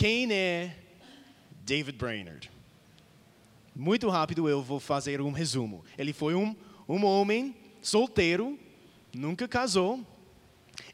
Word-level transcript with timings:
quem 0.00 0.32
é 0.32 0.74
David 1.62 1.98
Brainerd? 1.98 2.50
Muito 3.76 4.08
rápido 4.08 4.48
eu 4.48 4.62
vou 4.62 4.80
fazer 4.80 5.20
um 5.20 5.30
resumo. 5.30 5.84
Ele 5.98 6.14
foi 6.14 6.34
um, 6.34 6.56
um 6.88 7.04
homem 7.04 7.54
solteiro, 7.82 8.58
nunca 9.12 9.46
casou. 9.46 10.00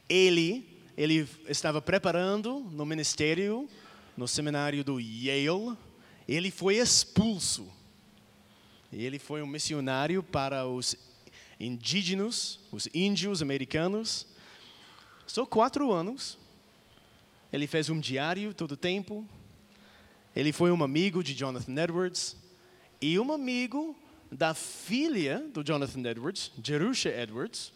Ele, 0.08 0.68
ele 0.96 1.28
estava 1.48 1.80
preparando 1.80 2.58
no 2.72 2.84
ministério, 2.84 3.68
no 4.16 4.26
seminário 4.26 4.82
do 4.82 4.98
Yale. 4.98 5.78
Ele 6.26 6.50
foi 6.50 6.74
expulso. 6.74 7.72
Ele 8.92 9.20
foi 9.20 9.40
um 9.40 9.46
missionário 9.46 10.20
para 10.20 10.66
os 10.66 10.96
indígenas, 11.60 12.58
os 12.72 12.88
índios 12.92 13.40
americanos. 13.40 14.26
Só 15.28 15.46
quatro 15.46 15.92
anos. 15.92 16.36
Ele 17.56 17.66
fez 17.66 17.88
um 17.88 17.98
diário 17.98 18.52
todo 18.52 18.72
o 18.72 18.76
tempo. 18.76 19.26
Ele 20.34 20.52
foi 20.52 20.70
um 20.70 20.84
amigo 20.84 21.24
de 21.24 21.32
Jonathan 21.32 21.74
Edwards 21.74 22.36
e 23.00 23.18
um 23.18 23.32
amigo 23.32 23.96
da 24.30 24.52
filha 24.52 25.38
do 25.54 25.64
Jonathan 25.64 26.06
Edwards, 26.06 26.52
Jerusha 26.62 27.08
Edwards. 27.08 27.72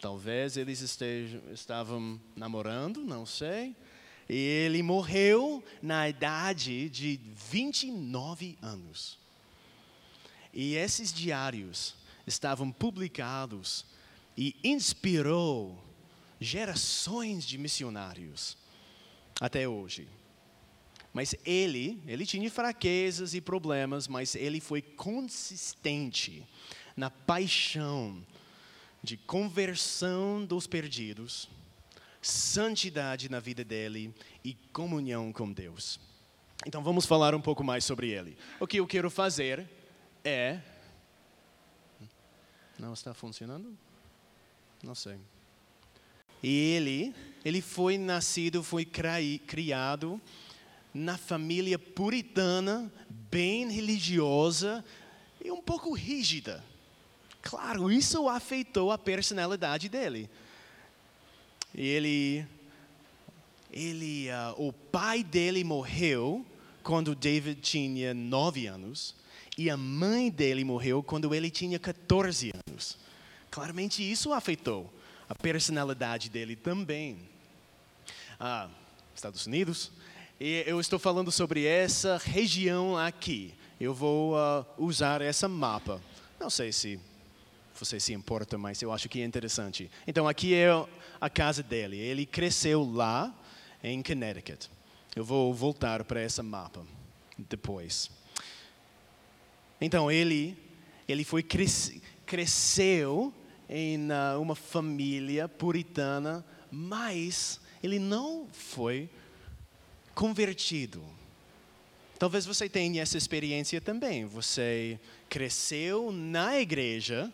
Talvez 0.00 0.56
eles 0.56 0.80
estejam, 0.80 1.42
estavam 1.52 2.18
namorando, 2.34 3.04
não 3.04 3.26
sei. 3.26 3.76
E 4.30 4.34
ele 4.34 4.82
morreu 4.82 5.62
na 5.82 6.08
idade 6.08 6.88
de 6.88 7.20
29 7.36 8.56
anos. 8.62 9.18
E 10.54 10.74
esses 10.74 11.12
diários 11.12 11.94
estavam 12.26 12.72
publicados 12.72 13.84
e 14.38 14.56
inspirou 14.64 15.84
gerações 16.46 17.44
de 17.44 17.58
missionários 17.58 18.56
até 19.40 19.68
hoje. 19.68 20.08
Mas 21.12 21.34
ele, 21.44 22.02
ele 22.06 22.26
tinha 22.26 22.50
fraquezas 22.50 23.34
e 23.34 23.40
problemas, 23.40 24.08
mas 24.08 24.34
ele 24.34 24.60
foi 24.60 24.82
consistente 24.82 26.44
na 26.96 27.08
paixão 27.08 28.24
de 29.02 29.16
conversão 29.16 30.44
dos 30.44 30.66
perdidos, 30.66 31.48
santidade 32.20 33.28
na 33.28 33.38
vida 33.38 33.62
dele 33.62 34.14
e 34.42 34.54
comunhão 34.72 35.32
com 35.32 35.52
Deus. 35.52 36.00
Então 36.66 36.82
vamos 36.82 37.04
falar 37.04 37.34
um 37.34 37.40
pouco 37.40 37.62
mais 37.62 37.84
sobre 37.84 38.10
ele. 38.10 38.36
O 38.58 38.66
que 38.66 38.78
eu 38.78 38.86
quero 38.86 39.10
fazer 39.10 39.68
é. 40.24 40.60
Não 42.78 42.92
está 42.92 43.14
funcionando? 43.14 43.76
Não 44.82 44.94
sei. 44.94 45.18
Ele, 46.46 47.14
ele 47.42 47.62
foi 47.62 47.96
nascido, 47.96 48.62
foi 48.62 48.84
criado 48.84 50.20
na 50.92 51.16
família 51.16 51.78
puritana, 51.78 52.92
bem 53.08 53.70
religiosa 53.70 54.84
e 55.42 55.50
um 55.50 55.62
pouco 55.62 55.94
rígida. 55.94 56.62
Claro, 57.40 57.90
isso 57.90 58.28
afetou 58.28 58.92
a 58.92 58.98
personalidade 58.98 59.88
dele. 59.88 60.28
Ele, 61.74 62.46
ele, 63.72 64.28
uh, 64.28 64.68
o 64.68 64.70
pai 64.70 65.24
dele 65.24 65.64
morreu 65.64 66.44
quando 66.82 67.14
David 67.14 67.62
tinha 67.62 68.12
nove 68.12 68.66
anos 68.66 69.14
e 69.56 69.70
a 69.70 69.78
mãe 69.78 70.30
dele 70.30 70.62
morreu 70.62 71.02
quando 71.02 71.34
ele 71.34 71.50
tinha 71.50 71.78
14 71.78 72.52
anos. 72.68 72.98
Claramente 73.50 74.02
isso 74.02 74.30
afetou 74.30 74.92
a 75.28 75.34
personalidade 75.34 76.28
dele 76.28 76.56
também. 76.56 77.18
Ah, 78.38 78.68
Estados 79.14 79.46
Unidos, 79.46 79.90
e 80.40 80.64
eu 80.66 80.80
estou 80.80 80.98
falando 80.98 81.30
sobre 81.30 81.64
essa 81.64 82.18
região 82.18 82.98
aqui. 82.98 83.54
Eu 83.80 83.94
vou 83.94 84.34
uh, 84.34 84.66
usar 84.76 85.22
essa 85.22 85.48
mapa. 85.48 86.00
Não 86.40 86.50
sei 86.50 86.72
se 86.72 86.98
você 87.78 87.98
se 88.00 88.12
importa, 88.12 88.58
mas 88.58 88.82
eu 88.82 88.92
acho 88.92 89.08
que 89.08 89.20
é 89.20 89.24
interessante. 89.24 89.90
Então, 90.06 90.28
aqui 90.28 90.54
é 90.54 90.68
a 91.20 91.30
casa 91.30 91.62
dele. 91.62 91.98
Ele 91.98 92.26
cresceu 92.26 92.84
lá 92.84 93.32
em 93.82 94.02
Connecticut. 94.02 94.68
Eu 95.14 95.24
vou 95.24 95.54
voltar 95.54 96.04
para 96.04 96.20
essa 96.20 96.42
mapa 96.42 96.84
depois. 97.38 98.10
Então, 99.80 100.10
ele, 100.10 100.56
ele 101.08 101.24
foi 101.24 101.42
cres, 101.42 102.00
cresceu 102.26 103.32
em 103.68 104.08
uma 104.40 104.54
família 104.54 105.48
puritana, 105.48 106.44
mas 106.70 107.60
ele 107.82 107.98
não 107.98 108.48
foi 108.52 109.08
convertido. 110.14 111.02
Talvez 112.18 112.46
você 112.46 112.68
tenha 112.68 113.02
essa 113.02 113.18
experiência 113.18 113.80
também. 113.80 114.24
Você 114.24 114.98
cresceu 115.28 116.12
na 116.12 116.58
igreja, 116.58 117.32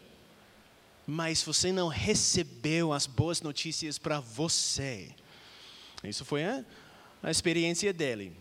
mas 1.06 1.42
você 1.42 1.70
não 1.70 1.88
recebeu 1.88 2.92
as 2.92 3.06
boas 3.06 3.42
notícias 3.42 3.98
para 3.98 4.20
você. 4.20 5.10
Isso 6.02 6.24
foi 6.24 6.44
a, 6.44 6.64
a 7.22 7.30
experiência 7.30 7.92
dele. 7.92 8.32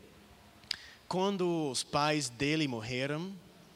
Quando 1.07 1.69
os 1.71 1.83
pais 1.83 2.29
dele 2.29 2.67
morreram, 2.67 3.35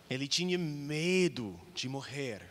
ele 0.10 0.28
tinha 0.28 0.58
medo 0.58 1.60
de 1.74 1.90
morrer. 1.90 2.42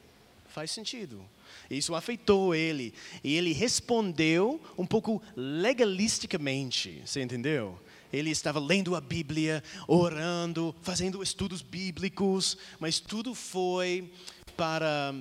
Faz 0.47 0.71
sentido. 0.71 1.25
Isso 1.71 1.95
afetou 1.95 2.55
ele. 2.55 2.95
E 3.23 3.37
ele 3.37 3.53
respondeu 3.53 4.61
um 4.77 4.87
pouco 4.87 5.23
legalisticamente. 5.37 7.03
Você 7.05 7.23
entendeu? 7.23 7.79
ele 8.13 8.31
estava 8.31 8.61
lendo 8.61 8.95
a 8.95 9.01
Bíblia, 9.01 9.65
orando, 9.89 10.75
fazendo 10.83 11.23
estudos 11.23 11.63
bíblicos, 11.63 12.59
mas 12.79 13.01
tudo 13.01 13.35
foi 13.35 14.13
para 14.57 15.15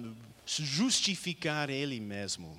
justificar 0.45 1.69
ele 1.69 1.99
mesmo. 1.99 2.57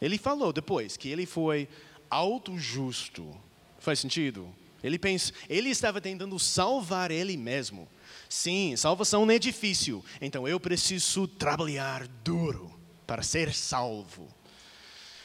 Ele 0.00 0.16
falou 0.16 0.52
depois 0.52 0.96
que 0.96 1.08
ele 1.08 1.26
foi 1.26 1.68
auto-justo. 2.08 3.36
Faz 3.78 3.98
sentido? 3.98 4.48
Ele, 4.82 4.98
pensa, 4.98 5.32
ele 5.48 5.68
estava 5.70 6.00
tentando 6.00 6.38
salvar 6.38 7.10
ele 7.10 7.36
mesmo. 7.36 7.88
Sim, 8.28 8.76
salvação 8.76 9.26
não 9.26 9.34
é 9.34 9.38
difícil, 9.38 10.04
então 10.20 10.46
eu 10.46 10.58
preciso 10.60 11.26
trabalhar 11.26 12.06
duro 12.24 12.77
para 13.08 13.24
ser 13.24 13.52
salvo 13.52 14.28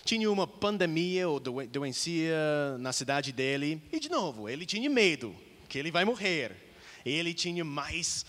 tinha 0.03 0.29
uma 0.29 0.45
pandemia 0.45 1.29
ou 1.29 1.39
doença 1.39 2.09
na 2.79 2.91
cidade 2.91 3.31
dele, 3.31 3.81
e 3.91 3.99
de 3.99 4.09
novo, 4.09 4.49
ele 4.49 4.65
tinha 4.65 4.89
medo 4.89 5.35
que 5.69 5.79
ele 5.79 5.91
vai 5.91 6.03
morrer. 6.03 6.55
Ele 7.05 7.33
tinha 7.33 7.63
mais, 7.63 8.25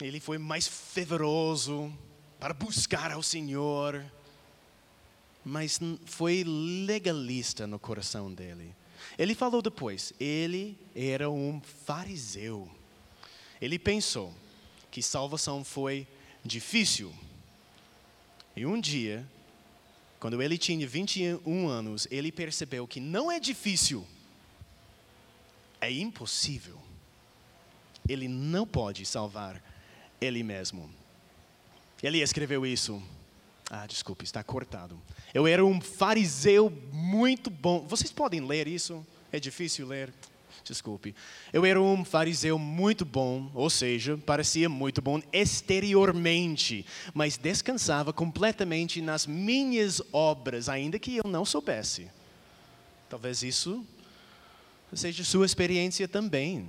ele 0.00 0.20
foi 0.20 0.38
mais 0.38 0.66
fervoroso 0.66 1.92
para 2.38 2.52
buscar 2.52 3.12
ao 3.12 3.22
Senhor, 3.22 4.04
mas 5.44 5.78
foi 6.06 6.44
legalista 6.44 7.66
no 7.66 7.78
coração 7.78 8.32
dele. 8.32 8.74
Ele 9.18 9.34
falou 9.34 9.62
depois, 9.62 10.12
ele 10.18 10.76
era 10.94 11.30
um 11.30 11.60
fariseu. 11.86 12.68
Ele 13.60 13.78
pensou 13.78 14.34
que 14.90 15.02
salvação 15.02 15.64
foi 15.64 16.06
difícil. 16.44 17.14
E 18.60 18.66
um 18.66 18.78
dia 18.78 19.26
quando 20.18 20.42
ele 20.42 20.58
tinha 20.58 20.86
21 20.86 21.66
anos, 21.66 22.06
ele 22.10 22.30
percebeu 22.30 22.86
que 22.86 23.00
não 23.00 23.32
é 23.32 23.40
difícil, 23.40 24.06
é 25.80 25.90
impossível. 25.90 26.78
Ele 28.06 28.28
não 28.28 28.66
pode 28.66 29.06
salvar 29.06 29.62
ele 30.20 30.42
mesmo. 30.42 30.90
Ele 32.02 32.20
escreveu 32.20 32.66
isso. 32.66 33.02
Ah, 33.70 33.86
desculpe, 33.86 34.26
está 34.26 34.44
cortado. 34.44 35.00
Eu 35.32 35.46
era 35.46 35.64
um 35.64 35.80
fariseu 35.80 36.68
muito 36.92 37.48
bom. 37.48 37.86
Vocês 37.88 38.12
podem 38.12 38.42
ler 38.42 38.68
isso? 38.68 39.06
É 39.32 39.40
difícil 39.40 39.86
ler 39.86 40.12
desculpe. 40.64 41.14
Eu 41.52 41.64
era 41.64 41.80
um 41.80 42.04
fariseu 42.04 42.58
muito 42.58 43.04
bom, 43.04 43.50
ou 43.54 43.70
seja, 43.70 44.16
parecia 44.18 44.68
muito 44.68 45.00
bom 45.00 45.20
exteriormente, 45.32 46.84
mas 47.14 47.36
descansava 47.36 48.12
completamente 48.12 49.00
nas 49.00 49.26
minhas 49.26 50.00
obras, 50.12 50.68
ainda 50.68 50.98
que 50.98 51.16
eu 51.16 51.24
não 51.28 51.44
soubesse. 51.44 52.08
Talvez 53.08 53.42
isso 53.42 53.84
seja 54.92 55.24
sua 55.24 55.46
experiência 55.46 56.08
também. 56.08 56.68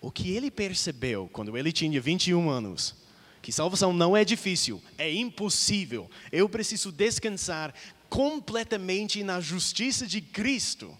O 0.00 0.10
que 0.10 0.30
ele 0.32 0.50
percebeu 0.50 1.28
quando 1.32 1.56
ele 1.56 1.72
tinha 1.72 2.00
21 2.00 2.50
anos, 2.50 2.94
que 3.40 3.52
salvação 3.52 3.92
não 3.92 4.16
é 4.16 4.24
difícil, 4.24 4.82
é 4.96 5.12
impossível. 5.12 6.10
Eu 6.30 6.48
preciso 6.48 6.92
descansar 6.92 7.74
completamente 8.08 9.22
na 9.22 9.40
justiça 9.40 10.06
de 10.06 10.20
Cristo. 10.20 10.96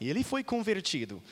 E 0.00 0.08
ele 0.08 0.22
foi 0.22 0.44
convertido. 0.44 1.22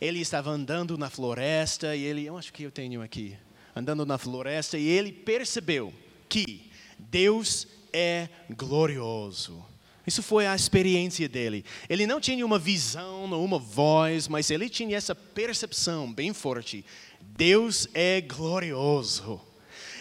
Ele 0.00 0.20
estava 0.20 0.50
andando 0.50 0.98
na 0.98 1.08
floresta 1.08 1.94
e 1.94 2.02
ele, 2.02 2.26
eu 2.26 2.36
acho 2.36 2.52
que 2.52 2.62
eu 2.62 2.70
tenho 2.70 3.02
aqui, 3.02 3.36
andando 3.74 4.04
na 4.04 4.18
floresta 4.18 4.76
e 4.76 4.86
ele 4.86 5.12
percebeu 5.12 5.92
que 6.28 6.70
Deus 6.98 7.66
é 7.92 8.28
glorioso. 8.50 9.64
Isso 10.06 10.22
foi 10.22 10.46
a 10.46 10.54
experiência 10.54 11.28
dele. 11.28 11.64
Ele 11.88 12.06
não 12.06 12.20
tinha 12.20 12.44
uma 12.44 12.58
visão, 12.58 13.24
uma 13.24 13.58
voz, 13.58 14.28
mas 14.28 14.50
ele 14.50 14.68
tinha 14.68 14.96
essa 14.96 15.14
percepção 15.14 16.12
bem 16.12 16.34
forte. 16.34 16.84
Deus 17.20 17.88
é 17.94 18.20
glorioso. 18.20 19.40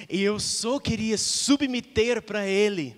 E 0.09 0.21
eu 0.21 0.39
só 0.39 0.79
queria 0.79 1.17
submeter 1.17 2.21
para 2.21 2.45
Ele. 2.45 2.95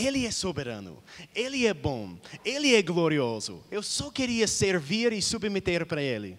Ele 0.00 0.26
é 0.26 0.30
soberano, 0.30 1.02
Ele 1.34 1.66
é 1.66 1.74
bom, 1.74 2.16
Ele 2.44 2.74
é 2.74 2.82
glorioso. 2.82 3.62
Eu 3.70 3.82
só 3.82 4.10
queria 4.10 4.46
servir 4.46 5.12
e 5.12 5.20
submeter 5.20 5.84
para 5.86 6.02
Ele. 6.02 6.38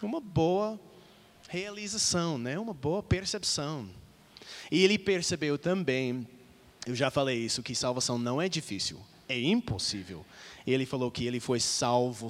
Uma 0.00 0.20
boa 0.20 0.80
realização, 1.48 2.38
né? 2.38 2.58
uma 2.58 2.72
boa 2.72 3.02
percepção. 3.02 3.88
E 4.70 4.82
ele 4.82 4.98
percebeu 4.98 5.58
também, 5.58 6.26
eu 6.86 6.94
já 6.94 7.10
falei 7.10 7.38
isso, 7.38 7.62
que 7.62 7.74
salvação 7.74 8.18
não 8.18 8.40
é 8.40 8.48
difícil, 8.48 8.98
é 9.28 9.38
impossível. 9.38 10.24
Ele 10.66 10.86
falou 10.86 11.10
que 11.10 11.26
ele 11.26 11.40
foi 11.40 11.60
salvo 11.60 12.28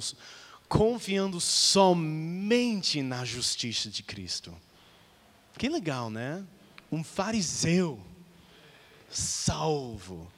confiando 0.67 1.39
somente 1.39 3.01
na 3.01 3.23
justiça 3.23 3.89
de 3.89 4.03
Cristo. 4.03 4.53
Que 5.57 5.69
legal, 5.69 6.09
né? 6.09 6.45
Um 6.91 7.03
fariseu 7.03 8.01
salvo. 9.09 10.29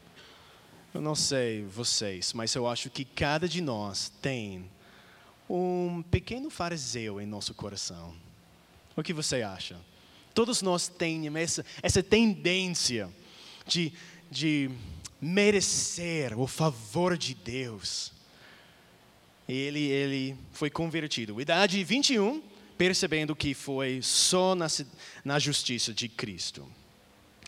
Eu 0.95 1.01
não 1.01 1.13
sei 1.13 1.61
vocês, 1.65 2.31
mas 2.31 2.55
eu 2.55 2.65
acho 2.65 2.89
que 2.89 3.03
cada 3.03 3.49
de 3.49 3.59
nós 3.59 4.09
tem 4.21 4.63
um 5.49 6.01
pequeno 6.09 6.49
fariseu 6.49 7.19
em 7.19 7.25
nosso 7.25 7.53
coração. 7.53 8.15
O 8.95 9.03
que 9.03 9.11
você 9.11 9.41
acha? 9.41 9.77
Todos 10.33 10.61
nós 10.61 10.87
temos 10.87 11.35
essa, 11.35 11.65
essa 11.83 12.01
tendência 12.01 13.09
de, 13.67 13.91
de 14.31 14.71
merecer 15.19 16.39
o 16.39 16.47
favor 16.47 17.17
de 17.17 17.35
Deus. 17.35 18.13
Ele, 19.49 19.81
ele 19.81 20.37
foi 20.53 20.69
convertido. 20.69 21.41
Idade 21.41 21.83
21, 21.83 22.41
percebendo 22.77 23.35
que 23.35 23.53
foi 23.53 23.99
só 24.01 24.55
na, 24.55 24.67
na 25.25 25.39
justiça 25.39 25.93
de 25.93 26.07
Cristo. 26.07 26.65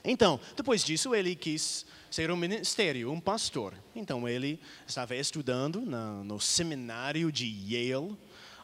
Então, 0.03 0.37
depois 0.57 0.83
disso, 0.83 1.15
ele 1.15 1.33
quis 1.33 1.85
ser 2.09 2.31
um 2.31 2.37
ministério, 2.37 3.11
um 3.11 3.19
pastor. 3.19 3.73
Então, 3.95 4.27
ele 4.27 4.59
estava 4.87 5.15
estudando 5.15 5.81
na, 5.81 6.23
no 6.23 6.39
seminário 6.39 7.31
de 7.31 7.45
Yale. 7.45 8.15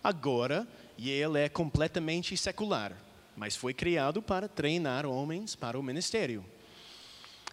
Agora, 0.04 0.68
Yale 1.00 1.40
é 1.40 1.50
completamente 1.50 2.36
secular, 2.38 2.94
mas 3.36 3.56
foi 3.56 3.74
criado 3.74 4.22
para 4.22 4.48
treinar 4.48 5.06
homens 5.06 5.56
para 5.56 5.80
o 5.80 5.84
ministério. 5.84 6.45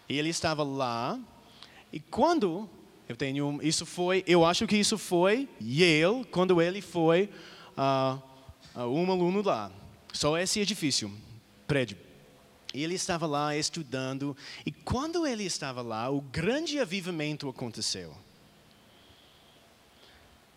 E 0.09 0.19
ele 0.19 0.29
estava 0.29 0.63
lá, 0.63 1.19
e 1.93 2.01
quando 2.01 2.69
eu 3.09 3.17
tenho 3.17 3.61
isso 3.63 3.85
foi, 3.87 4.25
eu 4.27 4.45
acho 4.45 4.67
que 4.67 4.77
isso 4.77 4.97
foi 4.97 5.49
Yale 5.61 6.25
quando 6.31 6.61
ele 6.61 6.81
foi 6.81 7.29
uh, 7.77 8.81
um 8.87 9.11
aluno 9.11 9.43
lá. 9.43 9.71
Só 10.13 10.37
esse 10.39 10.61
edifício, 10.61 11.13
prédio. 11.67 12.10
Ele 12.73 12.95
estava 12.95 13.27
lá 13.27 13.57
estudando, 13.57 14.37
e 14.65 14.71
quando 14.71 15.27
ele 15.27 15.45
estava 15.45 15.83
lá, 15.83 16.09
o 16.09 16.21
grande 16.21 16.79
avivamento 16.79 17.49
aconteceu. 17.49 18.17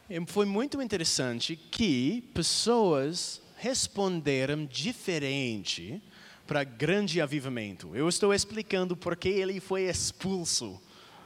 E 0.09 0.23
foi 0.27 0.45
muito 0.45 0.81
interessante 0.81 1.55
que 1.55 2.21
pessoas 2.33 3.41
responderam 3.57 4.65
diferente 4.65 6.01
para 6.45 6.63
grande 6.63 7.21
avivamento. 7.21 7.95
Eu 7.95 8.07
estou 8.09 8.33
explicando 8.33 8.95
porque 8.95 9.29
ele 9.29 9.59
foi 9.59 9.83
expulso 9.83 10.79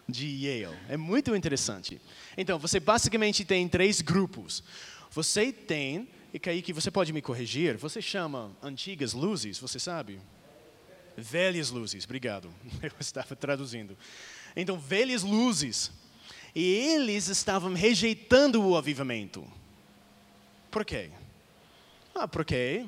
de 0.08 0.28
Yale. 0.28 0.78
É 0.88 0.96
muito 0.96 1.36
interessante. 1.36 2.00
Então, 2.38 2.58
você 2.58 2.80
basicamente 2.80 3.44
tem 3.44 3.68
três 3.68 4.00
grupos. 4.00 4.64
Você 5.12 5.52
tem, 5.52 6.08
e 6.34 6.40
Kaique, 6.40 6.72
você 6.72 6.92
pode 6.92 7.12
me 7.12 7.22
corrigir, 7.22 7.76
você 7.78 8.02
chama 8.02 8.56
antigas 8.62 9.14
luzes, 9.14 9.58
você 9.58 9.80
sabe? 9.80 10.20
Velhas 11.18 11.72
luzes, 11.72 12.06
obrigado. 12.06 12.54
Eu 12.82 12.92
estava 13.00 13.36
traduzindo. 13.36 13.98
Então, 14.56 14.78
velhas 14.78 15.24
luzes. 15.24 15.92
E 16.54 16.64
eles 16.64 17.28
estavam 17.28 17.74
rejeitando 17.74 18.64
o 18.64 18.78
avivamento. 18.78 19.46
Por 20.70 20.86
quê? 20.86 21.10
Ah, 22.14 22.28
porque 22.28 22.86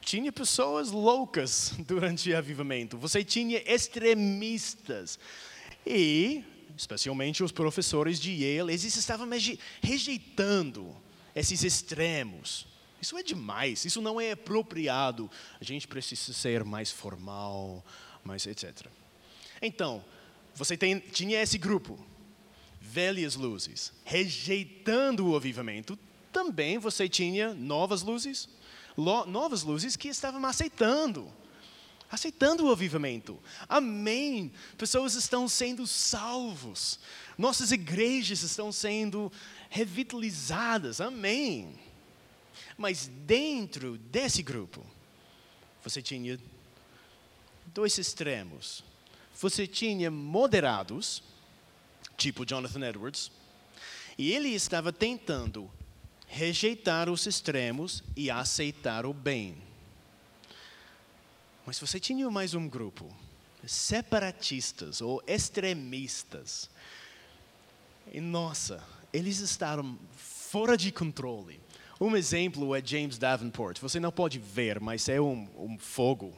tinha 0.00 0.32
pessoas 0.32 0.90
loucas 0.90 1.74
durante 1.86 2.30
o 2.30 2.38
avivamento. 2.38 2.96
Você 2.96 3.22
tinha 3.22 3.62
extremistas. 3.70 5.18
E, 5.86 6.42
especialmente 6.74 7.42
os 7.42 7.52
professores 7.52 8.18
de 8.18 8.30
Yale, 8.32 8.72
eles 8.72 8.96
estavam 8.96 9.28
rejeitando 9.82 10.96
esses 11.34 11.62
extremos. 11.62 12.66
Isso 13.04 13.18
é 13.18 13.22
demais, 13.22 13.84
isso 13.84 14.00
não 14.00 14.18
é 14.18 14.30
apropriado. 14.30 15.30
A 15.60 15.64
gente 15.64 15.86
precisa 15.86 16.32
ser 16.32 16.64
mais 16.64 16.90
formal, 16.90 17.84
mais 18.24 18.46
etc. 18.46 18.86
Então, 19.60 20.02
você 20.54 20.74
tem, 20.74 20.98
tinha 20.98 21.42
esse 21.42 21.58
grupo, 21.58 22.02
velhas 22.80 23.34
luzes, 23.34 23.92
rejeitando 24.06 25.28
o 25.28 25.36
avivamento. 25.36 25.98
Também 26.32 26.78
você 26.78 27.06
tinha 27.06 27.52
novas 27.52 28.00
luzes, 28.00 28.48
novas 28.96 29.62
luzes 29.62 29.96
que 29.96 30.08
estavam 30.08 30.42
aceitando 30.46 31.30
aceitando 32.10 32.64
o 32.64 32.70
avivamento. 32.70 33.38
Amém. 33.68 34.52
Pessoas 34.78 35.14
estão 35.14 35.48
sendo 35.48 35.84
salvos. 35.84 37.00
Nossas 37.36 37.72
igrejas 37.72 38.42
estão 38.42 38.70
sendo 38.70 39.32
revitalizadas. 39.68 41.00
Amém. 41.00 41.83
Mas 42.76 43.06
dentro 43.06 43.96
desse 43.98 44.42
grupo, 44.42 44.84
você 45.82 46.02
tinha 46.02 46.38
dois 47.66 47.96
extremos. 47.98 48.84
Você 49.40 49.66
tinha 49.66 50.10
moderados, 50.10 51.22
tipo 52.16 52.46
Jonathan 52.46 52.88
Edwards, 52.88 53.30
e 54.16 54.32
ele 54.32 54.48
estava 54.48 54.92
tentando 54.92 55.70
rejeitar 56.26 57.08
os 57.08 57.26
extremos 57.26 58.02
e 58.16 58.30
aceitar 58.30 59.04
o 59.06 59.12
bem. 59.12 59.56
Mas 61.66 61.78
você 61.78 61.98
tinha 61.98 62.30
mais 62.30 62.54
um 62.54 62.68
grupo, 62.68 63.14
separatistas 63.66 65.00
ou 65.00 65.22
extremistas. 65.26 66.70
E 68.12 68.20
nossa, 68.20 68.84
eles 69.12 69.38
estavam 69.38 69.98
fora 70.16 70.76
de 70.76 70.92
controle. 70.92 71.60
Um 72.04 72.14
exemplo 72.18 72.74
é 72.74 72.82
James 72.84 73.16
Davenport. 73.16 73.80
Você 73.80 73.98
não 73.98 74.12
pode 74.12 74.38
ver, 74.38 74.78
mas 74.78 75.08
é 75.08 75.18
um, 75.18 75.48
um 75.56 75.78
fogo 75.78 76.34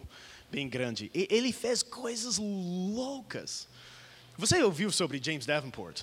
bem 0.49 0.69
grande. 0.69 1.11
E 1.13 1.27
ele 1.29 1.53
fez 1.53 1.83
coisas 1.83 2.39
loucas. 2.39 3.67
Você 4.39 4.63
ouviu 4.63 4.93
sobre 4.93 5.21
James 5.21 5.45
Davenport? 5.45 6.03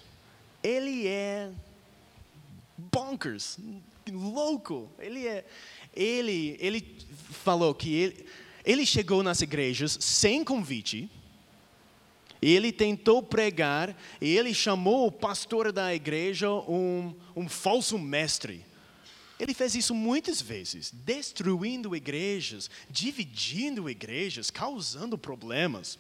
Ele 0.62 1.08
é 1.08 1.50
bonkers, 2.78 3.58
louco. 4.12 4.92
Ele 5.00 5.26
é, 5.26 5.46
ele, 5.96 6.58
ele 6.60 6.98
falou 7.32 7.74
que 7.74 7.96
ele, 7.96 8.26
ele 8.66 8.86
chegou 8.86 9.24
nas 9.24 9.40
igrejas 9.40 9.98
sem 10.02 10.44
convite. 10.44 11.10
Ele 12.42 12.74
tentou 12.74 13.24
pregar 13.24 13.96
e 14.20 14.38
ele 14.38 14.54
chamou 14.54 15.08
o 15.08 15.12
pastor 15.12 15.72
da 15.72 15.96
igreja 15.96 16.52
um, 16.52 17.16
um 17.34 17.48
falso 17.48 17.98
mestre. 17.98 18.73
Ele 19.40 19.54
fez 19.54 19.76
isso 19.76 19.96
muitas 19.96 20.42
vezes, 20.42 20.92
destruindo 20.92 21.96
igrejas, 21.96 22.70
dividindo 22.90 23.90
igrejas, 23.90 24.52
causando 24.52 25.18
problemas. 25.18 25.98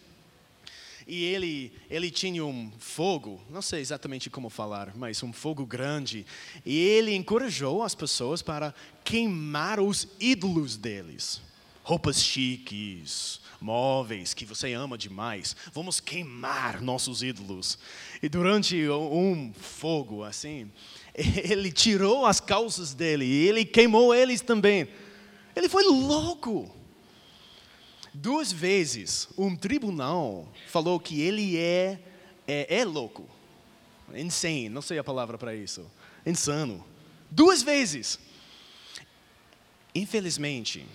E 1.05 1.25
ele, 1.25 1.73
ele 1.89 2.09
tinha 2.09 2.45
um 2.45 2.71
fogo, 2.79 3.41
não 3.49 3.61
sei 3.61 3.81
exatamente 3.81 4.29
como 4.29 4.49
falar, 4.49 4.95
mas 4.95 5.21
um 5.21 5.33
fogo 5.33 5.65
grande. 5.65 6.25
E 6.65 6.77
ele 6.77 7.13
encorajou 7.13 7.83
as 7.83 7.93
pessoas 7.93 8.41
para 8.41 8.73
queimar 9.03 9.79
os 9.79 10.07
ídolos 10.19 10.77
deles. 10.77 11.41
Roupas 11.83 12.23
chiques, 12.23 13.41
móveis 13.59 14.33
que 14.33 14.45
você 14.45 14.71
ama 14.71 14.97
demais. 14.97 15.55
Vamos 15.73 15.99
queimar 15.99 16.81
nossos 16.81 17.21
ídolos. 17.21 17.77
E 18.21 18.29
durante 18.29 18.87
um 18.89 19.51
fogo 19.53 20.23
assim, 20.23 20.71
ele 21.43 21.71
tirou 21.71 22.25
as 22.25 22.39
calças 22.39 22.93
dele 22.93 23.25
e 23.25 23.47
ele 23.47 23.65
queimou 23.65 24.13
eles 24.13 24.41
também. 24.41 24.87
Ele 25.55 25.69
foi 25.69 25.83
louco. 25.83 26.73
Duas 28.13 28.51
vezes 28.51 29.27
um 29.37 29.55
tribunal 29.55 30.47
falou 30.67 30.99
que 30.99 31.21
ele 31.21 31.57
é, 31.57 31.99
é, 32.47 32.79
é 32.79 32.85
louco. 32.85 33.27
Insane, 34.13 34.69
não 34.69 34.81
sei 34.81 34.99
a 34.99 35.03
palavra 35.03 35.37
para 35.37 35.55
isso. 35.55 35.89
Insano. 36.25 36.83
Duas 37.29 37.63
vezes. 37.63 38.19
Infelizmente, 39.95 40.85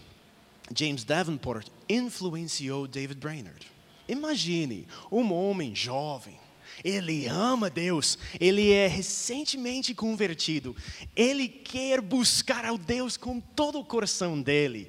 James 0.75 1.05
Davenport 1.05 1.69
influenciou 1.89 2.87
David 2.87 3.21
Brainerd. 3.21 3.67
Imagine 4.09 4.87
um 5.11 5.33
homem 5.33 5.75
jovem, 5.75 6.39
ele 6.85 7.27
ama 7.27 7.69
Deus, 7.69 8.19
ele 8.41 8.73
é 8.73 8.87
recentemente 8.87 9.95
convertido, 9.95 10.77
ele 11.15 11.49
quer 11.49 12.01
buscar 12.01 12.65
ao 12.65 12.79
Deus 12.79 13.17
com 13.17 13.41
todo 13.41 13.79
o 13.79 13.85
coração 13.85 14.41
dele. 14.41 14.89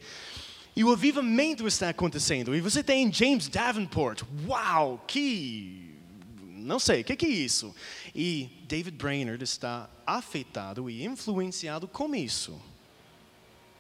E 0.76 0.84
o 0.84 0.94
avivamento 0.94 1.68
está 1.68 1.90
acontecendo. 1.90 2.56
E 2.56 2.62
você 2.62 2.82
tem 2.82 3.12
James 3.12 3.50
Davenport. 3.50 4.24
Uau, 4.48 5.04
que. 5.06 5.98
Não 6.42 6.80
sei, 6.80 7.02
o 7.02 7.04
que, 7.04 7.18
que 7.18 7.26
é 7.26 7.30
isso? 7.30 7.76
E 8.16 8.50
David 8.66 8.96
Brainerd 8.96 9.44
está 9.44 9.90
afetado 10.06 10.90
e 10.90 11.04
influenciado 11.04 11.88
com 11.88 12.16
isso. 12.16 12.62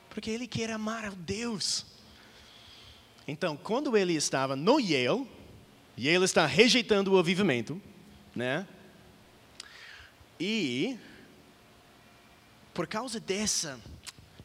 Porque 0.09 0.29
ele 0.29 0.47
quer 0.47 0.71
amar 0.71 1.05
ao 1.05 1.15
Deus. 1.15 1.85
Então, 3.27 3.55
quando 3.55 3.95
ele 3.95 4.13
estava 4.13 4.55
no 4.55 4.79
Yale, 4.79 5.27
Yale 5.97 6.25
está 6.25 6.45
rejeitando 6.45 7.13
o 7.13 7.17
avivamento, 7.17 7.81
né? 8.39 8.65
E 10.39 10.97
por 12.73 12.87
causa 12.87 13.19
dessa 13.19 13.77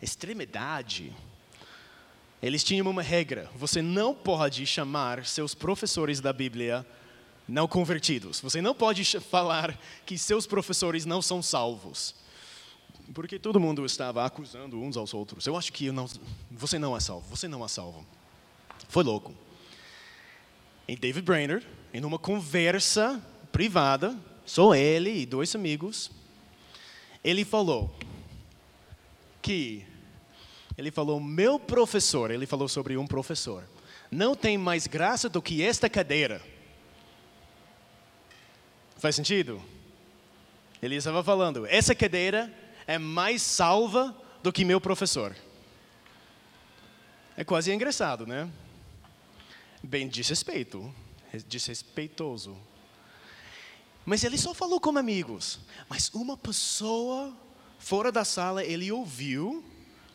extremidade, 0.03 1.15
eles 2.43 2.65
tinham 2.65 2.91
uma 2.91 3.03
regra: 3.03 3.49
você 3.55 3.81
não 3.81 4.13
pode 4.13 4.67
chamar 4.67 5.25
seus 5.25 5.55
professores 5.55 6.21
da 6.21 6.33
Bíblia 6.33 6.85
não 7.47 7.69
convertidos. 7.69 8.41
Você 8.41 8.61
não 8.61 8.75
pode 8.75 9.05
falar 9.21 9.79
que 10.05 10.19
seus 10.19 10.45
professores 10.45 11.05
não 11.05 11.23
são 11.23 11.41
salvos. 11.41 12.17
Porque 13.13 13.39
todo 13.39 13.61
mundo 13.61 13.85
estava 13.85 14.25
acusando 14.25 14.81
uns 14.81 14.97
aos 14.97 15.15
outros. 15.15 15.47
Eu 15.47 15.57
acho 15.57 15.73
que 15.73 15.93
não, 15.93 16.09
você 16.51 16.79
não 16.79 16.97
é 16.97 17.01
salvo, 17.01 17.29
você 17.29 17.47
não 17.47 17.65
é 17.65 17.69
salvo. 17.69 18.05
Foi 18.89 19.05
louco. 19.05 19.33
E 20.89 20.97
David 20.97 21.25
Brainerd, 21.25 21.67
em 21.93 22.03
uma 22.05 22.19
conversa 22.19 23.23
privada, 23.55 24.19
só 24.45 24.75
ele 24.75 25.11
e 25.11 25.25
dois 25.25 25.55
amigos, 25.55 26.11
ele 27.23 27.45
falou 27.45 27.97
que 29.41 29.87
ele 30.77 30.91
falou, 30.91 31.21
meu 31.21 31.57
professor, 31.61 32.33
ele 32.33 32.47
falou 32.47 32.67
sobre 32.69 32.97
um 32.97 33.07
professor, 33.07 33.63
não 34.11 34.35
tem 34.35 34.59
mais 34.59 34.89
graça 34.89 35.29
do 35.29 35.41
que 35.41 35.63
esta 35.63 35.89
cadeira. 35.89 36.43
Faz 38.97 39.15
sentido? 39.15 39.63
Ele 40.83 40.97
estava 40.97 41.23
falando, 41.23 41.65
essa 41.65 41.95
cadeira 41.95 42.53
é 42.89 42.99
mais 42.99 43.41
salva 43.41 44.17
do 44.43 44.53
que 44.53 44.65
meu 44.65 44.81
professor. 44.81 45.37
É 47.37 47.45
quase 47.45 47.73
engraçado, 47.73 48.27
né? 48.27 48.51
Bem 49.81 50.09
desrespeito, 50.09 50.93
desrespeitoso. 51.47 52.59
Mas 54.05 54.25
ele 54.25 54.37
só 54.37 54.53
falou 54.53 54.81
como 54.81 54.99
amigos. 54.99 55.61
Mas 55.89 56.11
uma 56.13 56.37
pessoa 56.37 57.35
fora 57.79 58.11
da 58.13 58.25
sala, 58.25 58.65
ele 58.65 58.91
ouviu 58.91 59.65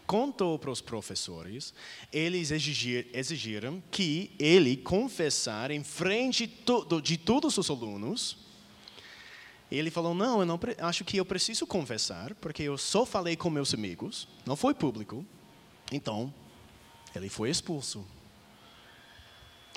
contou 0.10 0.58
para 0.58 0.72
os 0.72 0.82
professores, 0.82 1.72
eles 2.12 2.50
exigir, 2.50 3.08
exigiram 3.14 3.80
que 3.92 4.32
ele 4.40 4.76
confessar 4.76 5.70
em 5.70 5.84
frente 5.84 6.48
de 6.48 7.16
todos 7.16 7.56
os 7.60 7.70
alunos. 7.70 8.36
Ele 9.70 9.92
falou: 9.92 10.16
Não, 10.16 10.40
eu 10.40 10.48
não 10.48 10.60
acho 10.80 11.06
que 11.06 11.18
eu 11.18 11.24
preciso 11.24 11.68
confessar, 11.68 12.34
porque 12.42 12.64
eu 12.64 12.76
só 12.76 13.06
falei 13.06 13.36
com 13.36 13.52
meus 13.52 13.72
amigos, 13.72 14.28
não 14.48 14.56
foi 14.56 14.74
público. 14.74 15.24
Então, 15.92 16.34
ele 17.16 17.30
foi 17.30 17.52
expulso. 17.52 18.04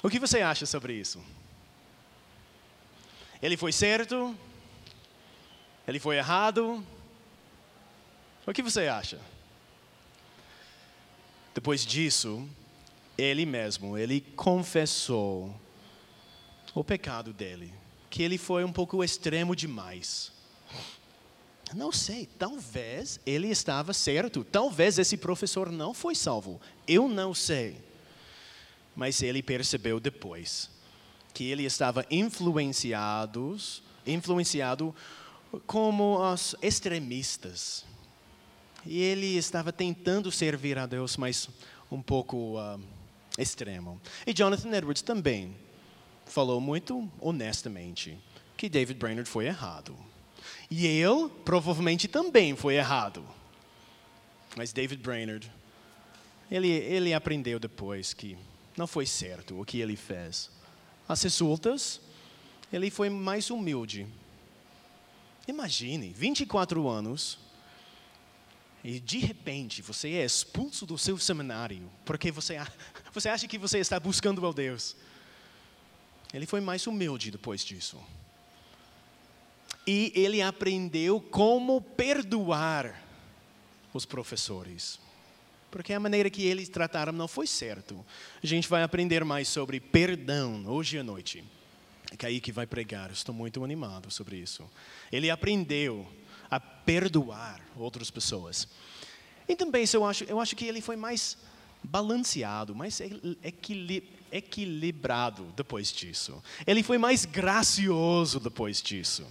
O 0.02 0.08
que 0.08 0.18
você 0.18 0.40
acha 0.40 0.64
sobre 0.64 0.94
isso? 0.94 1.22
Ele 3.42 3.56
foi 3.56 3.72
certo? 3.72 4.36
Ele 5.86 5.98
foi 5.98 6.16
errado? 6.16 6.86
O 8.46 8.52
que 8.52 8.62
você 8.62 8.86
acha? 8.86 9.18
Depois 11.52 11.84
disso, 11.84 12.48
ele 13.18 13.44
mesmo, 13.44 13.98
ele 13.98 14.20
confessou 14.20 15.54
o 16.72 16.84
pecado 16.84 17.32
dele, 17.32 17.74
que 18.08 18.22
ele 18.22 18.38
foi 18.38 18.64
um 18.64 18.72
pouco 18.72 19.02
extremo 19.02 19.56
demais. 19.56 20.30
Não 21.74 21.90
sei, 21.90 22.28
talvez 22.38 23.18
ele 23.26 23.48
estava 23.48 23.92
certo, 23.92 24.44
talvez 24.44 24.98
esse 24.98 25.16
professor 25.16 25.70
não 25.70 25.92
foi 25.92 26.14
salvo. 26.14 26.60
Eu 26.86 27.08
não 27.08 27.34
sei. 27.34 27.76
Mas 28.94 29.20
ele 29.22 29.42
percebeu 29.42 29.98
depois 29.98 30.70
que 31.32 31.50
ele 31.50 31.64
estava 31.64 32.06
influenciado, 32.10 33.56
influenciado 34.06 34.94
como 35.66 36.18
os 36.18 36.54
extremistas 36.62 37.84
e 38.84 39.00
ele 39.00 39.36
estava 39.36 39.72
tentando 39.72 40.30
servir 40.32 40.78
a 40.78 40.86
Deus, 40.86 41.16
mas 41.16 41.48
um 41.90 42.02
pouco 42.02 42.58
uh, 42.58 42.80
extremo. 43.38 44.00
E 44.26 44.32
Jonathan 44.32 44.70
Edwards 44.76 45.02
também 45.02 45.56
falou 46.26 46.60
muito 46.60 47.10
honestamente 47.20 48.18
que 48.56 48.68
David 48.68 48.98
Brainerd 48.98 49.28
foi 49.28 49.46
errado. 49.46 49.96
E 50.70 50.86
ele 50.86 51.28
provavelmente 51.44 52.08
também 52.08 52.56
foi 52.56 52.74
errado. 52.74 53.24
Mas 54.56 54.72
David 54.72 55.02
Brainerd, 55.02 55.50
ele, 56.50 56.68
ele 56.68 57.14
aprendeu 57.14 57.58
depois 57.58 58.12
que 58.12 58.36
não 58.76 58.86
foi 58.86 59.06
certo 59.06 59.60
o 59.60 59.64
que 59.64 59.80
ele 59.80 59.96
fez. 59.96 60.50
As 61.12 61.22
resultas, 61.22 62.00
ele 62.72 62.90
foi 62.90 63.10
mais 63.10 63.50
humilde. 63.50 64.06
Imagine, 65.46 66.10
24 66.10 66.88
anos, 66.88 67.38
e 68.82 68.98
de 68.98 69.18
repente 69.18 69.82
você 69.82 70.08
é 70.14 70.24
expulso 70.24 70.86
do 70.86 70.96
seu 70.96 71.18
seminário 71.18 71.90
porque 72.06 72.32
você, 72.32 72.56
você 73.12 73.28
acha 73.28 73.46
que 73.46 73.58
você 73.58 73.78
está 73.78 74.00
buscando 74.00 74.44
ao 74.46 74.54
Deus. 74.54 74.96
Ele 76.32 76.46
foi 76.46 76.62
mais 76.62 76.86
humilde 76.86 77.30
depois 77.30 77.62
disso. 77.62 78.00
E 79.86 80.14
ele 80.14 80.40
aprendeu 80.40 81.20
como 81.20 81.82
perdoar 81.82 83.04
os 83.92 84.06
professores. 84.06 84.98
Porque 85.72 85.94
a 85.94 85.98
maneira 85.98 86.28
que 86.28 86.44
eles 86.44 86.68
trataram 86.68 87.14
não 87.14 87.26
foi 87.26 87.46
certo. 87.46 88.04
A 88.42 88.46
gente 88.46 88.68
vai 88.68 88.82
aprender 88.82 89.24
mais 89.24 89.48
sobre 89.48 89.80
perdão 89.80 90.64
hoje 90.66 90.98
à 90.98 91.02
noite. 91.02 91.42
É 92.12 92.16
que 92.16 92.26
aí 92.26 92.42
que 92.42 92.52
vai 92.52 92.66
pregar. 92.66 93.10
Estou 93.10 93.34
muito 93.34 93.64
animado 93.64 94.10
sobre 94.10 94.36
isso. 94.36 94.70
Ele 95.10 95.30
aprendeu 95.30 96.06
a 96.50 96.60
perdoar 96.60 97.58
outras 97.74 98.10
pessoas. 98.10 98.68
E 99.48 99.56
também 99.56 99.86
eu 99.94 100.04
acho, 100.04 100.24
eu 100.24 100.38
acho 100.38 100.54
que 100.54 100.66
ele 100.66 100.82
foi 100.82 100.94
mais 100.94 101.38
balanceado, 101.82 102.74
mais 102.74 103.00
equilibrado 104.30 105.54
depois 105.56 105.90
disso. 105.90 106.42
Ele 106.66 106.82
foi 106.82 106.98
mais 106.98 107.24
gracioso 107.24 108.38
depois 108.38 108.82
disso. 108.82 109.26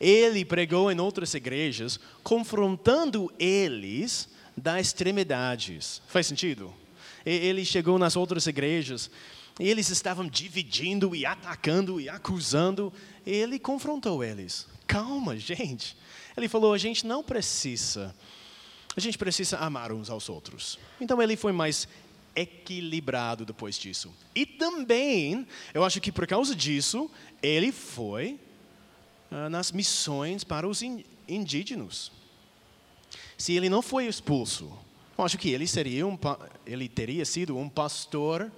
Ele 0.00 0.46
pregou 0.46 0.90
em 0.90 0.98
outras 0.98 1.34
igrejas, 1.34 2.00
confrontando 2.22 3.30
eles 3.38 4.30
das 4.58 4.88
extremidades. 4.88 6.02
Faz 6.08 6.26
sentido? 6.26 6.74
Ele 7.24 7.64
chegou 7.64 7.98
nas 7.98 8.16
outras 8.16 8.46
igrejas, 8.46 9.10
eles 9.58 9.88
estavam 9.90 10.26
dividindo 10.26 11.14
e 11.14 11.26
atacando 11.26 12.00
e 12.00 12.08
acusando. 12.08 12.92
Ele 13.26 13.58
confrontou 13.58 14.22
eles. 14.22 14.66
Calma, 14.86 15.36
gente. 15.36 15.96
Ele 16.36 16.48
falou: 16.48 16.72
a 16.72 16.78
gente 16.78 17.06
não 17.06 17.22
precisa, 17.22 18.14
a 18.96 19.00
gente 19.00 19.18
precisa 19.18 19.58
amar 19.58 19.92
uns 19.92 20.08
aos 20.08 20.28
outros. 20.28 20.78
Então 21.00 21.20
ele 21.20 21.36
foi 21.36 21.52
mais 21.52 21.88
equilibrado 22.34 23.44
depois 23.44 23.76
disso. 23.76 24.14
E 24.34 24.46
também, 24.46 25.46
eu 25.74 25.84
acho 25.84 26.00
que 26.00 26.12
por 26.12 26.26
causa 26.26 26.54
disso, 26.54 27.10
ele 27.42 27.72
foi 27.72 28.38
uh, 29.30 29.48
nas 29.50 29.72
missões 29.72 30.44
para 30.44 30.68
os 30.68 30.80
indígenas. 31.26 32.12
Se 33.38 33.54
ele 33.54 33.70
não 33.70 33.80
foi 33.80 34.06
expulso, 34.06 34.76
eu 35.16 35.24
acho 35.24 35.38
que 35.38 35.50
ele 35.50 35.66
seria 35.66 36.04
um, 36.04 36.18
ele 36.66 36.88
teria 36.88 37.24
sido 37.24 37.56
um 37.56 37.68
pastor 37.68 38.50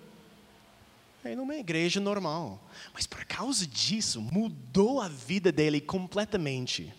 em 1.23 1.39
uma 1.39 1.55
igreja 1.55 2.01
normal. 2.01 2.59
Mas 2.95 3.07
por 3.07 3.23
causa 3.27 3.67
disso, 3.67 4.23
mudou 4.23 5.03
a 5.03 5.07
vida 5.07 5.53
dele 5.53 5.83
completamente. 5.83 6.93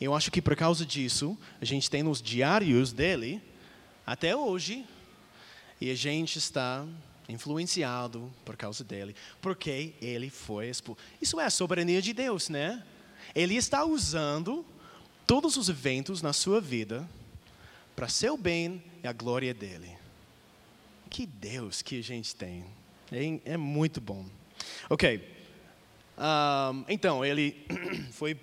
Eu 0.00 0.14
acho 0.14 0.30
que 0.30 0.40
por 0.40 0.56
causa 0.56 0.86
disso, 0.86 1.36
a 1.60 1.66
gente 1.66 1.90
tem 1.90 2.02
nos 2.02 2.22
diários 2.22 2.92
dele, 2.92 3.42
até 4.06 4.34
hoje, 4.34 4.86
e 5.78 5.90
a 5.90 5.94
gente 5.94 6.38
está 6.38 6.86
influenciado 7.28 8.32
por 8.42 8.56
causa 8.56 8.82
dele, 8.82 9.14
porque 9.40 9.94
ele 10.00 10.30
foi 10.30 10.68
expulso. 10.68 11.00
Isso 11.20 11.38
é 11.38 11.44
a 11.44 11.50
soberania 11.50 12.00
de 12.00 12.14
Deus, 12.14 12.48
né? 12.48 12.82
Ele 13.34 13.54
está 13.54 13.84
usando 13.84 14.64
todos 15.26 15.56
os 15.56 15.68
eventos 15.68 16.22
na 16.22 16.32
sua 16.32 16.60
vida 16.60 17.08
para 17.94 18.08
seu 18.08 18.36
bem 18.36 18.82
e 19.02 19.06
a 19.06 19.12
glória 19.12 19.54
dele. 19.54 19.96
Que 21.08 21.26
Deus 21.26 21.82
que 21.82 21.98
a 21.98 22.02
gente 22.02 22.34
tem. 22.34 22.64
É, 23.44 23.56
muito 23.56 24.00
bom. 24.00 24.26
Ok. 24.90 25.32
Um, 26.18 26.84
então, 26.88 27.24
ele 27.24 27.66
foi 28.12 28.36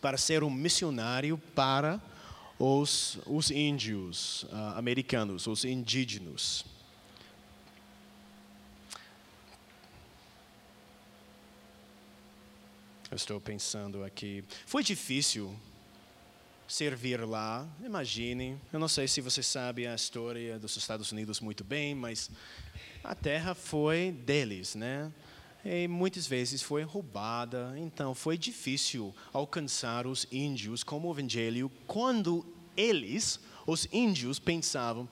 para 0.00 0.16
ser 0.16 0.44
um 0.44 0.50
missionário 0.50 1.38
para 1.54 2.00
os, 2.58 3.18
os 3.26 3.50
índios 3.50 4.44
uh, 4.44 4.76
americanos, 4.76 5.46
os 5.46 5.64
indígenas. 5.64 6.64
Eu 13.08 13.14
estou 13.14 13.40
pensando 13.40 14.02
aqui. 14.02 14.42
Foi 14.66 14.82
difícil 14.82 15.54
servir 16.66 17.20
lá. 17.24 17.64
Imagine. 17.84 18.58
Eu 18.72 18.80
não 18.80 18.88
sei 18.88 19.06
se 19.06 19.20
você 19.20 19.44
sabe 19.44 19.86
a 19.86 19.94
história 19.94 20.58
dos 20.58 20.76
Estados 20.76 21.12
Unidos 21.12 21.40
muito 21.40 21.62
bem, 21.62 21.94
mas 21.94 22.28
a 23.04 23.14
terra 23.14 23.54
foi 23.54 24.10
deles, 24.10 24.74
né? 24.74 25.12
E 25.64 25.86
muitas 25.86 26.26
vezes 26.26 26.62
foi 26.62 26.82
roubada, 26.82 27.74
então 27.78 28.12
foi 28.12 28.36
difícil 28.36 29.14
alcançar 29.32 30.04
os 30.04 30.26
índios 30.32 30.82
como 30.82 31.10
evangelho 31.12 31.70
quando 31.86 32.44
eles, 32.76 33.38
os 33.64 33.86
índios, 33.92 34.40
pensavam 34.40 35.08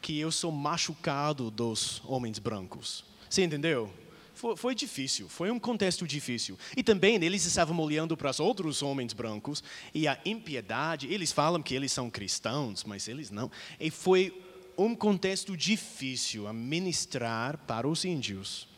que 0.00 0.18
eu 0.18 0.32
sou 0.32 0.50
machucado 0.50 1.50
dos 1.50 2.00
homens 2.06 2.38
brancos. 2.38 3.04
Você 3.28 3.42
entendeu? 3.42 3.92
Foi, 4.36 4.54
foi, 4.54 4.74
difícil, 4.74 5.30
foi 5.30 5.50
um 5.50 5.58
contexto 5.58 6.06
difícil. 6.06 6.58
E 6.76 6.82
também 6.82 7.16
eles 7.16 7.46
estavam 7.46 7.80
olhando 7.80 8.14
para 8.18 8.28
os 8.28 8.38
outros 8.38 8.82
homens 8.82 9.14
brancos 9.14 9.64
e 9.94 10.06
a 10.06 10.18
impiedade. 10.26 11.10
Eles 11.10 11.32
falam 11.32 11.62
que 11.62 11.74
eles 11.74 11.90
são 11.90 12.10
cristãos, 12.10 12.84
mas 12.84 13.08
eles 13.08 13.30
não. 13.30 13.50
E 13.80 13.90
foi 13.90 14.38
um 14.76 14.94
contexto 14.94 15.56
difícil 15.56 16.46
a 16.46 16.52
ministrar 16.52 17.56
para 17.66 17.88
os 17.88 18.04
índios. 18.04 18.68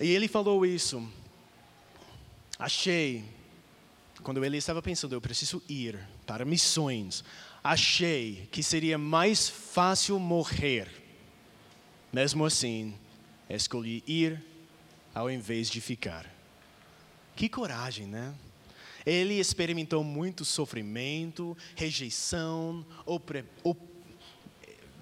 E 0.00 0.08
ele 0.08 0.26
falou 0.26 0.66
isso. 0.66 1.08
Achei, 2.58 3.24
quando 4.24 4.44
ele 4.44 4.56
estava 4.56 4.82
pensando, 4.82 5.14
eu 5.14 5.20
preciso 5.20 5.62
ir 5.68 6.00
para 6.26 6.44
missões, 6.44 7.22
achei 7.62 8.48
que 8.50 8.60
seria 8.60 8.98
mais 8.98 9.48
fácil 9.48 10.18
morrer. 10.18 10.88
Mesmo 12.12 12.44
assim, 12.44 12.98
escolhi 13.48 14.02
ir 14.06 14.42
ao 15.14 15.30
invés 15.30 15.70
de 15.70 15.80
ficar. 15.80 16.26
Que 17.34 17.48
coragem, 17.48 18.06
né? 18.06 18.34
Ele 19.06 19.34
experimentou 19.34 20.04
muito 20.04 20.44
sofrimento, 20.44 21.56
rejeição, 21.76 22.84
opre, 23.06 23.44
op, 23.64 23.80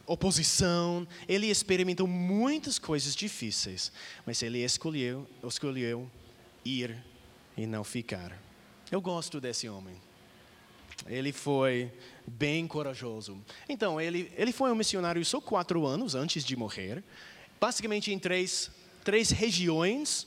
oposição, 0.06 1.06
ele 1.26 1.48
experimentou 1.48 2.06
muitas 2.06 2.78
coisas 2.78 3.14
difíceis, 3.16 3.90
mas 4.24 4.42
ele 4.42 4.62
escolheu, 4.62 5.26
escolheu 5.44 6.08
ir 6.64 6.96
e 7.56 7.66
não 7.66 7.82
ficar. 7.82 8.40
Eu 8.90 9.00
gosto 9.00 9.40
desse 9.40 9.68
homem. 9.68 9.96
Ele 11.06 11.32
foi 11.32 11.92
bem 12.26 12.66
corajoso. 12.66 13.42
Então, 13.68 14.00
ele, 14.00 14.32
ele 14.36 14.52
foi 14.52 14.70
um 14.70 14.74
missionário 14.74 15.24
só 15.24 15.40
quatro 15.40 15.84
anos 15.84 16.14
antes 16.14 16.44
de 16.44 16.56
morrer, 16.56 17.02
basicamente 17.60 18.12
em 18.12 18.18
três, 18.18 18.70
três 19.04 19.30
regiões 19.30 20.26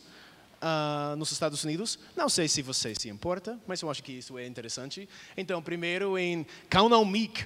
uh, 0.62 1.16
nos 1.16 1.32
Estados 1.32 1.64
Unidos. 1.64 2.00
Não 2.16 2.30
sei 2.30 2.48
se 2.48 2.62
você 2.62 2.94
se 2.96 3.10
importa, 3.10 3.60
mas 3.68 3.82
eu 3.82 3.90
acho 3.90 4.04
que 4.04 4.14
isso 4.14 4.38
é 4.38 4.46
interessante. 4.46 5.08
Então, 5.36 5.62
primeiro 5.62 6.18
em 6.18 6.46
Kaunalmik, 6.70 7.46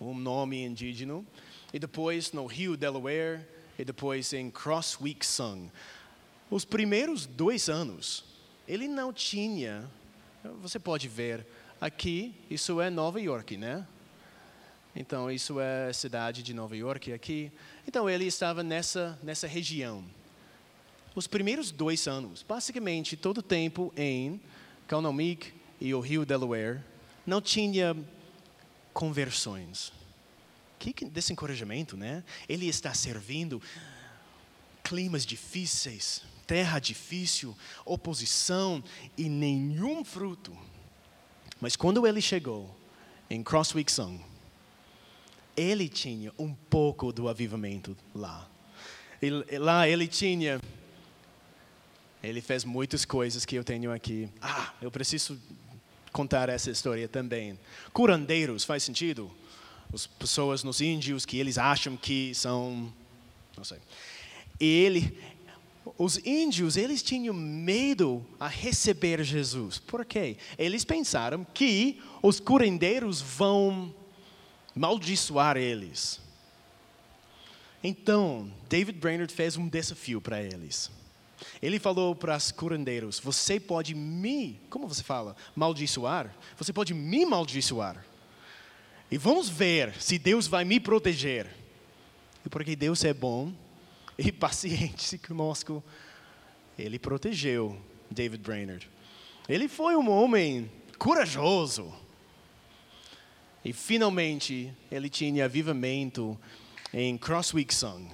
um 0.00 0.14
nome 0.14 0.64
indígena 0.64 1.24
e 1.72 1.78
depois 1.78 2.32
no 2.32 2.46
Rio 2.46 2.76
Delaware, 2.76 3.40
e 3.78 3.84
depois 3.84 4.32
em 4.32 4.50
Crossweek-Sung. 4.50 5.70
Os 6.50 6.64
primeiros 6.64 7.26
dois 7.26 7.68
anos, 7.68 8.24
ele 8.68 8.86
não 8.86 9.12
tinha, 9.12 9.88
você 10.62 10.78
pode 10.78 11.08
ver 11.08 11.46
aqui, 11.80 12.34
isso 12.48 12.80
é 12.80 12.90
Nova 12.90 13.20
York, 13.20 13.56
né? 13.56 13.86
Então, 14.96 15.30
isso 15.30 15.58
é 15.58 15.88
a 15.88 15.92
cidade 15.92 16.42
de 16.42 16.54
Nova 16.54 16.76
York 16.76 17.12
aqui. 17.12 17.50
Então, 17.86 18.08
ele 18.08 18.26
estava 18.26 18.62
nessa, 18.62 19.18
nessa 19.22 19.46
região. 19.46 20.04
Os 21.14 21.26
primeiros 21.26 21.70
dois 21.70 22.06
anos, 22.06 22.42
basicamente 22.42 23.16
todo 23.16 23.38
o 23.38 23.42
tempo 23.42 23.92
em 23.96 24.40
Kaunaumik 24.86 25.52
e 25.80 25.92
o 25.94 26.00
Rio 26.00 26.24
Delaware, 26.24 26.80
não 27.26 27.40
tinha 27.40 27.96
conversões 28.92 29.92
que 30.92 31.04
desencorajamento, 31.04 31.96
né? 31.96 32.22
Ele 32.48 32.68
está 32.68 32.92
servindo 32.92 33.62
climas 34.82 35.24
difíceis, 35.24 36.22
terra 36.46 36.78
difícil, 36.78 37.56
oposição 37.84 38.82
e 39.16 39.28
nenhum 39.28 40.04
fruto. 40.04 40.56
Mas 41.60 41.76
quando 41.76 42.06
ele 42.06 42.20
chegou 42.20 42.76
em 43.30 43.42
Crossweek 43.42 43.90
Song, 43.90 44.20
ele 45.56 45.88
tinha 45.88 46.32
um 46.38 46.54
pouco 46.54 47.12
do 47.12 47.28
avivamento 47.28 47.96
lá. 48.14 48.48
E 49.22 49.58
lá 49.58 49.88
ele 49.88 50.06
tinha 50.06 50.60
ele 52.22 52.40
fez 52.40 52.64
muitas 52.64 53.04
coisas 53.04 53.44
que 53.44 53.54
eu 53.54 53.62
tenho 53.62 53.92
aqui. 53.92 54.28
Ah, 54.40 54.72
eu 54.80 54.90
preciso 54.90 55.38
contar 56.10 56.48
essa 56.48 56.70
história 56.70 57.06
também. 57.06 57.58
Curandeiros, 57.92 58.64
faz 58.64 58.82
sentido? 58.82 59.30
as 59.94 60.06
pessoas 60.06 60.64
nos 60.64 60.80
índios 60.80 61.24
que 61.24 61.38
eles 61.38 61.56
acham 61.56 61.96
que 61.96 62.34
são, 62.34 62.92
não 63.56 63.64
sei. 63.64 63.78
E 64.60 64.64
ele, 64.66 65.16
os 65.96 66.18
índios, 66.24 66.76
eles 66.76 67.02
tinham 67.02 67.34
medo 67.34 68.26
a 68.38 68.48
receber 68.48 69.22
Jesus. 69.22 69.78
Por 69.78 70.04
quê? 70.04 70.36
Eles 70.58 70.84
pensaram 70.84 71.46
que 71.54 72.00
os 72.22 72.40
curandeiros 72.40 73.20
vão 73.20 73.94
maldiçoar 74.74 75.56
eles. 75.56 76.20
Então, 77.82 78.50
David 78.68 78.98
Brainerd 78.98 79.32
fez 79.32 79.56
um 79.56 79.68
desafio 79.68 80.20
para 80.20 80.42
eles. 80.42 80.90
Ele 81.60 81.78
falou 81.78 82.14
para 82.14 82.36
os 82.36 82.50
curandeiros: 82.50 83.18
Você 83.20 83.60
pode 83.60 83.94
me, 83.94 84.60
como 84.70 84.88
você 84.88 85.02
fala, 85.02 85.36
maldiçoar? 85.54 86.34
Você 86.56 86.72
pode 86.72 86.94
me 86.94 87.26
maldiçoar. 87.26 88.04
E 89.10 89.18
vamos 89.18 89.48
ver 89.48 89.94
se 90.00 90.18
Deus 90.18 90.46
vai 90.46 90.64
me 90.64 90.80
proteger. 90.80 91.46
E 92.44 92.48
porque 92.48 92.74
Deus 92.74 93.04
é 93.04 93.14
bom 93.14 93.52
e 94.18 94.30
paciente 94.32 95.18
conosco, 95.18 95.82
ele 96.78 96.98
protegeu 96.98 97.78
David 98.10 98.42
Brainerd. 98.42 98.90
Ele 99.48 99.68
foi 99.68 99.96
um 99.96 100.10
homem 100.10 100.70
corajoso. 100.98 101.92
E 103.64 103.72
finalmente 103.72 104.72
ele 104.90 105.08
tinha 105.08 105.46
avivamento 105.46 106.38
em 106.92 107.16
Crossweek 107.16 107.74
Song. 107.74 108.08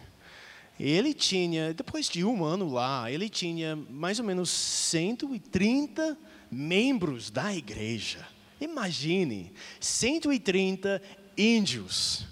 Ele 0.79 1.13
tinha, 1.13 1.75
depois 1.75 2.09
de 2.09 2.25
um 2.25 2.45
ano 2.45 2.73
lá, 2.73 3.11
ele 3.11 3.29
tinha 3.29 3.77
mais 3.77 4.19
ou 4.19 4.25
menos 4.25 4.49
130 4.49 6.17
membros 6.51 7.31
da 7.31 7.55
igreja. 7.55 8.27
Imagine 8.61 9.53
130 9.79 11.03
índios 11.37 12.27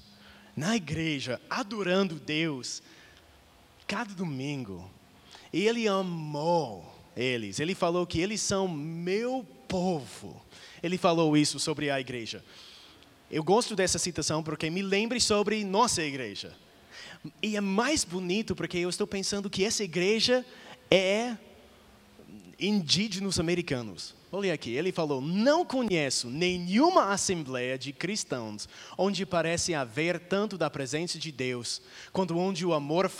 na 0.56 0.76
igreja 0.76 1.40
adorando 1.50 2.14
Deus 2.14 2.82
cada 3.86 4.14
domingo. 4.14 4.90
E 5.52 5.66
ele 5.66 5.86
amou 5.88 6.94
eles. 7.16 7.58
Ele 7.58 7.74
falou 7.74 8.06
que 8.06 8.20
eles 8.20 8.40
são 8.40 8.68
meu 8.68 9.46
povo. 9.66 10.40
Ele 10.82 10.96
falou 10.96 11.36
isso 11.36 11.58
sobre 11.58 11.90
a 11.90 12.00
igreja. 12.00 12.44
Eu 13.30 13.44
gosto 13.44 13.76
dessa 13.76 13.98
citação 13.98 14.42
porque 14.42 14.70
me 14.70 14.82
lembra 14.82 15.18
sobre 15.20 15.64
nossa 15.64 16.02
igreja. 16.02 16.56
E 17.42 17.56
é 17.56 17.60
mais 17.60 18.04
bonito 18.04 18.54
porque 18.54 18.78
eu 18.78 18.88
estou 18.88 19.06
pensando 19.06 19.50
que 19.50 19.64
essa 19.64 19.84
igreja 19.84 20.44
é 20.90 21.36
indígenas 22.58 23.38
americanos. 23.38 24.16
Olha 24.30 24.52
aqui, 24.52 24.74
ele 24.74 24.92
falou: 24.92 25.20
Não 25.20 25.64
conheço 25.64 26.28
nenhuma 26.28 27.12
assembleia 27.12 27.78
de 27.78 27.92
cristãos 27.92 28.68
onde 28.96 29.24
parece 29.24 29.74
haver 29.74 30.20
tanto 30.20 30.58
da 30.58 30.68
presença 30.68 31.18
de 31.18 31.32
Deus, 31.32 31.80
quanto 32.12 32.36
onde 32.36 32.64
o 32.64 32.74
amor 32.74 33.10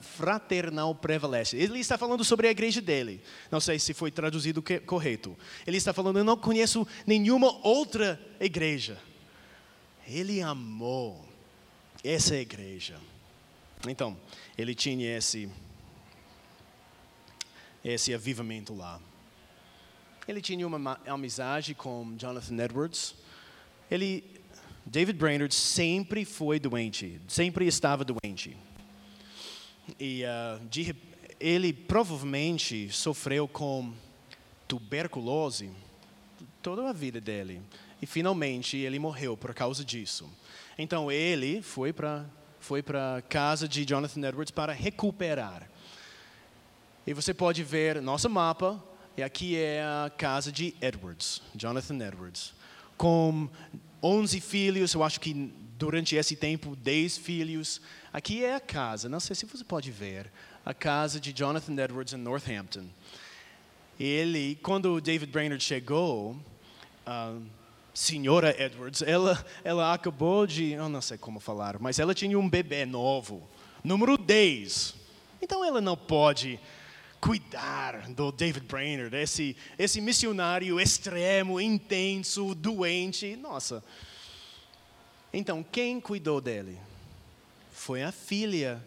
fraternal 0.00 0.94
prevalece. 0.94 1.56
Ele 1.56 1.78
está 1.78 1.96
falando 1.96 2.22
sobre 2.22 2.48
a 2.48 2.50
igreja 2.50 2.82
dele. 2.82 3.22
Não 3.50 3.60
sei 3.60 3.78
se 3.78 3.94
foi 3.94 4.10
traduzido 4.10 4.62
correto. 4.84 5.36
Ele 5.66 5.78
está 5.78 5.92
falando: 5.92 6.18
Eu 6.18 6.24
não 6.24 6.36
conheço 6.36 6.86
nenhuma 7.06 7.66
outra 7.66 8.20
igreja. 8.38 8.98
Ele 10.06 10.40
amou 10.40 11.24
essa 12.02 12.36
igreja. 12.36 12.98
Então, 13.88 14.16
ele 14.56 14.74
tinha 14.74 15.16
esse, 15.16 15.48
esse 17.84 18.14
avivamento 18.14 18.74
lá. 18.74 19.00
Ele 20.26 20.40
tinha 20.40 20.66
uma 20.66 21.00
amizade 21.06 21.74
com 21.74 22.14
Jonathan 22.16 22.62
Edwards. 22.62 23.14
Ele, 23.90 24.24
David 24.86 25.18
Brainerd 25.18 25.54
sempre 25.54 26.24
foi 26.24 26.60
doente, 26.60 27.20
sempre 27.26 27.66
estava 27.66 28.04
doente. 28.04 28.56
E 29.98 30.22
uh, 30.24 30.64
de, 30.68 30.94
ele 31.40 31.72
provavelmente 31.72 32.88
sofreu 32.90 33.48
com 33.48 33.92
tuberculose 34.68 35.70
toda 36.62 36.88
a 36.88 36.92
vida 36.92 37.20
dele. 37.20 37.60
E 38.02 38.06
finalmente 38.06 38.76
ele 38.76 38.98
morreu 38.98 39.36
por 39.36 39.54
causa 39.54 39.84
disso. 39.84 40.28
Então 40.76 41.10
ele 41.10 41.62
foi 41.62 41.92
para 41.92 42.26
foi 42.62 42.80
para 42.80 43.22
casa 43.28 43.66
de 43.66 43.84
Jonathan 43.84 44.20
Edwards 44.28 44.52
para 44.52 44.72
recuperar. 44.72 45.68
E 47.04 47.12
você 47.12 47.34
pode 47.34 47.64
ver 47.64 48.00
nosso 48.00 48.30
mapa, 48.30 48.82
e 49.16 49.22
aqui 49.22 49.56
é 49.56 49.82
a 49.82 50.08
casa 50.16 50.52
de 50.52 50.72
Edwards, 50.80 51.42
Jonathan 51.56 51.98
Edwards, 51.98 52.54
com 52.96 53.48
11 54.00 54.40
filhos, 54.40 54.94
eu 54.94 55.02
acho 55.02 55.18
que 55.18 55.52
durante 55.76 56.14
esse 56.14 56.36
tempo 56.36 56.76
10 56.76 57.18
filhos. 57.18 57.80
Aqui 58.12 58.44
é 58.44 58.54
a 58.54 58.60
casa, 58.60 59.08
não 59.08 59.18
sei 59.18 59.34
se 59.34 59.44
você 59.44 59.64
pode 59.64 59.90
ver, 59.90 60.30
a 60.64 60.72
casa 60.72 61.18
de 61.18 61.32
Jonathan 61.32 61.74
Edwards 61.82 62.14
em 62.14 62.18
Northampton. 62.18 62.86
Ele, 63.98 64.56
quando 64.62 65.00
David 65.00 65.32
Brainerd 65.32 65.62
chegou, 65.62 66.36
a 67.04 67.36
senhora 67.94 68.54
Edwards, 68.62 69.02
ela, 69.02 69.44
ela 69.62 69.92
acabou 69.92 70.46
de, 70.46 70.72
eu 70.72 70.88
não 70.88 71.00
sei 71.00 71.18
como 71.18 71.40
falar, 71.40 71.78
mas 71.78 71.98
ela 71.98 72.14
tinha 72.14 72.38
um 72.38 72.48
bebê 72.48 72.86
novo, 72.86 73.46
número 73.84 74.16
10. 74.16 74.94
Então 75.40 75.64
ela 75.64 75.80
não 75.80 75.96
pode 75.96 76.58
cuidar 77.20 78.08
do 78.10 78.32
David 78.32 78.66
Brainerd, 78.66 79.14
esse, 79.16 79.56
esse 79.78 80.00
missionário 80.00 80.80
extremo, 80.80 81.60
intenso, 81.60 82.54
doente. 82.54 83.36
Nossa. 83.36 83.82
Então, 85.32 85.62
quem 85.62 86.00
cuidou 86.00 86.40
dele? 86.40 86.76
Foi 87.70 88.02
a 88.02 88.10
filha 88.10 88.84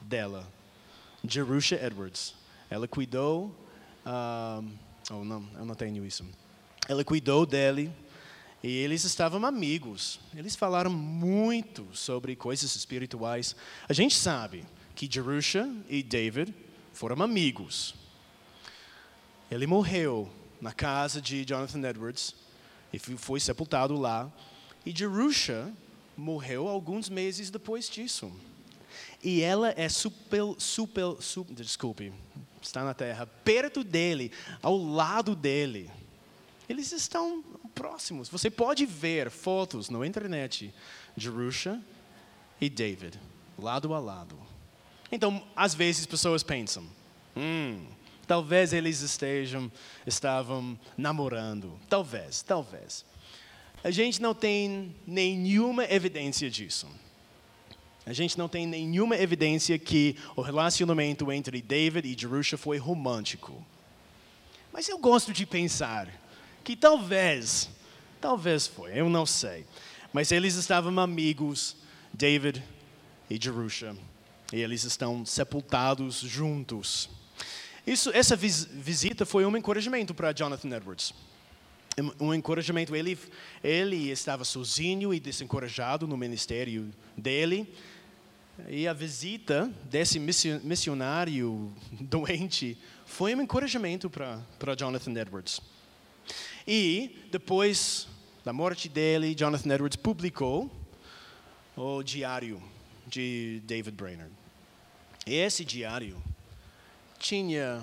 dela, 0.00 0.46
Jerusha 1.22 1.76
Edwards. 1.76 2.34
Ela 2.70 2.88
cuidou. 2.88 3.54
Uh, 4.04 4.66
oh, 5.10 5.24
não, 5.24 5.48
eu 5.54 5.64
não 5.64 5.74
tenho 5.74 6.04
isso. 6.04 6.26
Ela 6.88 7.04
cuidou 7.04 7.46
dele 7.46 7.92
e 8.64 8.78
eles 8.78 9.04
estavam 9.04 9.44
amigos. 9.44 10.18
Eles 10.34 10.56
falaram 10.56 10.90
muito 10.90 11.86
sobre 11.92 12.34
coisas 12.34 12.74
espirituais. 12.74 13.54
A 13.86 13.92
gente 13.92 14.14
sabe 14.16 14.64
que 14.94 15.06
Jerusha 15.06 15.70
e 15.86 16.02
David 16.02 16.54
foram 16.90 17.22
amigos. 17.22 17.94
Ele 19.50 19.66
morreu 19.66 20.32
na 20.62 20.72
casa 20.72 21.20
de 21.20 21.44
Jonathan 21.44 21.86
Edwards 21.86 22.34
e 22.90 22.98
foi 22.98 23.38
sepultado 23.38 23.96
lá. 23.98 24.32
E 24.86 24.96
Jerusha 24.96 25.70
morreu 26.16 26.66
alguns 26.66 27.10
meses 27.10 27.50
depois 27.50 27.86
disso. 27.90 28.32
E 29.22 29.42
ela 29.42 29.74
é 29.76 29.90
super, 29.90 30.54
super, 30.56 31.20
super, 31.20 31.54
desculpe, 31.54 32.14
está 32.62 32.82
na 32.82 32.94
terra, 32.94 33.26
perto 33.26 33.84
dele, 33.84 34.32
ao 34.62 34.78
lado 34.78 35.36
dele. 35.36 35.90
Eles 36.66 36.92
estão 36.92 37.44
próximos. 37.74 38.28
Você 38.28 38.50
pode 38.50 38.86
ver 38.86 39.30
fotos 39.30 39.90
na 39.90 40.06
internet 40.06 40.72
de 41.16 41.24
Jerusha 41.24 41.80
e 42.60 42.68
David, 42.68 43.18
lado 43.58 43.92
a 43.94 43.98
lado. 43.98 44.38
Então, 45.10 45.44
às 45.54 45.74
vezes, 45.74 46.06
pessoas 46.06 46.42
pensam: 46.42 46.86
hum, 47.36 47.86
talvez 48.26 48.72
eles 48.72 49.00
estejam, 49.00 49.70
estavam 50.06 50.78
namorando. 50.96 51.78
Talvez, 51.88 52.42
talvez. 52.42 53.04
A 53.82 53.90
gente 53.90 54.22
não 54.22 54.34
tem 54.34 54.94
nenhuma 55.06 55.84
evidência 55.84 56.50
disso. 56.50 56.88
A 58.06 58.12
gente 58.12 58.36
não 58.36 58.48
tem 58.48 58.66
nenhuma 58.66 59.16
evidência 59.16 59.78
que 59.78 60.16
o 60.36 60.42
relacionamento 60.42 61.30
entre 61.32 61.62
David 61.62 62.06
e 62.06 62.18
Jerusha 62.18 62.58
foi 62.58 62.76
romântico. 62.76 63.64
Mas 64.72 64.88
eu 64.88 64.98
gosto 64.98 65.32
de 65.32 65.46
pensar 65.46 66.08
que 66.64 66.74
talvez, 66.74 67.68
talvez 68.20 68.66
foi, 68.66 68.98
eu 68.98 69.08
não 69.08 69.26
sei. 69.26 69.66
Mas 70.12 70.32
eles 70.32 70.54
estavam 70.54 70.98
amigos, 70.98 71.76
David 72.12 72.62
e 73.28 73.38
Jerusha. 73.40 73.94
E 74.52 74.60
eles 74.60 74.84
estão 74.84 75.26
sepultados 75.26 76.20
juntos. 76.20 77.10
Isso, 77.86 78.10
essa 78.14 78.34
vis 78.34 78.64
visita 78.64 79.26
foi 79.26 79.44
um 79.44 79.56
encorajamento 79.56 80.14
para 80.14 80.32
Jonathan 80.32 80.76
Edwards. 80.76 81.12
Um 82.18 82.32
encorajamento. 82.32 82.94
Ele, 82.94 83.18
ele 83.62 84.10
estava 84.10 84.44
sozinho 84.44 85.12
e 85.12 85.20
desencorajado 85.20 86.06
no 86.06 86.16
ministério 86.16 86.92
dele. 87.16 87.72
E 88.68 88.86
a 88.86 88.92
visita 88.92 89.70
desse 89.84 90.20
missionário 90.20 91.72
doente 92.00 92.78
foi 93.04 93.34
um 93.34 93.42
encorajamento 93.42 94.08
para, 94.08 94.38
para 94.58 94.76
Jonathan 94.76 95.12
Edwards. 95.12 95.60
E 96.66 97.26
depois 97.30 98.08
da 98.44 98.52
morte 98.52 98.88
dele, 98.88 99.34
Jonathan 99.34 99.74
Edwards 99.74 99.96
publicou 99.96 100.70
o 101.76 102.02
diário 102.02 102.62
de 103.06 103.60
David 103.64 103.96
Brainerd. 103.96 104.32
Esse 105.26 105.64
diário 105.64 106.22
tinha 107.18 107.82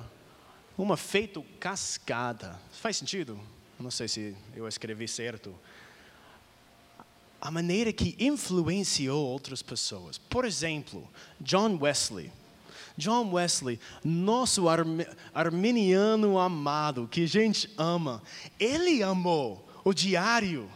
uma 0.78 0.98
feito 0.98 1.44
cascada. 1.60 2.60
Faz 2.72 2.98
sentido? 2.98 3.40
Não 3.80 3.92
sei 3.92 4.08
se 4.08 4.36
eu 4.56 4.68
escrevi 4.68 5.08
certo. 5.08 5.56
A 7.40 7.50
maneira 7.50 7.92
que 7.92 8.16
influenciou 8.20 9.28
outras 9.28 9.62
pessoas. 9.62 10.18
Por 10.18 10.46
exemplo, 10.46 11.08
John 11.40 11.78
Wesley. 11.82 12.32
John 13.02 13.32
Wesley, 13.32 13.80
nosso 14.04 14.66
arminiano 15.34 16.38
amado, 16.38 17.08
que 17.10 17.24
a 17.24 17.28
gente 17.28 17.68
ama, 17.78 18.22
ele 18.60 19.02
amou 19.02 19.68
o 19.84 19.92
diário 19.94 20.70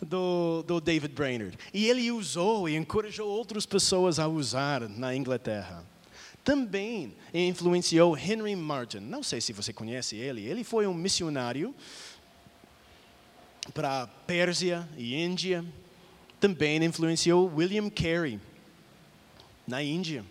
do, 0.00 0.62
do 0.62 0.80
David 0.80 1.14
Brainerd. 1.14 1.58
E 1.72 1.86
ele 1.86 2.10
usou 2.10 2.66
e 2.68 2.74
encorajou 2.74 3.28
outras 3.28 3.66
pessoas 3.66 4.18
a 4.18 4.26
usar 4.26 4.88
na 4.88 5.14
Inglaterra 5.14 5.84
também 6.44 7.14
influenciou 7.32 8.16
Henry 8.16 8.54
Martin. 8.54 8.98
Não 8.98 9.22
sei 9.22 9.40
se 9.40 9.52
você 9.52 9.72
conhece 9.72 10.14
ele. 10.16 10.44
Ele 10.44 10.62
foi 10.62 10.86
um 10.86 10.92
missionário 10.92 11.74
para 13.72 14.06
Pérsia 14.26 14.86
e 14.98 15.14
Índia. 15.14 15.64
Também 16.38 16.84
influenciou 16.84 17.50
William 17.56 17.88
Carey 17.88 18.38
na 19.66 19.82
Índia. 19.82 20.22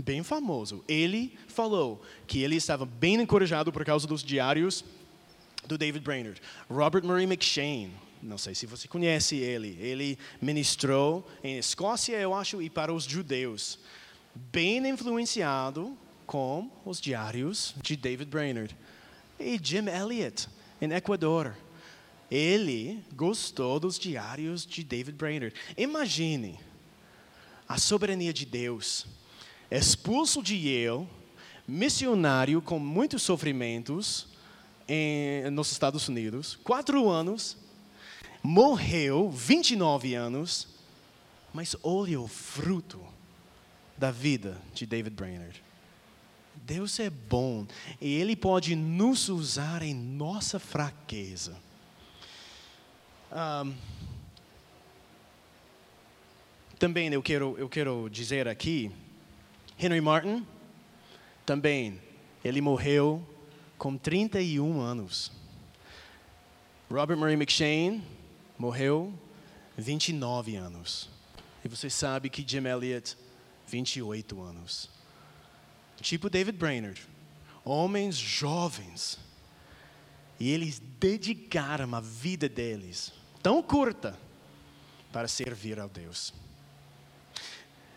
Bem 0.00 0.22
famoso. 0.22 0.84
Ele 0.88 1.36
falou 1.48 2.02
que 2.26 2.42
ele 2.42 2.56
estava 2.56 2.86
bem 2.86 3.16
encorajado 3.20 3.72
por 3.72 3.84
causa 3.84 4.06
dos 4.06 4.22
diários 4.22 4.84
do 5.66 5.76
David 5.76 6.04
Brainerd. 6.04 6.40
Robert 6.68 7.04
Murray 7.04 7.24
McShane, 7.24 7.92
não 8.22 8.38
sei 8.38 8.54
se 8.54 8.66
você 8.66 8.88
conhece 8.88 9.36
ele. 9.36 9.76
Ele 9.80 10.18
ministrou 10.40 11.28
em 11.44 11.58
Escócia, 11.58 12.16
eu 12.16 12.34
acho, 12.34 12.62
e 12.62 12.70
para 12.70 12.92
os 12.92 13.04
judeus 13.04 13.78
bem 14.34 14.86
influenciado 14.88 15.96
com 16.26 16.70
os 16.84 17.00
diários 17.00 17.74
de 17.82 17.96
David 17.96 18.30
Brainerd. 18.30 18.76
E 19.38 19.58
Jim 19.62 19.88
Elliot, 19.88 20.48
em 20.80 20.92
Equador. 20.92 21.56
Ele 22.30 23.02
gostou 23.14 23.80
dos 23.80 23.98
diários 23.98 24.64
de 24.64 24.84
David 24.84 25.16
Brainerd. 25.16 25.54
Imagine 25.76 26.58
a 27.68 27.76
soberania 27.78 28.32
de 28.32 28.46
Deus. 28.46 29.06
Expulso 29.70 30.42
de 30.42 30.56
Yale, 30.56 31.06
missionário 31.66 32.60
com 32.60 32.78
muitos 32.78 33.22
sofrimentos 33.22 34.26
em, 34.88 35.48
nos 35.50 35.70
Estados 35.70 36.08
Unidos, 36.08 36.58
quatro 36.64 37.08
anos, 37.08 37.56
morreu, 38.42 39.30
29 39.30 40.14
anos, 40.14 40.66
mas 41.54 41.76
olha 41.84 42.20
o 42.20 42.26
fruto 42.26 43.00
da 43.96 44.10
vida 44.10 44.60
de 44.74 44.86
David 44.86 45.14
Brainerd. 45.14 45.62
Deus 46.56 46.98
é 46.98 47.08
bom 47.08 47.64
e 48.00 48.14
Ele 48.14 48.34
pode 48.34 48.74
nos 48.74 49.28
usar 49.28 49.82
em 49.82 49.94
nossa 49.94 50.58
fraqueza. 50.58 51.56
Um, 53.30 53.72
também 56.76 57.12
eu 57.12 57.22
quero, 57.22 57.56
eu 57.56 57.68
quero 57.68 58.08
dizer 58.10 58.48
aqui, 58.48 58.90
Henry 59.82 60.00
Martin, 60.02 60.46
também, 61.46 61.98
ele 62.44 62.60
morreu 62.60 63.26
com 63.78 63.96
31 63.96 64.78
anos. 64.78 65.32
Robert 66.90 67.16
Murray 67.16 67.34
McShane 67.34 68.04
morreu 68.58 69.10
29 69.78 70.54
anos. 70.56 71.08
E 71.64 71.68
você 71.68 71.88
sabe 71.88 72.28
que 72.28 72.44
Jim 72.46 72.66
Elliot 72.66 73.16
28 73.66 74.42
anos. 74.42 74.90
Tipo 76.02 76.28
David 76.28 76.58
Brainerd. 76.58 77.00
Homens 77.64 78.18
jovens. 78.18 79.18
E 80.38 80.50
eles 80.50 80.78
dedicaram 80.98 81.94
a 81.94 82.00
vida 82.00 82.50
deles, 82.50 83.12
tão 83.42 83.62
curta, 83.62 84.18
para 85.10 85.26
servir 85.26 85.80
ao 85.80 85.88
Deus. 85.88 86.34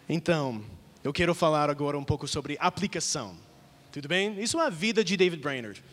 Então, 0.08 0.64
eu 1.04 1.12
quero 1.12 1.36
falar 1.36 1.70
agora 1.70 1.98
um 1.98 2.04
pouco 2.04 2.28
sobre 2.28 2.58
aplicação. 2.60 3.36
Tudo 3.92 4.08
bem? 4.08 4.42
Isso 4.42 4.60
é 4.60 4.66
a 4.66 4.70
vida 4.70 5.04
de 5.04 5.18
David 5.18 5.42
Brainerd. 5.42 5.84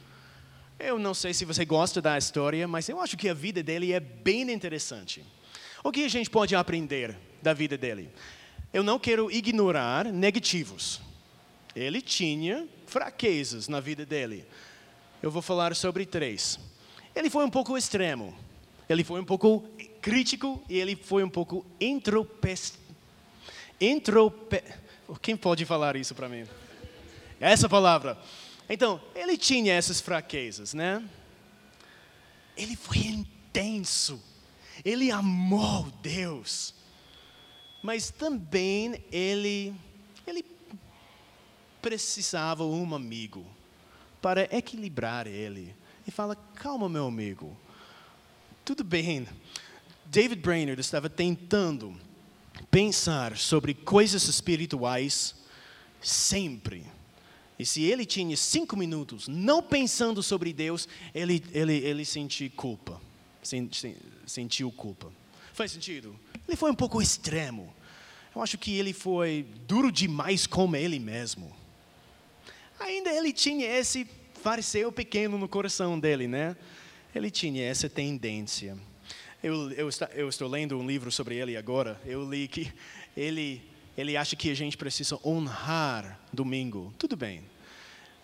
Eu 0.79 0.99
não 0.99 1.12
sei 1.12 1.35
se 1.35 1.44
você 1.44 1.64
gosta 1.64 2.01
da 2.01 2.16
história, 2.16 2.66
mas 2.68 2.88
eu 2.88 3.01
acho 3.01 3.16
que 3.16 3.29
a 3.29 3.35
vida 3.35 3.62
dele 3.62 3.92
é 3.92 3.99
bem 3.99 4.51
interessante. 4.51 5.25
O 5.83 5.90
que 5.90 6.05
a 6.05 6.09
gente 6.09 6.31
pode 6.31 6.55
aprender 6.55 7.18
da 7.42 7.53
vida 7.53 7.77
dele? 7.77 8.09
Eu 8.73 8.85
não 8.85 8.99
quero 8.99 9.31
ignorar 9.31 10.05
negativos. 10.07 11.01
Ele 11.75 12.01
tinha 12.01 12.68
fraquezas 12.87 13.66
na 13.66 13.81
vida 13.81 14.07
dele. 14.07 14.46
Eu 15.20 15.31
vou 15.31 15.42
falar 15.42 15.75
sobre 15.75 16.07
três. 16.07 16.59
Ele 17.14 17.29
foi 17.29 17.44
um 17.44 17.51
pouco 17.51 17.77
extremo. 17.77 18.35
Ele 18.88 19.03
foi 19.03 19.20
um 19.20 19.25
pouco 19.25 19.68
crítico 20.01 20.62
e 20.68 20.79
ele 20.79 20.94
foi 20.94 21.25
um 21.25 21.29
pouco 21.29 21.66
intrope... 21.81 22.57
intrope... 23.81 24.62
Quem 25.18 25.37
pode 25.37 25.64
falar 25.64 25.96
isso 25.96 26.14
para 26.14 26.29
mim? 26.29 26.46
Essa 27.40 27.68
palavra. 27.68 28.18
Então, 28.68 29.01
ele 29.14 29.37
tinha 29.37 29.73
essas 29.73 30.01
fraquezas, 30.01 30.75
né? 30.75 31.03
Ele 32.57 32.77
foi 32.77 32.99
intenso. 32.99 34.23
Ele 34.85 35.11
amou 35.11 35.90
Deus. 36.03 36.75
Mas 37.83 38.11
também 38.11 39.03
ele 39.11 39.75
ele 40.27 40.44
precisava 41.81 42.62
um 42.62 42.94
amigo 42.94 43.46
para 44.20 44.42
equilibrar 44.55 45.27
ele. 45.27 45.75
E 46.07 46.11
fala: 46.11 46.37
"Calma, 46.55 46.88
meu 46.88 47.07
amigo. 47.07 47.57
Tudo 48.64 48.85
bem. 48.85 49.27
David 50.05 50.42
Brainerd 50.42 50.81
estava 50.81 51.09
tentando 51.09 51.99
pensar 52.70 53.37
sobre 53.37 53.74
coisas 53.74 54.28
espirituais 54.28 55.35
sempre. 56.00 56.85
E 57.59 57.66
se 57.66 57.83
ele 57.83 58.06
tinha 58.06 58.37
cinco 58.37 58.76
minutos 58.76 59.28
não 59.28 59.62
pensando 59.62 60.22
sobre 60.22 60.52
Deus, 60.52 60.88
ele, 61.14 61.44
ele, 61.52 61.74
ele 61.74 62.04
sentiu 62.04 62.50
culpa. 62.50 63.00
Sentiu 64.26 64.70
culpa. 64.70 65.12
Faz 65.52 65.72
sentido? 65.72 66.18
Ele 66.48 66.56
foi 66.56 66.70
um 66.70 66.74
pouco 66.74 67.02
extremo. 67.02 67.72
Eu 68.35 68.42
acho 68.42 68.56
que 68.56 68.78
ele 68.78 68.92
foi 68.92 69.46
duro 69.66 69.90
demais 69.90 70.46
com 70.46 70.74
ele 70.74 70.98
mesmo. 70.98 71.54
Ainda 72.78 73.11
ele 73.11 73.33
tinha 73.33 73.66
esse 73.66 74.06
fariseu 74.42 74.90
pequeno 74.90 75.37
no 75.37 75.48
coração 75.48 76.00
dele, 76.00 76.26
né? 76.26 76.56
Ele 77.14 77.30
tinha 77.30 77.62
essa 77.64 77.88
tendência. 77.90 78.78
Eu, 79.42 79.70
eu, 79.72 79.88
eu 80.14 80.29
estou 80.29 80.48
lendo 80.48 80.79
um 80.79 80.87
livro 80.87 81.11
sobre 81.11 81.37
ele 81.37 81.57
agora. 81.57 82.00
Eu 82.05 82.29
li 82.29 82.46
que 82.46 82.72
ele 83.16 83.62
ele 83.96 84.16
acha 84.16 84.37
que 84.37 84.50
a 84.50 84.55
gente 84.55 84.76
precisa 84.76 85.18
honrar 85.24 86.18
domingo. 86.33 86.94
Tudo 86.98 87.16
bem, 87.16 87.44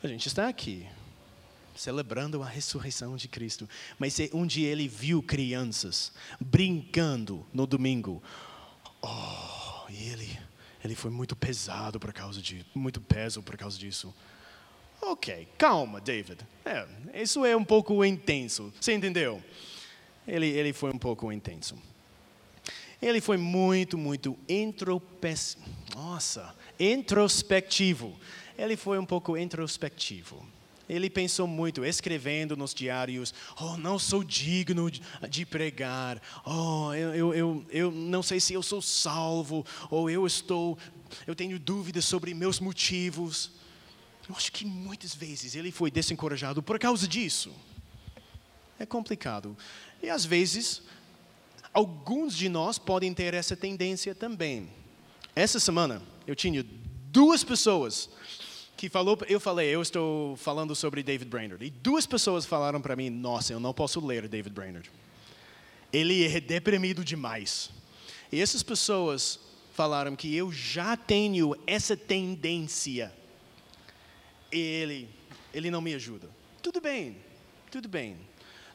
a 0.02 0.06
gente 0.06 0.26
está 0.26 0.48
aqui, 0.48 0.86
celebrando 1.74 2.42
a 2.42 2.46
ressurreição 2.46 3.16
de 3.16 3.28
Cristo. 3.28 3.68
Mas 3.98 4.16
um 4.32 4.46
dia 4.46 4.68
ele 4.68 4.88
viu 4.88 5.22
crianças 5.22 6.12
brincando 6.40 7.44
no 7.52 7.66
domingo. 7.66 8.22
Oh, 9.02 9.90
e 9.90 10.08
ele, 10.08 10.38
ele 10.82 10.94
foi 10.94 11.10
muito 11.10 11.36
pesado 11.36 12.00
por 12.00 12.12
causa 12.12 12.40
de, 12.40 12.64
muito 12.74 13.00
peso 13.00 13.42
por 13.42 13.56
causa 13.56 13.78
disso. 13.78 14.14
Ok, 15.02 15.46
calma, 15.58 16.00
David. 16.00 16.40
É, 16.64 16.86
isso 17.22 17.44
é 17.44 17.54
um 17.54 17.64
pouco 17.64 18.02
intenso. 18.04 18.72
Você 18.80 18.94
entendeu? 18.94 19.42
Ele, 20.26 20.46
ele 20.46 20.72
foi 20.72 20.90
um 20.90 20.98
pouco 20.98 21.30
intenso. 21.30 21.76
Ele 23.00 23.20
foi 23.20 23.36
muito, 23.36 23.96
muito 23.96 24.36
intropes... 24.48 25.56
Nossa, 25.94 26.54
introspectivo. 26.78 28.14
Ele 28.58 28.76
foi 28.76 28.98
um 28.98 29.06
pouco 29.06 29.36
introspectivo. 29.36 30.44
Ele 30.88 31.10
pensou 31.10 31.46
muito, 31.46 31.84
escrevendo 31.84 32.56
nos 32.56 32.72
diários: 32.72 33.34
Oh, 33.60 33.76
não 33.76 33.98
sou 33.98 34.22
digno 34.22 34.90
de 35.28 35.44
pregar. 35.44 36.22
Oh, 36.44 36.92
eu, 36.94 37.14
eu, 37.14 37.34
eu, 37.34 37.66
eu 37.70 37.90
não 37.90 38.22
sei 38.22 38.38
se 38.38 38.54
eu 38.54 38.62
sou 38.62 38.80
salvo. 38.80 39.66
Ou 39.90 40.08
eu 40.08 40.26
estou, 40.26 40.78
eu 41.26 41.34
tenho 41.34 41.58
dúvidas 41.58 42.04
sobre 42.04 42.32
meus 42.34 42.60
motivos. 42.60 43.50
Eu 44.28 44.36
acho 44.36 44.52
que 44.52 44.64
muitas 44.64 45.14
vezes 45.14 45.54
ele 45.54 45.72
foi 45.72 45.90
desencorajado 45.90 46.62
por 46.62 46.78
causa 46.78 47.06
disso. 47.06 47.52
É 48.78 48.86
complicado. 48.86 49.56
E 50.02 50.10
às 50.10 50.24
vezes 50.24 50.82
alguns 51.72 52.36
de 52.36 52.48
nós 52.48 52.78
podem 52.78 53.12
ter 53.12 53.34
essa 53.34 53.54
tendência 53.54 54.14
também. 54.14 54.70
Essa 55.34 55.60
semana 55.60 56.02
eu 56.26 56.34
tinha 56.34 56.64
duas 57.10 57.44
pessoas 57.44 58.08
que 58.76 58.88
falou, 58.88 59.18
eu 59.28 59.40
falei, 59.40 59.74
eu 59.74 59.80
estou 59.80 60.36
falando 60.36 60.74
sobre 60.74 61.02
David 61.02 61.30
Brainerd, 61.30 61.64
e 61.64 61.70
duas 61.70 62.06
pessoas 62.06 62.44
falaram 62.44 62.80
para 62.80 62.94
mim, 62.94 63.08
nossa, 63.08 63.52
eu 63.52 63.60
não 63.60 63.72
posso 63.72 64.04
ler 64.04 64.28
David 64.28 64.54
Brainerd. 64.54 64.90
Ele 65.92 66.26
é 66.26 66.40
deprimido 66.40 67.02
demais. 67.02 67.70
E 68.30 68.40
essas 68.40 68.62
pessoas 68.62 69.38
falaram 69.72 70.14
que 70.14 70.34
eu 70.34 70.52
já 70.52 70.96
tenho 70.96 71.54
essa 71.66 71.96
tendência. 71.96 73.12
E 74.52 74.58
ele, 74.58 75.08
ele 75.54 75.70
não 75.70 75.80
me 75.80 75.94
ajuda. 75.94 76.28
Tudo 76.62 76.80
bem, 76.80 77.16
tudo 77.70 77.88
bem. 77.88 78.16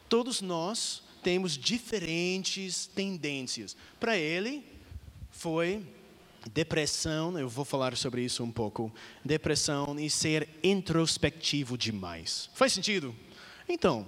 Todos 0.08 0.40
nós 0.40 1.02
temos 1.22 1.56
diferentes 1.56 2.86
tendências. 2.86 3.76
Para 3.98 4.16
ele, 4.16 4.64
foi 5.30 5.82
depressão, 6.52 7.38
eu 7.38 7.48
vou 7.48 7.64
falar 7.64 7.96
sobre 7.96 8.22
isso 8.22 8.42
um 8.42 8.50
pouco. 8.50 8.92
Depressão 9.24 9.98
e 9.98 10.10
ser 10.10 10.48
introspectivo 10.62 11.78
demais. 11.78 12.50
Faz 12.54 12.72
sentido? 12.72 13.14
Então, 13.68 14.06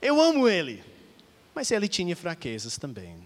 eu 0.00 0.20
amo 0.20 0.48
ele, 0.48 0.82
mas 1.54 1.70
ele 1.70 1.88
tinha 1.88 2.14
fraquezas 2.14 2.78
também. 2.78 3.16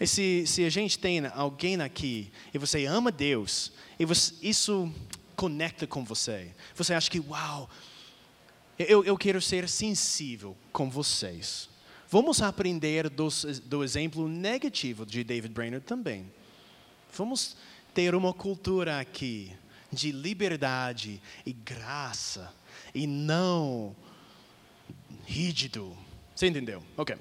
E 0.00 0.06
se, 0.06 0.46
se 0.46 0.64
a 0.64 0.70
gente 0.70 0.98
tem 0.98 1.26
alguém 1.26 1.80
aqui 1.80 2.32
e 2.52 2.58
você 2.58 2.86
ama 2.86 3.12
Deus, 3.12 3.72
e 3.98 4.04
você, 4.04 4.34
isso 4.42 4.92
conecta 5.36 5.86
com 5.86 6.04
você, 6.04 6.54
você 6.74 6.94
acha 6.94 7.10
que, 7.10 7.20
uau, 7.20 7.68
eu, 8.78 9.04
eu 9.04 9.16
quero 9.16 9.40
ser 9.40 9.68
sensível 9.68 10.56
com 10.72 10.90
vocês. 10.90 11.68
Vamos 12.12 12.42
aprender 12.42 13.08
dos, 13.08 13.60
do 13.60 13.82
exemplo 13.82 14.28
negativo 14.28 15.06
de 15.06 15.24
David 15.24 15.54
Brainerd 15.54 15.86
também. 15.86 16.30
Vamos 17.16 17.56
ter 17.94 18.14
uma 18.14 18.34
cultura 18.34 19.00
aqui 19.00 19.50
de 19.90 20.12
liberdade 20.12 21.22
e 21.46 21.54
graça 21.54 22.52
e 22.94 23.06
não 23.06 23.96
rígido. 25.24 25.96
Você 26.34 26.48
entendeu? 26.48 26.84
Ok. 26.98 27.16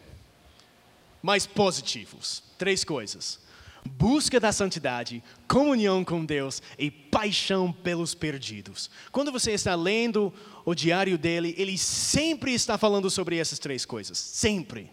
Mais 1.23 1.47
positivos. 1.47 2.43
Três 2.57 2.83
coisas: 2.83 3.39
busca 3.89 4.39
da 4.39 4.51
santidade, 4.51 5.23
comunhão 5.47 6.03
com 6.03 6.25
Deus 6.25 6.61
e 6.77 6.89
paixão 6.89 7.71
pelos 7.71 8.13
perdidos. 8.13 8.89
Quando 9.11 9.31
você 9.31 9.51
está 9.51 9.75
lendo 9.75 10.33
o 10.65 10.73
diário 10.73 11.17
dele, 11.17 11.55
ele 11.57 11.77
sempre 11.77 12.53
está 12.53 12.77
falando 12.77 13.09
sobre 13.09 13.37
essas 13.37 13.59
três 13.59 13.85
coisas, 13.85 14.17
sempre. 14.17 14.89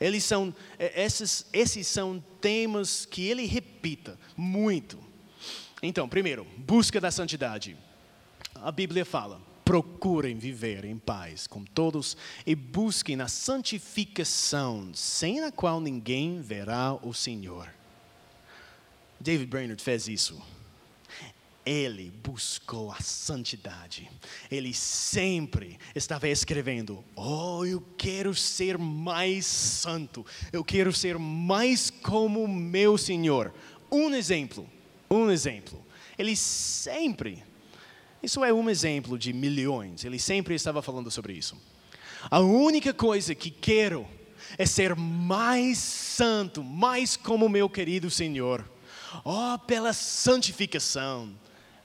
Eles 0.00 0.24
são, 0.24 0.54
é, 0.78 1.04
esses, 1.04 1.46
esses 1.52 1.86
são 1.86 2.22
temas 2.40 3.06
que 3.06 3.26
ele 3.26 3.46
repita 3.46 4.18
muito. 4.36 4.98
Então, 5.82 6.08
primeiro, 6.08 6.46
busca 6.58 7.00
da 7.00 7.10
santidade. 7.10 7.76
A 8.56 8.70
Bíblia 8.70 9.04
fala: 9.04 9.40
procurem 9.64 10.36
viver 10.36 10.84
em 10.84 10.98
paz 10.98 11.46
com 11.46 11.64
todos 11.64 12.16
e 12.46 12.54
busquem 12.54 13.20
a 13.20 13.28
santificação, 13.28 14.90
sem 14.94 15.42
a 15.42 15.50
qual 15.50 15.80
ninguém 15.80 16.40
verá 16.40 16.94
o 17.02 17.12
Senhor. 17.12 17.75
David 19.26 19.48
Brainerd 19.48 19.82
fez 19.82 20.06
isso 20.06 20.40
ele 21.66 22.12
buscou 22.22 22.92
a 22.92 23.00
santidade. 23.00 24.08
Ele 24.48 24.72
sempre 24.72 25.76
estava 25.96 26.28
escrevendo: 26.28 27.04
Oh, 27.16 27.64
eu 27.64 27.82
quero 27.98 28.32
ser 28.36 28.78
mais 28.78 29.44
santo. 29.46 30.24
Eu 30.52 30.62
quero 30.62 30.92
ser 30.92 31.18
mais 31.18 31.90
como 31.90 32.46
meu 32.46 32.96
Senhor. 32.96 33.52
Um 33.90 34.14
exemplo, 34.14 34.64
um 35.10 35.28
exemplo. 35.28 35.84
Ele 36.16 36.36
sempre, 36.36 37.42
isso 38.22 38.44
é 38.44 38.52
um 38.52 38.70
exemplo 38.70 39.18
de 39.18 39.32
milhões. 39.32 40.04
Ele 40.04 40.20
sempre 40.20 40.54
estava 40.54 40.80
falando 40.80 41.10
sobre 41.10 41.32
isso. 41.32 41.60
A 42.30 42.38
única 42.38 42.94
coisa 42.94 43.34
que 43.34 43.50
quero 43.50 44.06
é 44.56 44.64
ser 44.64 44.94
mais 44.94 45.78
santo, 45.78 46.62
mais 46.62 47.16
como 47.16 47.48
meu 47.48 47.68
querido 47.68 48.08
Senhor. 48.08 48.75
Oh, 49.24 49.58
pela 49.58 49.92
santificação 49.92 51.34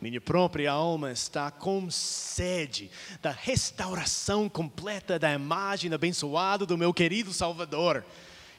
minha 0.01 0.19
própria 0.19 0.71
alma 0.71 1.11
está 1.11 1.51
com 1.51 1.91
sede 1.91 2.89
da 3.21 3.29
restauração 3.29 4.49
completa 4.49 5.19
da 5.19 5.31
imagem 5.31 5.93
abençoada 5.93 6.65
do 6.65 6.75
meu 6.75 6.91
querido 6.91 7.31
Salvador. 7.31 8.03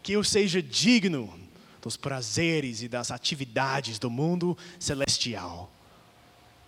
Que 0.05 0.13
eu 0.13 0.23
seja 0.23 0.63
digno 0.63 1.37
dos 1.83 1.97
prazeres 1.97 2.81
e 2.81 2.89
das 2.89 3.11
atividades 3.11 3.99
do 3.99 4.09
mundo 4.09 4.57
celestial. 4.79 5.69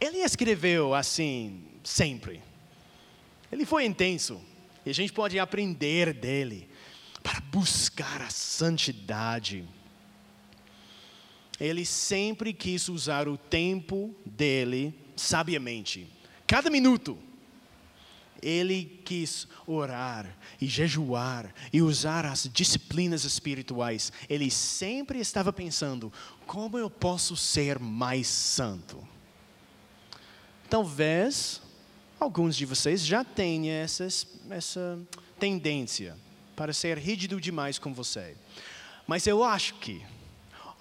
ele 0.00 0.18
escreveu 0.18 0.92
assim 0.92 1.62
sempre. 1.84 2.42
Ele 3.52 3.64
foi 3.64 3.84
intenso. 3.84 4.40
E 4.84 4.90
a 4.90 4.94
gente 4.94 5.12
pode 5.12 5.38
aprender 5.38 6.12
dele 6.12 6.68
para 7.22 7.40
buscar 7.40 8.20
a 8.22 8.28
santidade. 8.28 9.64
Ele 11.60 11.84
sempre 11.84 12.52
quis 12.52 12.88
usar 12.88 13.28
o 13.28 13.36
tempo 13.36 14.14
dele 14.24 14.94
sabiamente. 15.16 16.08
Cada 16.46 16.70
minuto. 16.70 17.18
Ele 18.42 19.00
quis 19.06 19.48
orar 19.66 20.36
e 20.60 20.66
jejuar 20.66 21.54
e 21.72 21.80
usar 21.80 22.26
as 22.26 22.48
disciplinas 22.52 23.24
espirituais. 23.24 24.12
Ele 24.28 24.50
sempre 24.50 25.18
estava 25.18 25.50
pensando: 25.50 26.12
como 26.46 26.76
eu 26.76 26.90
posso 26.90 27.36
ser 27.36 27.78
mais 27.78 28.26
santo? 28.26 29.06
Talvez 30.68 31.62
alguns 32.20 32.54
de 32.56 32.66
vocês 32.66 33.04
já 33.06 33.24
tenham 33.24 33.74
essa, 33.74 34.06
essa 34.50 34.98
tendência 35.38 36.16
para 36.54 36.72
ser 36.72 36.98
rígido 36.98 37.40
demais 37.40 37.78
com 37.78 37.94
você. 37.94 38.36
Mas 39.06 39.26
eu 39.26 39.42
acho 39.42 39.74
que 39.74 40.02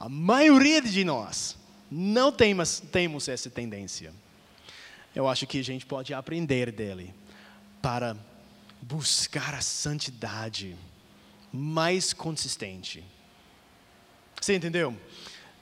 a 0.03 0.09
maioria 0.09 0.81
de 0.81 1.05
nós 1.05 1.57
não 1.89 2.29
temos, 2.29 2.81
temos 2.91 3.29
essa 3.29 3.49
tendência. 3.49 4.13
Eu 5.15 5.29
acho 5.29 5.47
que 5.47 5.57
a 5.57 5.63
gente 5.63 5.85
pode 5.85 6.13
aprender 6.13 6.73
dele 6.73 7.13
para 7.81 8.17
buscar 8.81 9.53
a 9.53 9.61
santidade 9.61 10.75
mais 11.53 12.11
consistente. 12.11 13.01
Você 14.41 14.57
entendeu? 14.57 14.93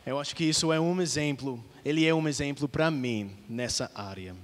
Eu 0.07 0.19
acho 0.19 0.35
que 0.35 0.45
isso 0.45 0.73
é 0.73 0.79
um 0.79 0.99
exemplo, 0.99 1.63
ele 1.85 2.03
é 2.07 2.11
um 2.11 2.27
exemplo 2.27 2.67
para 2.67 2.89
mim 2.89 3.37
nessa 3.47 3.91
área. 3.93 4.35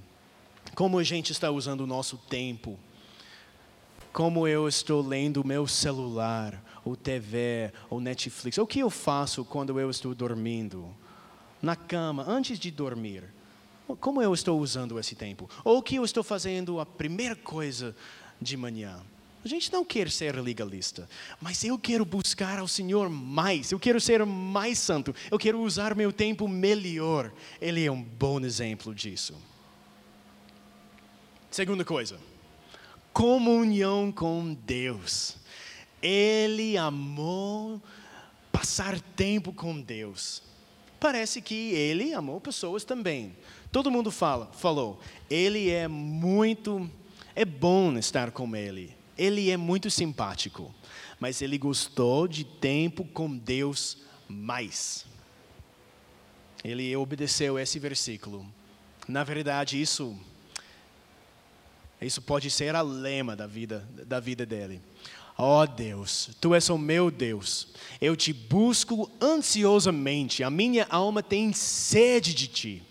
Como 0.76 0.96
a 1.00 1.02
gente 1.02 1.32
está 1.32 1.50
usando 1.50 1.80
o 1.80 1.88
nosso 1.88 2.16
tempo, 2.16 2.78
como 4.12 4.46
eu 4.46 4.68
estou 4.68 5.04
lendo 5.04 5.40
o 5.40 5.46
meu 5.46 5.66
celular, 5.66 6.62
ou 6.88 6.96
TV, 6.96 7.72
ou 7.90 8.00
Netflix, 8.00 8.58
o 8.58 8.66
que 8.66 8.80
eu 8.80 8.90
faço 8.90 9.44
quando 9.44 9.78
eu 9.78 9.90
estou 9.90 10.14
dormindo, 10.14 10.94
na 11.60 11.76
cama, 11.76 12.24
antes 12.26 12.58
de 12.58 12.70
dormir. 12.70 13.24
Como 14.00 14.22
eu 14.22 14.34
estou 14.34 14.60
usando 14.60 14.98
esse 14.98 15.14
tempo? 15.14 15.48
Ou 15.64 15.78
o 15.78 15.82
que 15.82 15.96
eu 15.96 16.04
estou 16.04 16.22
fazendo 16.22 16.78
a 16.78 16.86
primeira 16.86 17.34
coisa 17.34 17.96
de 18.40 18.56
manhã? 18.56 19.00
A 19.44 19.48
gente 19.48 19.72
não 19.72 19.84
quer 19.84 20.10
ser 20.10 20.34
legalista, 20.36 21.08
mas 21.40 21.62
eu 21.64 21.78
quero 21.78 22.04
buscar 22.04 22.58
ao 22.58 22.68
Senhor 22.68 23.08
mais, 23.08 23.70
eu 23.70 23.78
quero 23.78 24.00
ser 24.00 24.26
mais 24.26 24.78
santo, 24.78 25.14
eu 25.30 25.38
quero 25.38 25.60
usar 25.60 25.94
meu 25.94 26.12
tempo 26.12 26.48
melhor. 26.48 27.32
Ele 27.60 27.84
é 27.84 27.90
um 27.90 28.02
bom 28.02 28.40
exemplo 28.40 28.94
disso. 28.94 29.34
Segunda 31.50 31.84
coisa, 31.84 32.18
comunhão 33.12 34.12
com 34.12 34.54
Deus. 34.54 35.36
Ele 36.02 36.76
amou 36.76 37.80
passar 38.52 39.00
tempo 39.00 39.52
com 39.52 39.80
Deus. 39.80 40.42
Parece 41.00 41.40
que 41.40 41.72
ele 41.72 42.12
amou 42.12 42.40
pessoas 42.40 42.84
também. 42.84 43.36
Todo 43.70 43.90
mundo 43.90 44.10
fala, 44.10 44.46
falou, 44.52 45.00
ele 45.30 45.70
é 45.70 45.86
muito, 45.86 46.90
é 47.36 47.44
bom 47.44 47.96
estar 47.98 48.30
com 48.30 48.56
ele. 48.56 48.96
Ele 49.16 49.50
é 49.50 49.56
muito 49.56 49.90
simpático, 49.90 50.74
mas 51.20 51.42
ele 51.42 51.58
gostou 51.58 52.26
de 52.26 52.44
tempo 52.44 53.04
com 53.04 53.36
Deus 53.36 53.98
mais. 54.28 55.04
Ele 56.64 56.94
obedeceu 56.96 57.58
esse 57.58 57.78
versículo. 57.78 58.46
Na 59.06 59.24
verdade, 59.24 59.80
isso 59.80 60.18
isso 62.00 62.22
pode 62.22 62.48
ser 62.48 62.76
a 62.76 62.80
lema 62.80 63.34
da 63.34 63.46
vida 63.46 63.88
da 64.06 64.20
vida 64.20 64.46
dele. 64.46 64.80
Ó 65.40 65.62
oh 65.62 65.66
Deus, 65.68 66.30
tu 66.40 66.52
és 66.52 66.68
o 66.68 66.76
meu 66.76 67.12
Deus. 67.12 67.68
Eu 68.00 68.16
te 68.16 68.32
busco 68.32 69.08
ansiosamente. 69.22 70.42
A 70.42 70.50
minha 70.50 70.84
alma 70.90 71.22
tem 71.22 71.52
sede 71.52 72.34
de 72.34 72.48
ti. 72.48 72.82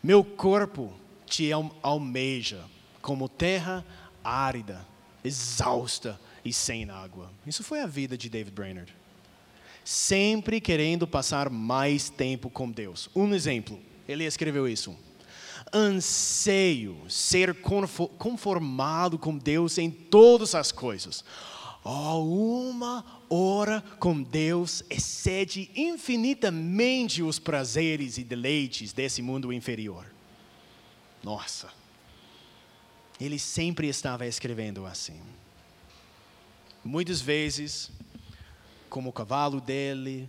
Meu 0.00 0.22
corpo 0.22 0.92
te 1.26 1.50
almeja 1.82 2.64
como 3.02 3.28
terra 3.28 3.84
árida, 4.22 4.86
exausta 5.24 6.20
e 6.44 6.52
sem 6.52 6.88
água. 6.88 7.32
Isso 7.44 7.64
foi 7.64 7.80
a 7.80 7.86
vida 7.86 8.16
de 8.16 8.30
David 8.30 8.54
Brainerd. 8.54 8.94
Sempre 9.84 10.60
querendo 10.60 11.04
passar 11.04 11.50
mais 11.50 12.08
tempo 12.08 12.48
com 12.48 12.70
Deus. 12.70 13.10
Um 13.14 13.34
exemplo, 13.34 13.80
ele 14.06 14.24
escreveu 14.24 14.68
isso. 14.68 14.96
Anseio 15.74 16.96
ser 17.08 17.56
conformado 18.18 19.18
com 19.18 19.36
Deus 19.36 19.78
em 19.78 19.90
todas 19.90 20.54
as 20.54 20.70
coisas. 20.70 21.24
Oh, 21.88 22.68
uma 22.68 23.22
hora 23.30 23.80
com 24.00 24.20
Deus 24.20 24.82
excede 24.90 25.70
infinitamente 25.76 27.22
os 27.22 27.38
prazeres 27.38 28.18
e 28.18 28.24
deleites 28.24 28.92
desse 28.92 29.22
mundo 29.22 29.52
inferior. 29.52 30.04
Nossa, 31.22 31.68
ele 33.20 33.38
sempre 33.38 33.86
estava 33.86 34.26
escrevendo 34.26 34.84
assim. 34.84 35.20
Muitas 36.84 37.20
vezes, 37.20 37.92
como 38.90 39.10
o 39.10 39.12
cavalo 39.12 39.60
dele, 39.60 40.28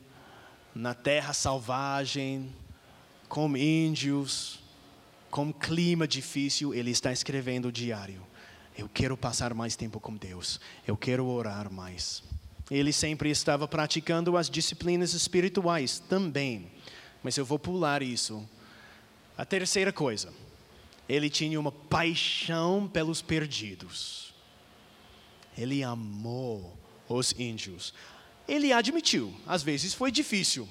na 0.75 0.93
terra 0.93 1.33
selvagem, 1.33 2.53
com 3.27 3.57
índios, 3.57 4.59
com 5.31 5.51
clima 5.51 6.07
difícil, 6.07 6.71
ele 6.75 6.91
está 6.91 7.11
escrevendo 7.11 7.69
o 7.69 7.71
diário. 7.71 8.21
Eu 8.77 8.87
quero 8.87 9.17
passar 9.17 9.53
mais 9.53 9.75
tempo 9.75 9.99
com 9.99 10.15
Deus. 10.15 10.59
Eu 10.85 10.95
quero 10.95 11.25
orar 11.25 11.71
mais. 11.71 12.21
Ele 12.69 12.93
sempre 12.93 13.29
estava 13.31 13.67
praticando 13.67 14.37
as 14.37 14.49
disciplinas 14.49 15.13
espirituais 15.13 15.99
também. 15.99 16.71
Mas 17.23 17.37
eu 17.37 17.45
vou 17.45 17.57
pular 17.57 18.03
isso. 18.03 18.47
A 19.35 19.43
terceira 19.43 19.91
coisa. 19.91 20.31
Ele 21.09 21.29
tinha 21.29 21.59
uma 21.59 21.71
paixão 21.71 22.87
pelos 22.87 23.21
perdidos. 23.21 24.33
Ele 25.57 25.83
amou 25.83 26.77
os 27.09 27.33
índios. 27.39 27.93
Ele 28.47 28.71
admitiu, 28.71 29.33
às 29.45 29.63
vezes 29.63 29.93
foi 29.93 30.11
difícil. 30.11 30.67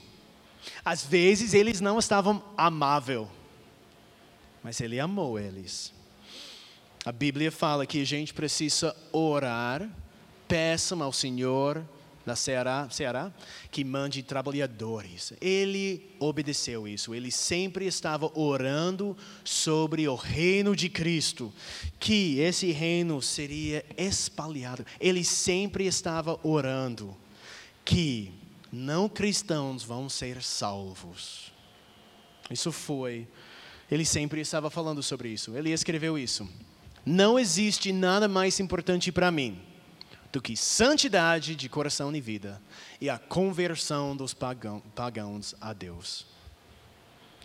Às 0.85 1.05
vezes 1.05 1.55
eles 1.55 1.81
não 1.81 1.99
estavam 1.99 2.43
amável. 2.57 3.29
Mas 4.63 4.81
ele 4.81 5.01
amou 5.01 5.39
eles. 5.39 5.93
A 7.07 7.13
Bíblia 7.13 7.53
fala 7.53 7.87
que 7.87 8.03
a 8.03 8.05
gente 8.05 8.35
precisa 8.35 8.93
orar, 9.13 9.89
peçam 10.49 11.01
ao 11.05 11.13
Senhor 11.13 11.89
da 12.27 12.35
Ceará, 12.35 12.89
Ceará 12.91 13.33
que 13.71 13.85
mande 13.85 14.25
trabalhadores. 14.25 15.33
Ele 15.41 16.11
obedeceu 16.19 16.89
isso. 16.89 17.15
Ele 17.15 17.31
sempre 17.31 17.87
estava 17.87 18.29
orando 18.37 19.17
sobre 19.45 20.09
o 20.09 20.17
reino 20.17 20.75
de 20.75 20.89
Cristo, 20.89 21.55
que 22.01 22.41
esse 22.41 22.73
reino 22.73 23.23
seria 23.23 23.85
espalhado. 23.97 24.85
Ele 24.99 25.23
sempre 25.23 25.87
estava 25.87 26.41
orando 26.43 27.17
que 27.85 28.33
não 28.73 29.09
cristãos 29.09 29.85
vão 29.85 30.09
ser 30.09 30.43
salvos. 30.43 31.53
Isso 32.51 32.73
foi. 32.73 33.29
Ele 33.89 34.05
sempre 34.05 34.41
estava 34.41 34.69
falando 34.71 35.05
sobre 35.05 35.29
isso. 35.29 35.57
Ele 35.57 35.71
escreveu 35.71 36.19
isso. 36.19 36.49
Não 37.07 37.39
existe 37.39 37.93
nada 37.93 38.27
mais 38.27 38.59
importante 38.59 39.13
para 39.13 39.31
mim 39.31 39.63
do 40.33 40.43
que 40.43 40.57
santidade 40.57 41.55
de 41.55 41.69
coração 41.69 42.15
e 42.15 42.21
vida 42.21 42.61
e 43.01 43.09
a 43.09 43.17
conversão 43.17 44.17
dos 44.17 44.35
pagão, 44.35 44.81
pagãos 44.93 45.55
a 45.61 45.73
Deus. 45.73 46.27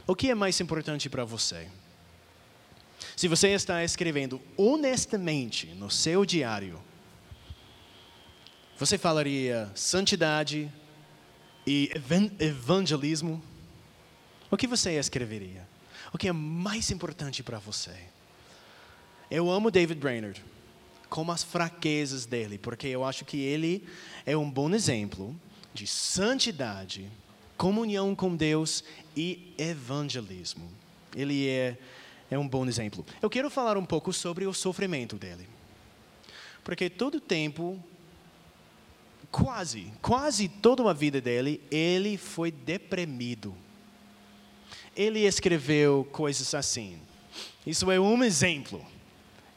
O 0.07 0.15
que 0.15 0.31
é 0.31 0.35
mais 0.35 0.59
importante 0.59 1.07
para 1.11 1.23
você? 1.23 1.69
Se 3.15 3.27
você 3.27 3.49
está 3.49 3.83
escrevendo 3.83 4.41
honestamente 4.57 5.67
no 5.67 5.91
seu 5.91 6.25
diário, 6.25 6.81
você 8.79 8.97
falaria 8.97 9.71
santidade 9.75 10.73
e 11.67 11.91
evangelismo? 12.39 13.43
O 14.49 14.57
que 14.57 14.65
você 14.65 14.97
escreveria? 14.97 15.69
O 16.11 16.17
que 16.17 16.27
é 16.27 16.33
mais 16.33 16.89
importante 16.89 17.43
para 17.43 17.59
você? 17.59 18.09
Eu 19.31 19.49
amo 19.49 19.71
David 19.71 19.97
Brainerd, 19.97 20.43
com 21.09 21.31
as 21.31 21.41
fraquezas 21.41 22.25
dele, 22.25 22.57
porque 22.57 22.87
eu 22.87 23.05
acho 23.05 23.23
que 23.23 23.39
ele 23.39 23.87
é 24.25 24.35
um 24.35 24.51
bom 24.51 24.69
exemplo 24.71 25.33
de 25.73 25.87
santidade, 25.87 27.09
comunhão 27.55 28.13
com 28.13 28.35
Deus 28.35 28.83
e 29.15 29.53
evangelismo. 29.57 30.69
Ele 31.15 31.47
é, 31.47 31.77
é 32.29 32.37
um 32.37 32.45
bom 32.45 32.65
exemplo. 32.65 33.05
Eu 33.21 33.29
quero 33.29 33.49
falar 33.49 33.77
um 33.77 33.85
pouco 33.85 34.11
sobre 34.11 34.45
o 34.45 34.53
sofrimento 34.53 35.15
dele. 35.15 35.47
Porque 36.61 36.89
todo 36.89 37.21
tempo, 37.21 37.81
quase, 39.31 39.93
quase 40.01 40.49
toda 40.49 40.89
a 40.89 40.93
vida 40.93 41.21
dele, 41.21 41.61
ele 41.71 42.17
foi 42.17 42.51
deprimido. 42.51 43.55
ele 44.93 45.21
escreveu 45.21 46.05
coisas 46.11 46.53
assim. 46.53 46.99
Isso 47.65 47.89
é 47.89 47.97
um 47.97 48.21
exemplo. 48.25 48.85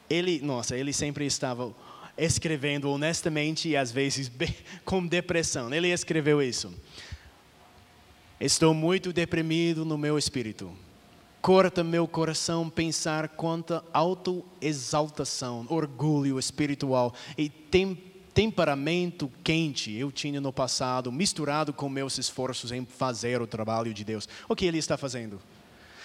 Ele, 0.09 0.39
nossa, 0.41 0.77
ele 0.77 0.93
sempre 0.93 1.25
estava 1.25 1.73
escrevendo 2.17 2.89
honestamente 2.89 3.69
e 3.69 3.77
às 3.77 3.91
vezes 3.91 4.31
com 4.85 5.05
depressão. 5.05 5.73
Ele 5.73 5.89
escreveu 5.89 6.41
isso. 6.41 6.73
Estou 8.39 8.73
muito 8.73 9.13
deprimido 9.13 9.85
no 9.85 9.97
meu 9.97 10.17
espírito. 10.17 10.71
Corta 11.41 11.83
meu 11.83 12.07
coração 12.07 12.69
pensar 12.69 13.29
quanta 13.29 13.83
autoexaltação, 13.93 15.67
orgulho 15.69 16.39
espiritual 16.39 17.13
e 17.37 17.49
tem, 17.49 17.95
temperamento 18.35 19.31
quente 19.41 19.93
eu 19.93 20.11
tinha 20.11 20.41
no 20.41 20.51
passado, 20.51 21.09
misturado 21.09 21.71
com 21.71 21.87
meus 21.87 22.17
esforços 22.17 22.69
em 22.73 22.85
fazer 22.85 23.41
o 23.41 23.47
trabalho 23.47 23.93
de 23.93 24.03
Deus. 24.03 24.27
O 24.49 24.55
que 24.55 24.65
ele 24.65 24.77
está 24.77 24.97
fazendo? 24.97 25.39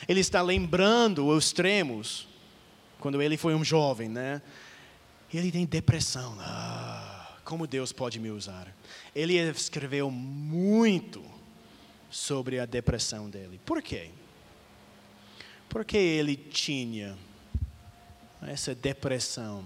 Ele 0.08 0.20
está 0.20 0.40
lembrando 0.40 1.26
os 1.26 1.46
extremos, 1.46 2.28
quando 3.00 3.20
ele 3.20 3.36
foi 3.36 3.54
um 3.54 3.64
jovem, 3.64 4.08
né? 4.08 4.40
Ele 5.32 5.50
tem 5.50 5.64
depressão. 5.64 6.36
Ah, 6.40 7.36
como 7.44 7.66
Deus 7.66 7.92
pode 7.92 8.20
me 8.20 8.30
usar? 8.30 8.72
Ele 9.14 9.36
escreveu 9.36 10.10
muito 10.10 11.24
sobre 12.10 12.60
a 12.60 12.66
depressão 12.66 13.30
dele. 13.30 13.60
Por 13.64 13.82
quê? 13.82 14.10
Porque 15.68 15.96
ele 15.96 16.36
tinha 16.36 17.16
essa 18.42 18.74
depressão. 18.74 19.64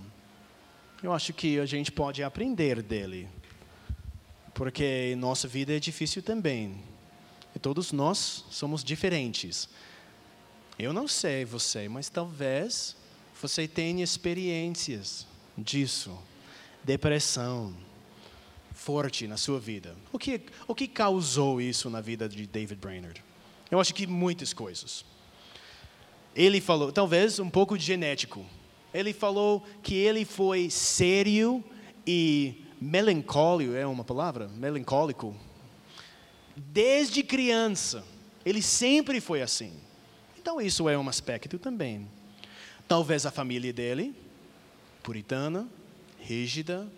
Eu 1.03 1.12
acho 1.12 1.32
que 1.32 1.59
a 1.59 1.66
gente 1.66 1.91
pode 1.91 2.22
aprender 2.22 2.82
dele. 2.82 3.28
Porque 4.53 5.14
nossa 5.18 5.49
vida 5.49 5.74
é 5.74 5.80
difícil 5.80 6.22
também. 6.22 6.80
E 7.55 7.59
todos 7.59 7.91
nós 7.93 8.45
somos 8.51 8.85
diferentes. 8.85 9.68
Eu 10.78 10.93
não 10.93 11.09
sei 11.09 11.45
você, 11.45 11.89
mas 11.89 12.09
talvez 12.09 12.97
você 13.49 13.68
tenha 13.68 14.03
experiências 14.03 15.26
disso. 15.57 16.18
Depressão 16.82 17.76
forte 18.72 19.26
na 19.26 19.36
sua 19.36 19.61
vida. 19.61 19.95
O 20.11 20.18
que, 20.18 20.40
o 20.66 20.74
que 20.74 20.88
causou 20.88 21.61
isso 21.61 21.90
na 21.90 22.01
vida 22.01 22.26
de 22.26 22.47
David 22.47 22.80
Brainerd? 22.80 23.22
Eu 23.70 23.78
acho 23.78 23.95
que 23.95 24.07
muitas 24.07 24.55
coisas. 24.55 25.05
Ele 26.34 26.59
falou, 26.59 26.90
talvez 26.90 27.38
um 27.38 27.51
pouco 27.51 27.76
de 27.76 27.84
genético. 27.84 28.47
Ele 28.95 29.12
falou 29.12 29.62
que 29.82 29.95
ele 29.95 30.24
foi 30.24 30.70
sério 30.70 31.62
e 32.07 32.64
melancólico, 32.80 33.74
é 33.74 33.86
uma 33.86 34.05
palavra? 34.05 34.49
Melancólico. 34.49 35.36
Desde 36.57 37.22
criança. 37.22 38.05
Ele 38.42 38.62
sempre 38.62 39.20
foi 39.20 39.42
assim. 39.42 39.74
Então 40.38 40.62
isso 40.62 40.88
é 40.88 40.97
um 40.97 41.09
aspecto 41.11 41.59
também. 41.59 42.09
Talvez 42.87 43.24
a 43.26 43.30
família 43.30 43.72
dele, 43.72 44.14
puritana, 45.03 45.68
rígida, 46.20 46.91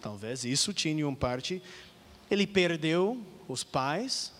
talvez 0.00 0.44
isso 0.44 0.72
tinha 0.72 1.06
um 1.08 1.14
parte. 1.14 1.62
Ele 2.30 2.46
perdeu 2.46 3.20
os 3.48 3.64
pais, 3.64 4.32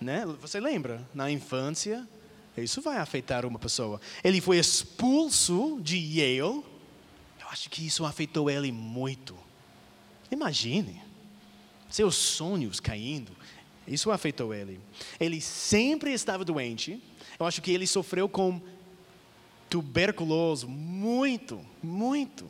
né? 0.00 0.24
Você 0.40 0.60
lembra? 0.60 1.06
Na 1.14 1.30
infância, 1.30 2.08
isso 2.56 2.80
vai 2.80 2.98
afetar 2.98 3.44
uma 3.44 3.58
pessoa. 3.58 4.00
Ele 4.22 4.40
foi 4.40 4.58
expulso 4.58 5.78
de 5.80 5.96
Yale. 5.96 6.38
Eu 7.40 7.48
acho 7.50 7.68
que 7.68 7.86
isso 7.86 8.04
afetou 8.04 8.50
ele 8.50 8.72
muito. 8.72 9.36
Imagine 10.30 11.04
seus 11.94 12.16
sonhos 12.16 12.80
caindo. 12.80 13.30
Isso 13.86 14.10
afetou 14.10 14.52
ele. 14.52 14.80
Ele 15.20 15.40
sempre 15.40 16.12
estava 16.12 16.44
doente. 16.44 17.00
Eu 17.38 17.46
acho 17.46 17.62
que 17.62 17.70
ele 17.70 17.86
sofreu 17.86 18.28
com 18.28 18.60
tuberculose 19.68 20.66
muito, 20.66 21.64
muito. 21.82 22.46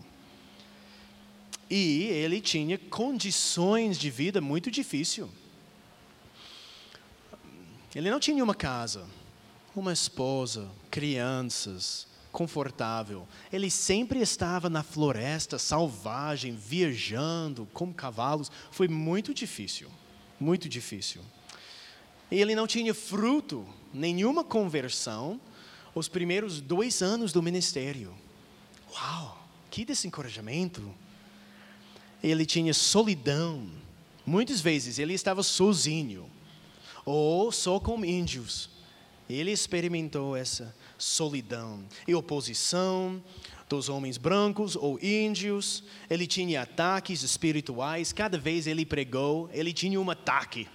E 1.70 2.04
ele 2.04 2.40
tinha 2.40 2.76
condições 2.78 3.98
de 3.98 4.10
vida 4.10 4.40
muito 4.40 4.70
difícil. 4.70 5.30
Ele 7.94 8.10
não 8.10 8.20
tinha 8.20 8.42
uma 8.42 8.54
casa 8.54 9.06
uma 9.80 9.92
esposa, 9.92 10.70
crianças, 10.90 12.06
confortável. 12.30 13.26
Ele 13.52 13.70
sempre 13.70 14.20
estava 14.20 14.70
na 14.70 14.82
floresta 14.82 15.58
selvagem, 15.58 16.54
viajando 16.54 17.68
com 17.72 17.92
cavalos. 17.92 18.50
Foi 18.70 18.88
muito 18.88 19.34
difícil, 19.34 19.90
muito 20.38 20.68
difícil. 20.68 21.22
Ele 22.30 22.54
não 22.54 22.66
tinha 22.66 22.94
fruto, 22.94 23.66
nenhuma 23.92 24.44
conversão, 24.44 25.40
os 25.94 26.08
primeiros 26.08 26.60
dois 26.60 27.02
anos 27.02 27.32
do 27.32 27.42
ministério. 27.42 28.14
Uau, 28.92 29.46
que 29.70 29.84
desencorajamento! 29.84 30.94
Ele 32.22 32.46
tinha 32.46 32.72
solidão. 32.72 33.68
Muitas 34.26 34.60
vezes 34.60 34.98
ele 34.98 35.12
estava 35.12 35.42
sozinho, 35.42 36.28
ou 37.04 37.52
só 37.52 37.78
com 37.78 38.04
índios 38.04 38.70
ele 39.28 39.50
experimentou 39.50 40.36
essa 40.36 40.74
solidão 40.98 41.82
e 42.06 42.14
oposição 42.14 43.22
dos 43.68 43.88
homens 43.88 44.18
brancos 44.18 44.76
ou 44.76 44.98
índios. 45.02 45.82
Ele 46.10 46.26
tinha 46.26 46.62
ataques 46.62 47.22
espirituais. 47.22 48.12
Cada 48.12 48.36
vez 48.36 48.66
ele 48.66 48.84
pregou, 48.84 49.48
ele 49.52 49.72
tinha 49.72 50.00
um 50.00 50.10
ataque, 50.10 50.68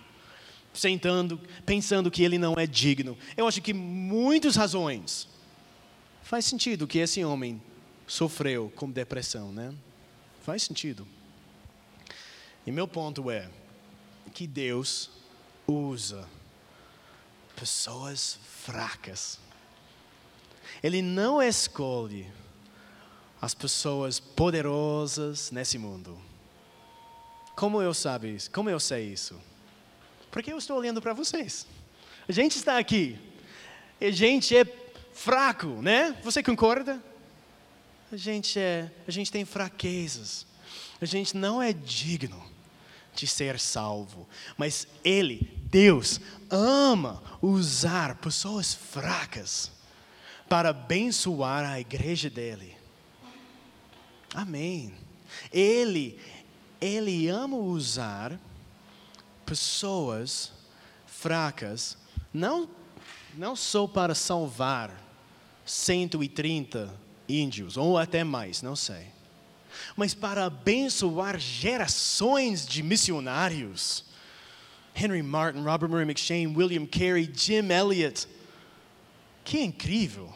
sentando, 0.80 1.40
pensando 1.66 2.10
que 2.10 2.24
ele 2.24 2.38
não 2.38 2.54
é 2.58 2.66
digno. 2.66 3.18
Eu 3.36 3.48
acho 3.48 3.62
que 3.62 3.74
muitas 3.74 4.56
razões 4.56 5.28
faz 6.24 6.46
sentido 6.46 6.88
que 6.88 7.00
esse 7.00 7.24
homem 7.24 7.62
sofreu 8.08 8.72
com 8.76 8.90
depressão, 8.90 9.52
né? 9.52 9.74
Faz 10.44 10.64
sentido. 10.64 11.08
E 12.66 12.72
meu 12.72 12.88
ponto 12.88 13.30
é 13.30 13.50
que 14.34 14.48
Deus 14.48 15.10
usa 15.68 16.28
pessoas 17.56 18.40
fracas. 18.64 19.40
Ele 20.82 21.02
não 21.02 21.42
escolhe 21.42 22.32
as 23.42 23.54
pessoas 23.54 24.20
poderosas 24.20 25.52
nesse 25.52 25.78
mundo. 25.78 26.20
Como 27.56 27.82
eu 27.82 27.94
sabe? 27.94 28.38
Como 28.54 28.70
eu 28.70 28.80
sei 28.80 29.12
isso? 29.12 29.40
Porque 30.32 30.52
eu 30.52 30.58
estou 30.58 30.78
olhando 30.78 31.02
para 31.02 31.14
vocês. 31.14 31.66
A 32.28 32.32
gente 32.32 32.58
está 32.58 32.78
aqui. 32.78 33.18
A 34.00 34.12
gente 34.12 34.56
é 34.56 34.66
fraco, 35.14 35.68
né? 35.82 36.16
Você 36.24 36.42
concorda? 36.44 37.02
A 38.12 38.16
gente 38.16 38.60
é, 38.60 38.92
a 39.08 39.12
gente 39.12 39.32
tem 39.32 39.46
fraquezas. 39.46 40.46
A 41.02 41.06
gente 41.06 41.36
não 41.36 41.62
é 41.62 41.74
digno 41.74 42.44
de 43.14 43.28
ser 43.28 43.60
salvo, 43.60 44.28
mas 44.58 44.88
ele 45.04 45.52
Deus 45.66 46.22
ama 46.50 47.22
usar 47.42 48.16
pessoas 48.16 48.74
fracas 48.74 49.72
para 50.48 50.70
abençoar 50.70 51.64
a 51.64 51.80
igreja 51.80 52.30
dele. 52.30 52.76
Amém. 54.34 54.94
Ele, 55.52 56.20
ele 56.82 57.28
ama 57.28 57.58
usar 57.58 58.40
pessoas 59.50 60.52
fracas, 61.08 61.98
não, 62.32 62.70
não 63.36 63.56
só 63.56 63.88
para 63.88 64.14
salvar 64.14 64.92
130 65.66 66.94
índios, 67.28 67.76
ou 67.76 67.98
até 67.98 68.24
mais, 68.24 68.62
não 68.62 68.76
sei, 68.76 69.08
mas 69.96 70.14
para 70.14 70.46
abençoar 70.46 71.40
gerações 71.40 72.66
de 72.66 72.84
missionários 72.84 74.06
Henry 74.96 75.24
Martin, 75.24 75.62
Robert 75.64 75.90
Murray 75.90 76.06
McShane, 76.06 76.48
William 76.48 76.86
Carey, 76.86 77.30
Jim 77.34 77.72
Elliot. 77.72 78.28
Que 79.46 79.62
incrível! 79.62 80.34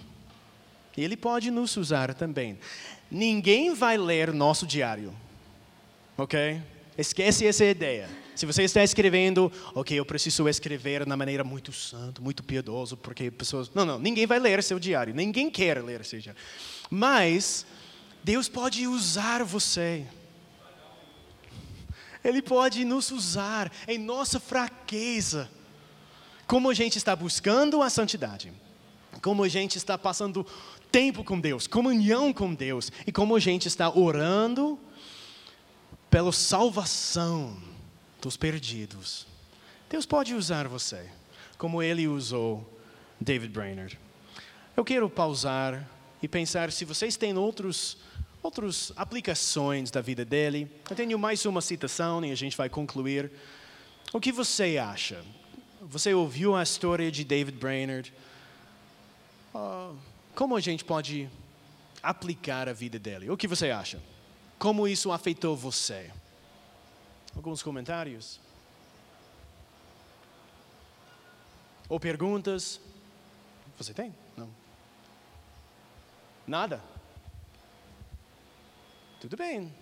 Ele 0.96 1.18
pode 1.18 1.52
nos 1.52 1.76
usar 1.76 2.14
também. 2.14 2.58
Ninguém 3.12 3.74
vai 3.74 3.98
ler 3.98 4.32
nosso 4.32 4.66
diário, 4.66 5.14
ok? 6.18 6.62
Esquece 6.98 7.46
essa 7.46 7.66
ideia. 7.66 8.10
Se 8.36 8.48
você 8.48 8.64
está 8.64 8.84
escrevendo, 8.84 9.52
ok, 9.76 9.98
eu 9.98 10.06
preciso 10.06 10.48
escrever 10.50 11.06
na 11.06 11.16
maneira 11.16 11.44
muito 11.44 11.72
santo, 11.72 12.22
muito 12.22 12.44
piedoso, 12.44 12.98
porque 12.98 13.30
pessoas. 13.30 13.70
Não, 13.74 13.86
não, 13.86 14.00
ninguém 14.00 14.26
vai 14.26 14.40
ler 14.40 14.64
seu 14.64 14.80
diário, 14.80 15.14
ninguém 15.14 15.52
quer 15.52 15.84
ler 15.84 16.04
seu 16.04 16.20
diário. 16.20 16.42
Mas 16.90 17.66
Deus 18.24 18.50
pode 18.50 18.88
usar 18.88 19.44
você. 19.44 20.06
Ele 22.24 22.42
pode 22.42 22.84
nos 22.86 23.12
usar 23.12 23.72
em 23.88 24.00
nossa 24.00 24.40
fraqueza. 24.40 25.50
Como 26.48 26.70
a 26.70 26.74
gente 26.74 26.98
está 26.98 27.16
buscando 27.16 27.82
a 27.82 27.90
santidade, 27.90 28.52
como 29.22 29.44
a 29.44 29.48
gente 29.48 29.78
está 29.78 29.98
passando 29.98 30.46
tempo 30.92 31.24
com 31.24 31.40
Deus, 31.40 31.68
comunhão 31.68 32.34
com 32.34 32.54
Deus, 32.54 32.92
e 33.06 33.12
como 33.12 33.36
a 33.36 33.40
gente 33.40 33.68
está 33.68 33.90
orando 33.90 34.80
pela 36.10 36.32
salvação 36.32 37.73
dos 38.24 38.38
perdidos. 38.38 39.28
Deus 39.90 40.06
pode 40.06 40.34
usar 40.34 40.66
você, 40.66 41.10
como 41.58 41.84
Ele 41.84 42.08
usou 42.08 42.68
David 43.20 43.52
Brainerd. 43.52 44.00
Eu 44.78 44.86
quero 44.86 45.10
pausar 45.10 45.86
e 46.22 46.28
pensar 46.28 46.72
se 46.72 46.86
vocês 46.86 47.18
têm 47.18 47.38
outros 47.38 47.98
outras 48.42 48.92
aplicações 48.98 49.90
da 49.90 50.02
vida 50.02 50.26
dele. 50.26 50.70
Eu 50.90 50.96
tenho 50.96 51.18
mais 51.18 51.46
uma 51.46 51.62
citação 51.62 52.24
e 52.26 52.32
a 52.32 52.36
gente 52.36 52.58
vai 52.58 52.70
concluir. 52.70 53.32
O 54.12 54.20
que 54.20 54.32
você 54.34 54.78
acha? 54.78 55.24
Você 55.82 56.14
ouviu 56.14 56.56
a 56.56 56.64
história 56.64 57.10
de 57.10 57.24
David 57.24 57.58
Brainerd? 57.58 58.14
Uh, 59.56 59.96
como 60.36 60.58
a 60.58 60.60
gente 60.60 60.84
pode 60.84 61.30
aplicar 62.02 62.68
a 62.68 62.74
vida 62.74 63.00
dele? 63.00 63.30
O 63.30 63.38
que 63.38 63.48
você 63.48 63.70
acha? 63.70 64.02
Como 64.60 64.88
isso 64.88 65.12
afetou 65.12 65.56
você? 65.56 66.12
Alguns 67.36 67.64
comentários? 67.64 68.40
Ou 71.90 72.00
perguntas? 72.00 72.80
Você 73.78 73.94
tem? 73.94 74.14
Não. 74.38 74.50
Nada? 76.48 76.82
Tudo 79.20 79.38
bem. 79.38 79.74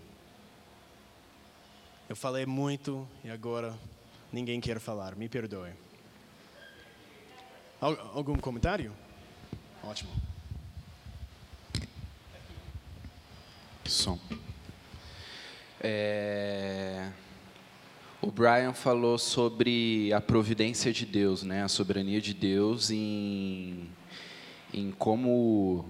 Eu 2.07 2.15
falei 2.15 2.45
muito 2.45 3.07
e 3.23 3.29
agora 3.29 3.73
ninguém 4.31 4.59
quer 4.59 4.79
falar. 4.79 5.15
Me 5.15 5.29
perdoe. 5.29 5.73
Algum 7.79 8.37
comentário? 8.37 8.93
Ótimo. 9.83 10.11
Som. 13.85 14.19
É... 15.79 17.11
O 18.23 18.29
Brian 18.29 18.71
falou 18.71 19.17
sobre 19.17 20.13
a 20.13 20.21
providência 20.21 20.93
de 20.93 21.07
Deus, 21.07 21.41
né? 21.41 21.63
a 21.63 21.67
soberania 21.67 22.21
de 22.21 22.35
Deus 22.35 22.91
em, 22.91 23.89
em 24.71 24.91
como, 24.91 25.89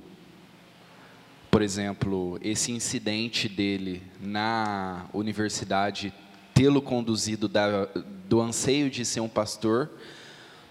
por 1.51 1.61
exemplo, 1.61 2.39
esse 2.41 2.71
incidente 2.71 3.49
dele 3.49 4.01
na 4.21 5.07
universidade 5.13 6.13
tê-lo 6.53 6.81
conduzido 6.81 7.49
da, 7.49 7.89
do 8.29 8.39
anseio 8.39 8.89
de 8.89 9.03
ser 9.03 9.19
um 9.19 9.27
pastor 9.27 9.91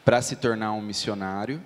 para 0.03 0.23
se 0.23 0.37
tornar 0.37 0.73
um 0.73 0.81
missionário 0.81 1.61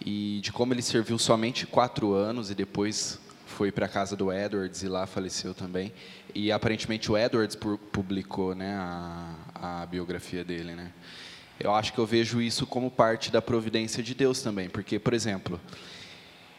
e 0.00 0.40
de 0.42 0.50
como 0.50 0.72
ele 0.72 0.80
serviu 0.80 1.18
somente 1.18 1.66
quatro 1.66 2.14
anos 2.14 2.50
e 2.50 2.54
depois 2.54 3.20
foi 3.60 3.70
para 3.70 3.84
a 3.84 3.88
casa 3.90 4.16
do 4.16 4.32
Edwards 4.32 4.82
e 4.82 4.88
lá 4.88 5.06
faleceu 5.06 5.52
também. 5.52 5.92
E 6.34 6.50
aparentemente 6.50 7.12
o 7.12 7.18
Edwards 7.18 7.54
publicou 7.92 8.54
né, 8.54 8.74
a, 8.74 9.82
a 9.82 9.84
biografia 9.84 10.42
dele. 10.42 10.74
Né? 10.74 10.90
Eu 11.58 11.74
acho 11.74 11.92
que 11.92 11.98
eu 11.98 12.06
vejo 12.06 12.40
isso 12.40 12.66
como 12.66 12.90
parte 12.90 13.30
da 13.30 13.42
providência 13.42 14.02
de 14.02 14.14
Deus 14.14 14.40
também, 14.40 14.70
porque, 14.70 14.98
por 14.98 15.12
exemplo, 15.12 15.60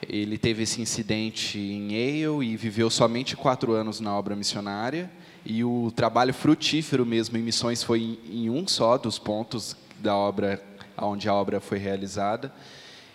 ele 0.08 0.38
teve 0.38 0.62
esse 0.62 0.80
incidente 0.80 1.58
em 1.58 1.92
Yale 1.92 2.46
e 2.46 2.56
viveu 2.56 2.88
somente 2.88 3.36
quatro 3.36 3.72
anos 3.74 4.00
na 4.00 4.16
obra 4.16 4.36
missionária, 4.36 5.10
e 5.44 5.64
o 5.64 5.92
trabalho 5.96 6.36
frutífero 6.36 7.04
mesmo 7.04 7.36
em 7.36 7.42
missões 7.42 7.82
foi 7.82 8.20
em 8.30 8.48
um 8.48 8.68
só 8.68 9.00
dos 9.00 9.18
pontos 9.18 9.76
da 9.98 10.16
obra, 10.16 10.64
onde 10.96 11.28
a 11.28 11.34
obra 11.34 11.60
foi 11.60 11.80
realizada. 11.80 12.54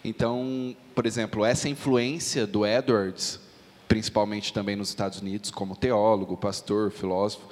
Então, 0.02 0.76
por 0.92 1.06
exemplo, 1.06 1.44
essa 1.44 1.68
influência 1.68 2.48
do 2.48 2.66
Edwards 2.66 3.45
principalmente 3.88 4.52
também 4.52 4.76
nos 4.76 4.88
Estados 4.88 5.20
Unidos, 5.20 5.50
como 5.50 5.76
teólogo, 5.76 6.36
pastor, 6.36 6.90
filósofo. 6.90 7.46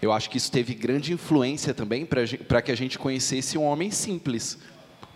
Eu 0.00 0.12
acho 0.12 0.28
que 0.28 0.36
isso 0.36 0.52
teve 0.52 0.74
grande 0.74 1.12
influência 1.12 1.72
também 1.72 2.06
para 2.06 2.62
que 2.62 2.70
a 2.70 2.76
gente 2.76 2.98
conhecesse 2.98 3.56
um 3.56 3.64
homem 3.64 3.90
simples, 3.90 4.58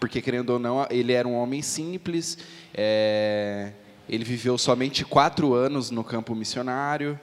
porque 0.01 0.23
querendo 0.23 0.51
ou 0.51 0.59
não, 0.59 0.87
ele 0.91 1.13
era 1.13 1.27
um 1.27 1.35
homem 1.35 1.61
simples. 1.61 2.39
É, 2.73 3.73
ele 4.09 4.25
viveu 4.25 4.57
somente 4.57 5.05
quatro 5.05 5.53
anos 5.53 5.91
no 5.91 6.03
campo 6.03 6.35
missionário 6.35 7.21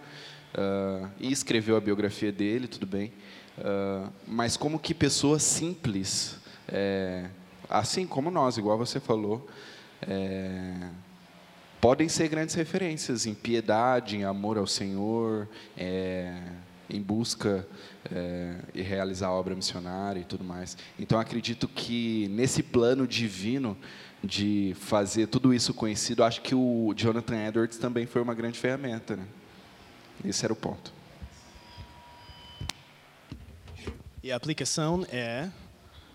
uh, 0.53 1.09
e 1.19 1.31
escreveu 1.31 1.75
a 1.75 1.81
biografia 1.81 2.31
dele, 2.31 2.67
tudo 2.67 2.85
bem. 2.85 3.11
Uh, 3.57 4.11
mas 4.27 4.55
como 4.55 4.77
que 4.77 4.93
pessoas 4.93 5.41
simples, 5.41 6.37
é, 6.67 7.25
assim 7.69 8.05
como 8.05 8.29
nós, 8.29 8.57
igual 8.57 8.77
você 8.77 8.99
falou, 8.99 9.47
é, 10.01 10.89
podem 11.85 12.09
ser 12.09 12.27
grandes 12.29 12.55
referências 12.55 13.27
em 13.27 13.35
piedade, 13.35 14.17
em 14.17 14.23
amor 14.23 14.57
ao 14.57 14.65
Senhor, 14.65 15.47
é, 15.77 16.35
em 16.89 16.99
busca 16.99 17.63
é, 18.11 18.55
e 18.73 18.81
realizar 18.81 19.27
a 19.27 19.31
obra 19.31 19.53
missionária 19.53 20.19
e 20.19 20.23
tudo 20.23 20.43
mais. 20.43 20.75
Então 20.97 21.19
acredito 21.19 21.67
que 21.67 22.27
nesse 22.29 22.63
plano 22.63 23.07
divino 23.07 23.77
de 24.23 24.75
fazer 24.79 25.27
tudo 25.27 25.53
isso 25.53 25.75
conhecido, 25.75 26.23
acho 26.23 26.41
que 26.41 26.55
o 26.55 26.91
Jonathan 26.97 27.49
Edwards 27.49 27.77
também 27.77 28.07
foi 28.07 28.23
uma 28.23 28.33
grande 28.33 28.57
ferramenta. 28.57 29.15
Né? 29.15 29.27
Esse 30.25 30.43
era 30.43 30.53
o 30.53 30.55
ponto. 30.55 30.91
E 34.23 34.31
a 34.31 34.35
aplicação 34.35 35.05
é 35.11 35.51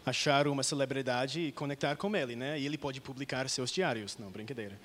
achar 0.04 0.48
uma 0.48 0.64
celebridade 0.64 1.40
e 1.40 1.52
conectar 1.52 1.94
com 1.94 2.16
ele, 2.16 2.34
né? 2.34 2.58
E 2.58 2.66
ele 2.66 2.76
pode 2.76 3.00
publicar 3.00 3.48
seus 3.48 3.70
diários, 3.70 4.18
não 4.18 4.30
brincadeira. 4.30 4.76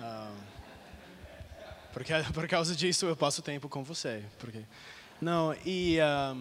Ah, 0.00 0.32
porque 1.92 2.12
por 2.32 2.48
causa 2.48 2.74
disso 2.74 3.06
eu 3.06 3.16
passo 3.16 3.42
tempo 3.42 3.68
com 3.68 3.84
você. 3.84 4.22
Porque 4.38 4.60
não 5.20 5.54
e 5.64 5.98
um, 5.98 6.02
ah, 6.02 6.36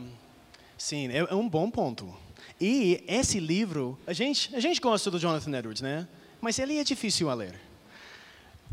sim 0.77 1.09
é, 1.09 1.17
é, 1.17 1.35
um 1.35 1.47
bom 1.47 1.69
ponto. 1.69 2.13
E 2.59 3.03
esse 3.07 3.39
livro 3.39 3.99
a 4.07 4.13
gente 4.13 4.55
a 4.55 4.59
gente 4.59 4.79
gosta 4.79 5.11
do 5.11 5.19
Jonathan 5.19 5.57
Edwards, 5.57 5.81
né? 5.81 6.07
Mas 6.41 6.57
ele 6.57 6.77
é 6.77 6.83
difícil 6.83 7.29
a 7.29 7.33
ler. 7.33 7.59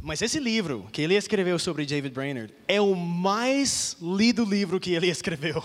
Mas 0.01 0.23
esse 0.23 0.39
livro 0.39 0.89
que 0.93 1.03
ele 1.03 1.15
escreveu 1.15 1.59
sobre 1.59 1.85
David 1.85 2.15
Brainerd 2.15 2.55
é 2.69 2.81
o 2.81 2.95
mais 2.95 3.97
lido 4.01 4.45
livro 4.45 4.79
que 4.79 4.95
ele 4.95 5.09
escreveu. 5.11 5.65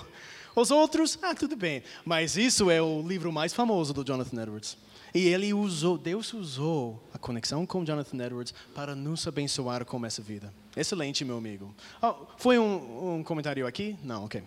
Os 0.55 0.71
outros, 0.71 1.17
ah, 1.21 1.35
tudo 1.35 1.55
bem. 1.55 1.83
Mas 2.03 2.35
isso 2.35 2.69
é 2.69 2.81
o 2.81 3.01
livro 3.07 3.31
mais 3.31 3.53
famoso 3.53 3.93
do 3.93 4.03
Jonathan 4.03 4.41
Edwards. 4.41 4.77
E 5.13 5.27
ele 5.27 5.53
usou, 5.53 5.97
Deus 5.97 6.33
usou 6.33 7.01
a 7.13 7.17
conexão 7.17 7.65
com 7.65 7.83
Jonathan 7.83 8.25
Edwards 8.25 8.53
para 8.73 8.95
nos 8.95 9.27
abençoar 9.27 9.85
com 9.85 10.05
essa 10.05 10.21
vida. 10.21 10.53
Excelente, 10.75 11.25
meu 11.25 11.37
amigo. 11.37 11.73
Oh, 12.01 12.25
foi 12.37 12.57
um, 12.57 13.17
um, 13.17 13.23
comentário 13.23 13.67
aqui? 13.67 13.97
Não, 14.03 14.23
ok. 14.23 14.41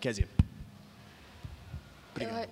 Quer 0.00 0.10
dizer. 0.10 0.28
Obrigado. 2.12 2.48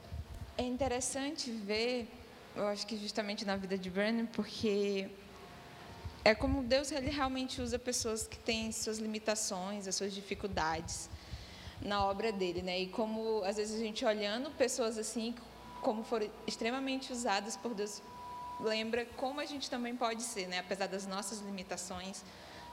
É 0.58 0.62
interessante 0.62 1.50
ver, 1.50 2.08
eu 2.56 2.66
acho 2.66 2.86
que 2.86 2.96
justamente 2.96 3.44
na 3.44 3.56
vida 3.56 3.78
de 3.78 3.88
Brandon, 3.88 4.26
porque 4.26 5.08
é 6.24 6.34
como 6.34 6.62
Deus 6.62 6.90
ele 6.90 7.10
realmente 7.10 7.60
usa 7.60 7.78
pessoas 7.78 8.26
que 8.26 8.38
têm 8.38 8.72
suas 8.72 8.98
limitações, 8.98 9.86
as 9.86 9.94
suas 9.94 10.12
dificuldades 10.12 11.08
na 11.82 12.04
obra 12.04 12.32
dele, 12.32 12.62
né? 12.62 12.80
E 12.80 12.86
como 12.88 13.44
às 13.44 13.56
vezes 13.56 13.76
a 13.76 13.84
gente 13.84 14.04
olhando 14.04 14.50
pessoas 14.50 14.98
assim 14.98 15.34
como 15.84 16.02
foram 16.02 16.28
extremamente 16.46 17.12
usadas 17.12 17.56
por 17.56 17.74
Deus, 17.74 18.02
lembra 18.58 19.04
como 19.16 19.38
a 19.38 19.44
gente 19.44 19.68
também 19.68 19.94
pode 19.94 20.22
ser, 20.22 20.48
né? 20.48 20.58
apesar 20.58 20.88
das 20.88 21.06
nossas 21.06 21.40
limitações, 21.40 22.24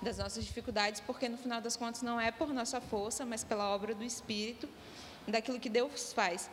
das 0.01 0.17
nossas 0.17 0.45
dificuldades, 0.45 1.01
porque 1.01 1.27
no 1.27 1.37
final 1.37 1.61
das 1.61 1.75
contas 1.75 2.01
não 2.01 2.19
é 2.19 2.31
por 2.31 2.51
nossa 2.53 2.79
força, 2.79 3.25
mas 3.25 3.43
pela 3.43 3.69
obra 3.69 3.93
do 3.93 4.03
Espírito, 4.03 4.67
daquilo 5.27 5.59
que 5.59 5.69
Deus 5.69 6.13
faz. 6.13 6.49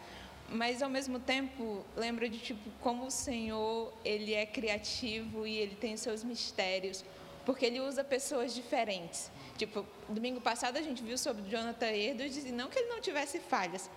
Mas 0.51 0.83
ao 0.83 0.91
mesmo 0.91 1.21
tempo, 1.21 1.85
lembra 1.97 2.29
de 2.29 2.39
tipo 2.39 2.71
como 2.81 3.07
o 3.07 3.11
Senhor, 3.11 3.93
ele 4.05 4.35
é 4.35 4.45
criativo 4.45 5.47
e 5.47 5.57
ele 5.57 5.77
tem 5.77 5.97
seus 5.97 6.25
mistérios, 6.25 7.05
porque 7.47 7.65
ele 7.65 7.81
usa 7.81 8.03
pessoas 8.03 8.55
diferentes. 8.55 9.31
Tipo, 9.57 9.87
domingo 10.09 10.41
passado 10.41 10.77
a 10.77 10.83
gente 10.83 11.03
viu 11.03 11.17
sobre 11.17 11.49
Jonathan 11.49 11.93
Edwards 11.93 12.45
e 12.45 12.53
não 12.53 12.69
que 12.69 12.79
ele 12.79 12.89
não 12.89 13.01
tivesse 13.01 13.39
falhas, 13.39 13.89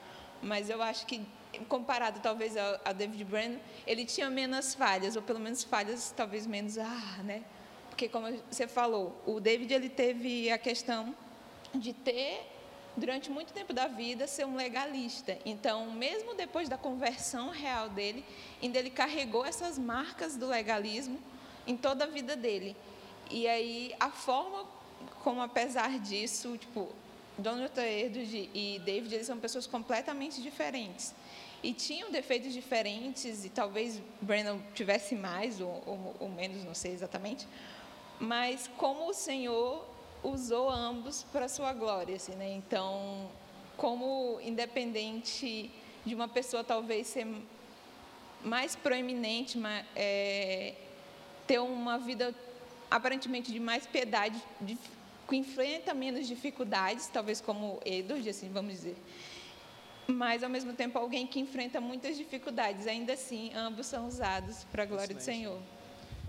mas 0.41 0.69
eu 0.69 0.81
acho 0.81 1.05
que 1.05 1.25
comparado 1.67 2.19
talvez 2.21 2.55
a, 2.57 2.93
David 2.93 3.23
Brennan, 3.25 3.59
ele 3.85 4.05
tinha 4.05 4.29
menos 4.29 4.73
falhas, 4.73 5.15
ou 5.15 5.21
pelo 5.21 5.39
menos 5.39 5.63
falhas 5.63 6.13
talvez 6.15 6.47
menos, 6.47 6.77
ah, 6.77 7.19
né? 7.23 7.43
Porque 7.89 8.07
como 8.07 8.27
você 8.49 8.67
falou, 8.67 9.21
o 9.25 9.39
David 9.39 9.73
ele 9.73 9.89
teve 9.89 10.49
a 10.49 10.57
questão 10.57 11.15
de 11.75 11.93
ter 11.93 12.47
durante 12.95 13.29
muito 13.29 13.53
tempo 13.53 13.73
da 13.73 13.87
vida 13.87 14.27
ser 14.27 14.45
um 14.45 14.55
legalista. 14.55 15.37
Então, 15.45 15.91
mesmo 15.91 16.33
depois 16.33 16.67
da 16.67 16.77
conversão 16.77 17.49
real 17.49 17.89
dele, 17.89 18.25
ainda 18.61 18.79
ele 18.79 18.89
carregou 18.89 19.45
essas 19.45 19.77
marcas 19.77 20.35
do 20.35 20.47
legalismo 20.47 21.19
em 21.67 21.77
toda 21.77 22.05
a 22.05 22.07
vida 22.07 22.35
dele. 22.35 22.75
E 23.29 23.47
aí 23.47 23.93
a 23.99 24.09
forma 24.09 24.65
como 25.23 25.41
apesar 25.41 25.99
disso, 25.99 26.57
tipo, 26.57 26.89
Jonathan 27.39 27.85
Edwards 27.85 28.49
e 28.53 28.81
David, 28.85 29.15
eles 29.15 29.27
são 29.27 29.39
pessoas 29.39 29.65
completamente 29.65 30.41
diferentes 30.41 31.13
e 31.63 31.73
tinham 31.73 32.11
defeitos 32.11 32.53
diferentes, 32.53 33.45
e 33.45 33.49
talvez 33.49 34.01
Brandon 34.21 34.59
tivesse 34.73 35.15
mais 35.15 35.61
ou, 35.61 35.81
ou, 35.85 36.15
ou, 36.19 36.29
menos, 36.29 36.63
não 36.63 36.73
sei 36.73 36.91
exatamente, 36.91 37.47
mas 38.19 38.69
como 38.77 39.09
o 39.09 39.13
Senhor 39.13 39.85
usou 40.23 40.69
ambos 40.69 41.23
para 41.31 41.45
a 41.45 41.49
sua 41.49 41.73
glória, 41.73 42.15
assim, 42.15 42.33
né? 42.33 42.51
Então, 42.51 43.29
como 43.77 44.39
independente 44.41 45.71
de 46.05 46.15
uma 46.15 46.27
pessoa 46.27 46.63
talvez 46.63 47.07
ser 47.07 47.27
mais 48.43 48.75
proeminente, 48.75 49.59
é, 49.95 50.73
ter 51.45 51.59
uma 51.59 51.97
vida 51.97 52.33
aparentemente 52.89 53.51
de 53.51 53.59
mais 53.59 53.85
piedade, 53.85 54.41
de, 54.59 54.77
enfrenta 55.35 55.93
menos 55.93 56.27
dificuldades, 56.27 57.07
talvez 57.07 57.39
como 57.41 57.79
Edward, 57.85 58.27
assim 58.29 58.49
vamos 58.49 58.73
dizer. 58.73 58.95
Mas 60.07 60.43
ao 60.43 60.49
mesmo 60.49 60.73
tempo 60.73 60.97
alguém 60.97 61.25
que 61.25 61.39
enfrenta 61.39 61.79
muitas 61.79 62.17
dificuldades. 62.17 62.87
Ainda 62.87 63.13
assim, 63.13 63.51
ambos 63.53 63.87
são 63.87 64.07
usados 64.07 64.65
para 64.71 64.83
a 64.83 64.85
glória 64.85 65.15
do 65.15 65.21
Senhor. 65.21 65.59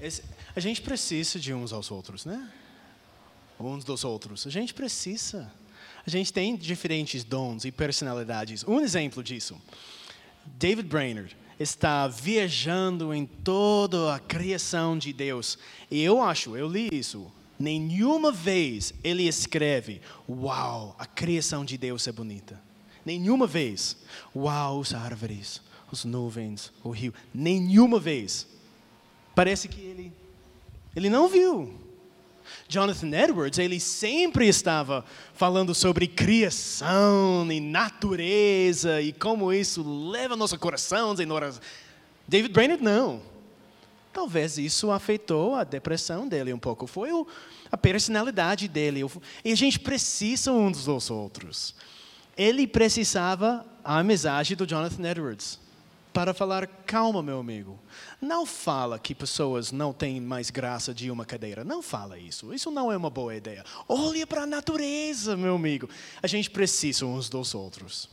Esse- 0.00 0.22
a 0.54 0.60
gente 0.60 0.80
precisa 0.82 1.38
de 1.38 1.52
uns 1.52 1.72
aos 1.72 1.90
outros, 1.90 2.24
né? 2.24 2.50
Uns 3.58 3.84
dos 3.84 4.04
outros. 4.04 4.46
A 4.46 4.50
gente 4.50 4.74
precisa. 4.74 5.50
A 6.06 6.10
gente 6.10 6.32
tem 6.32 6.56
diferentes 6.56 7.22
dons 7.24 7.64
e 7.64 7.70
personalidades. 7.72 8.64
Um 8.64 8.80
exemplo 8.80 9.22
disso. 9.22 9.60
David 10.44 10.88
Brainerd 10.88 11.36
está 11.60 12.08
viajando 12.08 13.14
em 13.14 13.24
toda 13.24 14.14
a 14.14 14.18
criação 14.18 14.98
de 14.98 15.12
Deus. 15.12 15.56
E 15.90 16.02
eu 16.02 16.20
acho, 16.20 16.56
eu 16.56 16.68
li 16.68 16.88
isso, 16.92 17.30
nenhuma 17.62 18.32
vez 18.32 18.92
ele 19.04 19.26
escreve: 19.28 20.00
Uau, 20.28 20.96
a 20.98 21.06
criação 21.06 21.64
de 21.64 21.78
Deus 21.78 22.06
é 22.06 22.12
bonita. 22.12 22.60
Nenhuma 23.04 23.46
vez. 23.46 23.96
Uau, 24.34 24.80
as 24.80 24.94
árvores, 24.94 25.60
as 25.90 26.04
nuvens, 26.04 26.72
o 26.82 26.90
rio. 26.90 27.14
Nenhuma 27.32 27.98
vez. 27.98 28.46
Parece 29.34 29.68
que 29.68 29.80
ele, 29.80 30.12
ele 30.94 31.08
não 31.08 31.28
viu. 31.28 31.80
Jonathan 32.68 33.10
Edwards, 33.16 33.58
ele 33.58 33.78
sempre 33.78 34.46
estava 34.48 35.04
falando 35.34 35.74
sobre 35.74 36.06
criação 36.06 37.50
e 37.50 37.60
natureza 37.60 39.00
e 39.00 39.12
como 39.12 39.52
isso 39.52 39.82
leva 40.10 40.36
nosso 40.36 40.58
coração. 40.58 41.14
David 42.28 42.52
Brainerd, 42.52 42.82
não. 42.82 43.31
Talvez 44.12 44.58
isso 44.58 44.90
afetou 44.90 45.54
a 45.54 45.64
depressão 45.64 46.28
dele 46.28 46.52
um 46.52 46.58
pouco. 46.58 46.86
Foi 46.86 47.12
o- 47.12 47.26
a 47.70 47.76
personalidade 47.76 48.68
dele. 48.68 49.00
E 49.44 49.52
a 49.52 49.56
gente 49.56 49.80
precisa 49.80 50.52
uns 50.52 50.84
dos 50.84 51.10
outros. 51.10 51.74
Ele 52.36 52.66
precisava 52.66 53.64
a 53.84 53.98
amizade 53.98 54.54
do 54.56 54.66
Jonathan 54.66 55.08
Edwards 55.10 55.58
para 56.12 56.34
falar: 56.34 56.66
calma, 56.86 57.22
meu 57.22 57.38
amigo. 57.40 57.78
Não 58.20 58.44
fala 58.46 58.98
que 58.98 59.14
pessoas 59.14 59.72
não 59.72 59.92
têm 59.92 60.20
mais 60.20 60.50
graça 60.50 60.92
de 60.94 61.10
uma 61.10 61.24
cadeira. 61.24 61.64
Não 61.64 61.82
fala 61.82 62.18
isso. 62.18 62.52
Isso 62.54 62.70
não 62.70 62.92
é 62.92 62.96
uma 62.96 63.10
boa 63.10 63.34
ideia. 63.34 63.64
Olha 63.88 64.26
para 64.26 64.42
a 64.42 64.46
natureza, 64.46 65.36
meu 65.36 65.56
amigo. 65.56 65.88
A 66.22 66.26
gente 66.26 66.50
precisa 66.50 67.04
uns 67.06 67.28
dos 67.28 67.54
outros. 67.54 68.08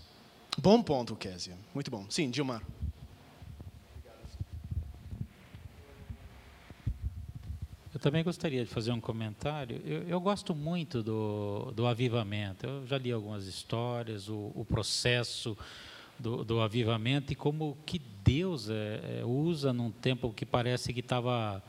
Bom 0.58 0.82
ponto, 0.82 1.16
Késia. 1.16 1.58
Muito 1.74 1.92
bom. 1.92 2.06
Sim, 2.10 2.32
Gilmar. 2.34 2.62
Eu 8.00 8.02
também 8.02 8.24
gostaria 8.24 8.64
de 8.64 8.70
fazer 8.70 8.94
um 8.94 9.02
comentário. 9.02 9.82
Eu, 9.84 10.04
eu 10.04 10.22
gosto 10.22 10.56
muito 10.56 11.04
do, 11.04 11.70
do 11.76 11.86
avivamento. 11.86 12.66
Eu 12.66 12.88
já 12.88 12.98
li 12.98 13.12
algumas 13.12 13.46
histórias, 13.46 14.30
o, 14.30 14.54
o 14.56 14.64
processo 14.64 15.58
do, 16.18 16.46
do 16.46 16.62
avivamento 16.62 17.34
e 17.34 17.36
como 17.36 17.78
que 17.86 18.00
Deus 18.24 18.70
é, 18.70 19.20
é, 19.20 19.26
usa 19.26 19.74
num 19.74 19.92
tempo 19.92 20.32
que 20.32 20.46
parece 20.46 20.94
que 20.94 21.02
estava 21.02 21.62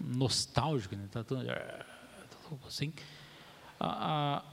nostálgico, 0.00 0.96
né? 0.96 1.06
tá 1.12 1.22
tudo, 1.22 1.46
assim. 2.66 2.92
A- 3.78 4.38
a- 4.38 4.44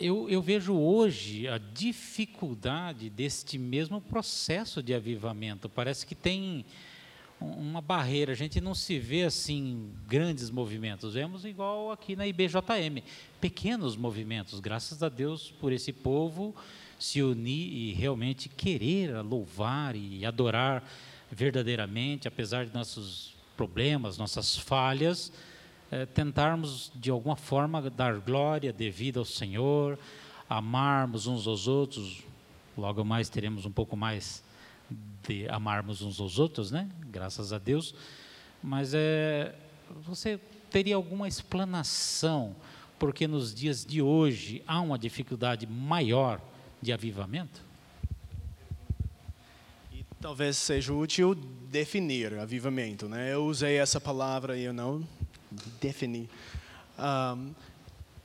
eu, 0.00 0.28
eu 0.28 0.42
vejo 0.42 0.74
hoje 0.74 1.46
a 1.46 1.58
dificuldade 1.58 3.08
deste 3.08 3.56
mesmo 3.56 4.00
processo 4.00 4.82
de 4.82 4.92
avivamento. 4.92 5.68
Parece 5.68 6.04
que 6.04 6.16
tem 6.16 6.64
uma 7.40 7.80
barreira. 7.80 8.32
A 8.32 8.36
gente 8.36 8.60
não 8.60 8.74
se 8.74 8.98
vê 8.98 9.24
assim 9.24 9.90
grandes 10.06 10.50
movimentos. 10.50 11.14
Vemos 11.14 11.44
igual 11.44 11.90
aqui 11.90 12.16
na 12.16 12.26
IBJM, 12.26 13.02
pequenos 13.40 13.96
movimentos. 13.96 14.60
Graças 14.60 15.02
a 15.02 15.08
Deus 15.08 15.52
por 15.60 15.72
esse 15.72 15.92
povo 15.92 16.54
se 16.98 17.22
unir 17.22 17.72
e 17.72 17.92
realmente 17.92 18.48
querer 18.48 19.20
louvar 19.22 19.94
e 19.94 20.24
adorar 20.24 20.82
verdadeiramente, 21.30 22.26
apesar 22.26 22.66
de 22.66 22.72
nossos 22.72 23.34
problemas, 23.56 24.16
nossas 24.16 24.56
falhas, 24.56 25.32
eh, 25.90 26.06
tentarmos 26.06 26.90
de 26.94 27.10
alguma 27.10 27.36
forma 27.36 27.90
dar 27.90 28.18
glória 28.18 28.72
devida 28.72 29.18
ao 29.18 29.24
Senhor, 29.24 29.98
amarmos 30.48 31.26
uns 31.26 31.46
aos 31.46 31.66
outros. 31.66 32.22
Logo 32.76 33.04
mais 33.04 33.28
teremos 33.28 33.66
um 33.66 33.72
pouco 33.72 33.96
mais 33.96 34.42
de 35.26 35.48
amarmos 35.48 36.02
uns 36.02 36.20
aos 36.20 36.38
outros, 36.38 36.70
né? 36.70 36.88
Graças 37.10 37.52
a 37.52 37.58
Deus. 37.58 37.94
Mas 38.62 38.92
é, 38.94 39.54
você 40.04 40.38
teria 40.70 40.96
alguma 40.96 41.28
explanação 41.28 42.54
porque 42.98 43.26
nos 43.26 43.54
dias 43.54 43.84
de 43.84 44.00
hoje 44.00 44.62
há 44.66 44.80
uma 44.80 44.98
dificuldade 44.98 45.66
maior 45.66 46.40
de 46.80 46.92
avivamento? 46.92 47.60
E 49.92 50.04
talvez 50.20 50.56
seja 50.56 50.92
útil 50.92 51.34
definir 51.70 52.38
avivamento. 52.38 53.08
Né? 53.08 53.32
Eu 53.32 53.44
usei 53.44 53.76
essa 53.76 54.00
palavra 54.00 54.56
e 54.56 54.64
eu 54.64 54.72
não 54.72 55.06
defini. 55.80 56.28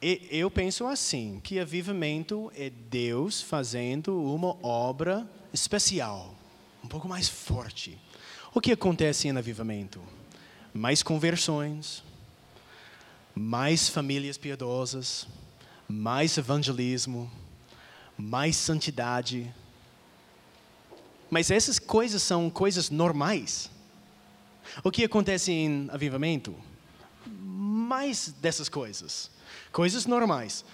E 0.02 0.28
eu 0.32 0.50
penso 0.50 0.88
assim, 0.88 1.40
que 1.44 1.60
avivamento 1.60 2.52
é 2.56 2.70
Deus 2.70 3.42
fazendo 3.42 4.20
uma 4.20 4.58
obra 4.66 5.30
especial, 5.54 6.34
um 6.34 6.41
pouco 6.92 7.08
mais 7.08 7.30
forte. 7.30 7.98
O 8.54 8.60
que 8.60 8.74
acontece 8.74 9.26
em 9.30 9.38
avivamento? 9.38 10.02
Mais 10.74 11.02
conversões, 11.02 12.04
mais 13.34 13.88
famílias 13.88 14.38
piedosas, 14.38 15.26
mais 15.88 16.38
evangelismo, 16.38 17.32
mais 18.18 18.58
santidade, 18.58 19.50
mas 21.30 21.50
essas 21.50 21.80
coisas 21.80 22.22
são 22.22 22.50
coisas 22.50 22.90
normais. 22.90 23.72
O 24.84 24.92
que 24.92 25.06
acontece 25.06 25.50
em 25.54 25.88
avivamento? 25.90 26.54
Mais 27.26 28.36
dessas 28.42 28.68
coisas. 28.68 29.32
Coisas 29.72 30.06
normais. 30.06 30.66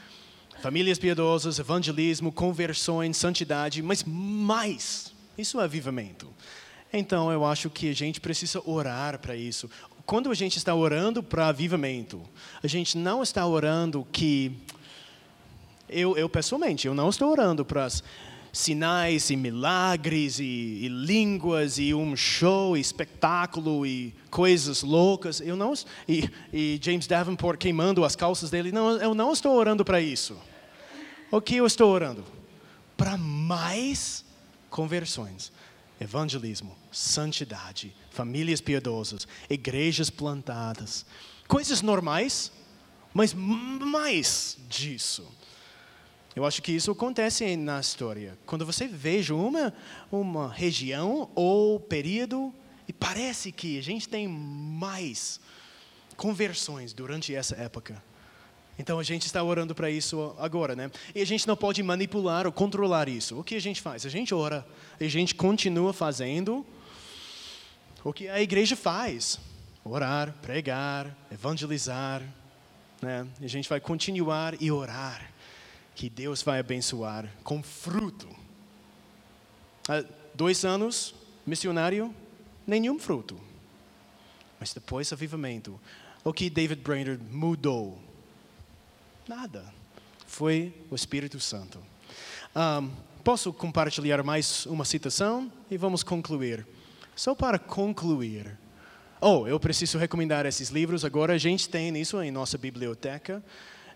Famílias 0.63 0.97
piedosas, 0.97 1.59
evangelismo, 1.59 2.31
conversões, 2.31 3.17
santidade, 3.17 3.83
mas 3.83 4.03
mais. 4.03 5.15
Isso 5.37 5.59
é 5.61 5.63
avivamento. 5.63 6.27
Então, 6.91 7.31
eu 7.31 7.45
acho 7.45 7.69
que 7.69 7.89
a 7.89 7.93
gente 7.93 8.19
precisa 8.19 8.61
orar 8.65 9.19
para 9.19 9.35
isso. 9.35 9.69
Quando 10.05 10.31
a 10.31 10.33
gente 10.33 10.57
está 10.57 10.73
orando 10.73 11.21
para 11.21 11.49
avivamento, 11.49 12.21
a 12.63 12.67
gente 12.67 12.97
não 12.97 13.21
está 13.21 13.45
orando 13.45 14.07
que 14.11 14.57
eu, 15.89 16.17
eu 16.17 16.27
pessoalmente, 16.27 16.87
eu 16.87 16.93
não 16.93 17.09
estou 17.09 17.29
orando 17.29 17.63
para 17.63 17.87
sinais 18.51 19.29
e 19.29 19.35
milagres 19.35 20.39
e, 20.39 20.43
e 20.43 20.87
línguas 20.87 21.77
e 21.77 21.93
um 21.93 22.15
show, 22.15 22.75
e 22.75 22.79
espetáculo 22.79 23.85
e 23.85 24.13
coisas 24.31 24.81
loucas. 24.81 25.39
Eu 25.39 25.55
não 25.55 25.73
e, 26.07 26.29
e 26.51 26.79
James 26.81 27.05
Davenport 27.05 27.59
queimando 27.59 28.03
as 28.03 28.15
calças 28.15 28.49
dele. 28.49 28.71
Não, 28.71 28.97
eu 28.97 29.13
não 29.13 29.31
estou 29.31 29.55
orando 29.55 29.85
para 29.85 30.01
isso. 30.01 30.35
O 31.29 31.39
que 31.41 31.57
eu 31.57 31.65
estou 31.65 31.91
orando? 31.91 32.23
Para 32.95 33.17
mais 33.17 34.25
conversões, 34.77 35.51
evangelismo, 35.99 36.77
santidade, 36.91 37.95
famílias 38.11 38.61
piedosas, 38.61 39.27
igrejas 39.49 40.11
plantadas, 40.11 41.03
coisas 41.47 41.81
normais, 41.81 42.51
mas 43.11 43.33
mais 43.33 44.55
disso. 44.69 45.27
Eu 46.35 46.45
acho 46.45 46.61
que 46.61 46.71
isso 46.71 46.91
acontece 46.91 47.57
na 47.57 47.79
história. 47.79 48.37
Quando 48.45 48.67
você 48.67 48.87
veja 48.87 49.33
uma, 49.33 49.73
uma 50.11 50.53
região 50.53 51.31
ou 51.33 51.79
período 51.79 52.53
e 52.87 52.93
parece 52.93 53.51
que 53.51 53.79
a 53.79 53.81
gente 53.81 54.07
tem 54.07 54.27
mais 54.27 55.39
conversões 56.15 56.93
durante 56.93 57.33
essa 57.33 57.55
época. 57.55 58.03
Então 58.79 58.99
a 58.99 59.03
gente 59.03 59.25
está 59.25 59.41
orando 59.41 59.73
para 59.73 59.89
isso 59.89 60.35
agora, 60.37 60.75
né? 60.75 60.91
E 61.15 61.21
a 61.21 61.25
gente 61.25 61.47
não 61.47 61.55
pode 61.55 61.81
manipular 61.81 62.45
ou 62.45 62.51
controlar 62.51 63.09
isso. 63.09 63.39
O 63.39 63.43
que 63.43 63.55
a 63.55 63.61
gente 63.61 63.81
faz? 63.81 64.05
A 64.05 64.09
gente 64.09 64.33
ora, 64.33 64.65
a 64.99 65.03
gente 65.05 65.33
continua 65.33 65.93
fazendo 65.93 66.65
o 68.03 68.13
que 68.13 68.27
a 68.27 68.41
igreja 68.41 68.75
faz: 68.75 69.39
orar, 69.83 70.33
pregar, 70.41 71.15
evangelizar, 71.31 72.21
né? 73.01 73.27
E 73.41 73.45
a 73.45 73.49
gente 73.49 73.67
vai 73.67 73.79
continuar 73.79 74.61
e 74.61 74.71
orar 74.71 75.31
que 75.95 76.09
Deus 76.09 76.43
vai 76.43 76.59
abençoar 76.59 77.27
com 77.43 77.63
fruto. 77.63 78.29
Há 79.89 80.03
dois 80.35 80.63
anos, 80.63 81.15
missionário, 81.45 82.13
nenhum 82.67 82.99
fruto. 82.99 83.39
Mas 84.59 84.73
depois, 84.73 85.11
avivamento. 85.11 85.79
O 86.23 86.31
que 86.31 86.49
David 86.49 86.81
Brainerd 86.81 87.23
mudou? 87.31 88.06
Nada. 89.27 89.65
Foi 90.25 90.73
o 90.89 90.95
Espírito 90.95 91.37
Santo. 91.37 91.79
Um, 92.55 92.89
posso 93.25 93.51
compartilhar 93.51 94.23
mais 94.23 94.65
uma 94.67 94.85
citação 94.85 95.51
e 95.69 95.75
vamos 95.75 96.01
concluir. 96.01 96.65
Só 97.13 97.35
para 97.35 97.59
concluir. 97.59 98.57
Oh, 99.19 99.45
eu 99.45 99.59
preciso 99.59 99.97
recomendar 99.97 100.45
esses 100.45 100.69
livros. 100.69 101.03
Agora 101.03 101.33
a 101.33 101.37
gente 101.37 101.67
tem 101.67 101.99
isso 101.99 102.21
em 102.21 102.31
nossa 102.31 102.57
biblioteca. 102.57 103.43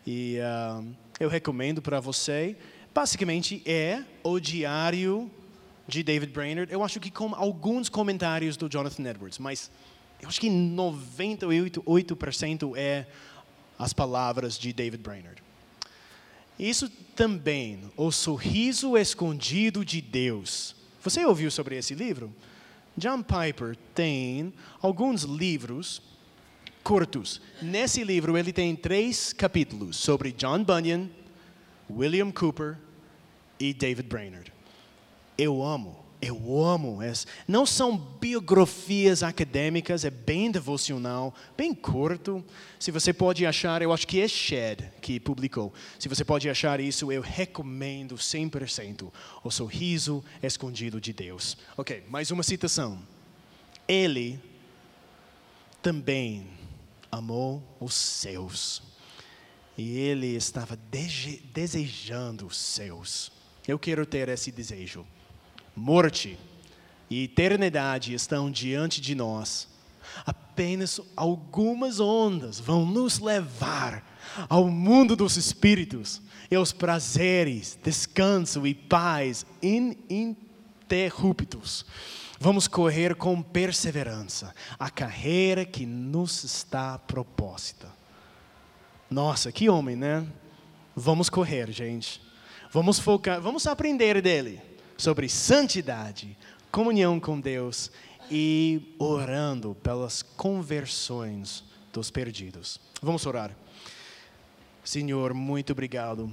E 0.06 0.38
uh, 0.40 0.86
eu 1.18 1.30
recomendo 1.30 1.82
para 1.82 2.02
você. 2.02 2.58
Basicamente 2.94 3.64
é 3.66 4.04
o 4.24 4.38
diário 4.38 5.32
de 5.88 6.04
David 6.04 6.34
Brainerd. 6.34 6.74
Eu 6.74 6.84
acho 6.84 7.00
que 7.00 7.10
com 7.10 7.34
alguns 7.34 7.88
comentários 7.88 8.58
do 8.58 8.68
Jonathan 8.68 9.10
Edwards, 9.10 9.40
mas 9.40 9.72
eu 10.22 10.28
acho 10.28 10.42
que 10.42 10.50
98% 10.50 12.74
é 12.76 13.08
as 13.82 13.94
palavras 13.94 14.60
de 14.60 14.72
David 14.72 15.02
Brainerd. 15.02 15.42
Isso 16.60 16.88
também, 17.16 17.80
o 17.98 18.12
sorriso 18.12 18.96
escondido 18.96 19.84
de 19.84 20.00
Deus. 20.00 20.76
Você 21.04 21.26
ouviu 21.26 21.50
sobre 21.50 21.76
esse 21.76 21.96
livro? 21.96 22.32
John 22.96 23.24
Piper 23.24 23.76
tem 23.96 24.54
alguns 24.80 25.24
livros 25.24 26.00
curtos. 26.84 27.42
Nesse 27.60 28.04
livro 28.04 28.38
ele 28.38 28.54
tem 28.54 28.76
três 28.76 29.34
capítulos 29.34 29.98
sobre 29.98 30.32
John 30.32 30.64
Bunyan, 30.64 31.10
William 31.90 32.32
Cooper 32.32 32.78
e 33.60 33.74
David 33.74 34.08
Brainerd. 34.08 34.54
Eu 35.40 35.64
amo 35.64 36.01
eu 36.22 36.64
amo. 36.64 37.00
Não 37.48 37.66
são 37.66 37.98
biografias 37.98 39.24
acadêmicas, 39.24 40.06
é 40.06 40.12
bem 40.12 40.52
devocional, 40.52 41.34
bem 41.58 41.74
curto. 41.74 42.46
Se 42.80 42.92
você 42.92 43.12
pode 43.12 43.46
achar, 43.46 43.82
eu 43.82 43.92
acho 43.92 44.08
que 44.08 44.22
é 44.22 44.28
Shed 44.28 44.92
que 45.02 45.20
publicou. 45.20 45.74
Se 45.98 46.08
você 46.08 46.24
pode 46.24 46.48
achar 46.50 46.80
isso, 46.80 47.12
eu 47.12 47.22
recomendo 47.22 48.16
100%. 48.16 49.12
O 49.44 49.50
sorriso 49.50 50.24
escondido 50.44 51.02
de 51.02 51.12
Deus. 51.12 51.58
Ok, 51.76 52.04
mais 52.08 52.30
uma 52.30 52.44
citação. 52.44 53.02
Ele 53.88 54.40
também 55.82 56.48
amou 57.12 57.64
os 57.80 57.96
seus. 57.96 58.84
E 59.76 59.98
ele 59.98 60.36
estava 60.36 60.78
desejando 61.52 62.46
os 62.46 62.58
seus. 62.58 63.32
Eu 63.68 63.80
quero 63.80 64.06
ter 64.06 64.30
esse 64.30 64.52
desejo 64.52 65.06
morte 65.76 66.40
e 67.10 67.26
eternidade 67.26 68.14
estão 68.14 68.50
diante 68.50 69.02
de 69.02 69.14
nós, 69.14 69.68
apenas 70.26 71.02
algumas 71.16 72.00
ondas 72.00 72.60
vão 72.60 72.84
nos 72.86 73.20
levar 73.20 74.04
ao 74.48 74.70
mundo 74.70 75.14
dos 75.16 75.36
espíritos 75.36 76.22
e 76.50 76.56
aos 76.56 76.72
prazeres, 76.72 77.78
descanso 77.84 78.66
e 78.66 78.74
paz 78.74 79.46
ininterruptos. 79.62 81.86
Vamos 82.40 82.68
correr 82.68 83.14
com 83.16 83.40
perseverança 83.42 84.56
a 84.80 84.90
carreira 84.90 85.66
que 85.66 85.86
nos 85.86 86.44
está 86.44 86.98
proposta. 86.98 87.88
Nossa, 89.10 89.52
que 89.52 89.70
homem, 89.70 89.98
né? 89.98 90.26
Vamos 90.96 91.30
correr, 91.30 91.70
gente. 91.72 92.22
Vamos 92.72 93.00
focar, 93.00 93.42
vamos 93.42 93.68
aprender 93.68 94.22
dele 94.22 94.71
sobre 95.02 95.28
santidade, 95.28 96.38
comunhão 96.72 97.20
com 97.20 97.40
Deus 97.40 97.92
e 98.30 98.94
orando 99.00 99.74
pelas 99.82 100.22
conversões 100.22 101.64
dos 101.92 102.12
perdidos. 102.12 102.80
Vamos 103.02 103.26
orar. 103.26 103.50
Senhor, 104.84 105.34
muito 105.34 105.72
obrigado 105.72 106.32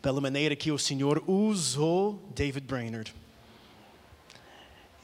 pela 0.00 0.20
maneira 0.20 0.54
que 0.54 0.70
o 0.70 0.78
Senhor 0.78 1.20
usou 1.26 2.22
David 2.32 2.64
Brainerd. 2.64 3.12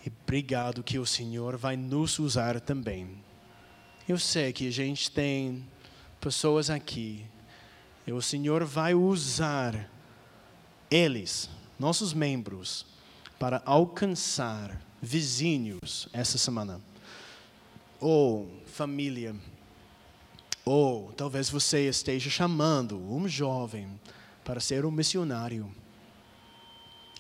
E 0.07 0.13
obrigado 0.23 0.85
que 0.85 1.01
o 1.01 1.05
Senhor 1.05 1.57
vai 1.57 1.77
nos 1.77 2.21
usar 2.21 2.61
também. 2.61 3.21
Eu 4.09 4.17
sei 4.17 4.53
que 4.53 4.69
a 4.69 4.73
gente 4.73 5.11
tem 5.11 5.67
pessoas 6.21 6.71
aqui, 6.71 7.27
e 8.07 8.13
o 8.13 8.23
Senhor 8.23 8.65
vai 8.65 8.95
usar 8.95 9.91
eles 10.89 11.51
nossos 11.79 12.13
membros 12.13 12.87
para 13.39 13.63
alcançar 13.65 14.81
vizinhos 15.01 16.09
essa 16.13 16.39
semana. 16.39 16.81
Ou 18.01 18.51
família. 18.67 19.35
Ou 20.65 21.13
talvez 21.13 21.49
você 21.49 21.89
esteja 21.89 22.29
chamando 22.29 22.99
um 22.99 23.29
jovem 23.29 23.89
para 24.45 24.61
ser 24.61 24.85
um 24.85 24.91
missionário. 24.91 25.71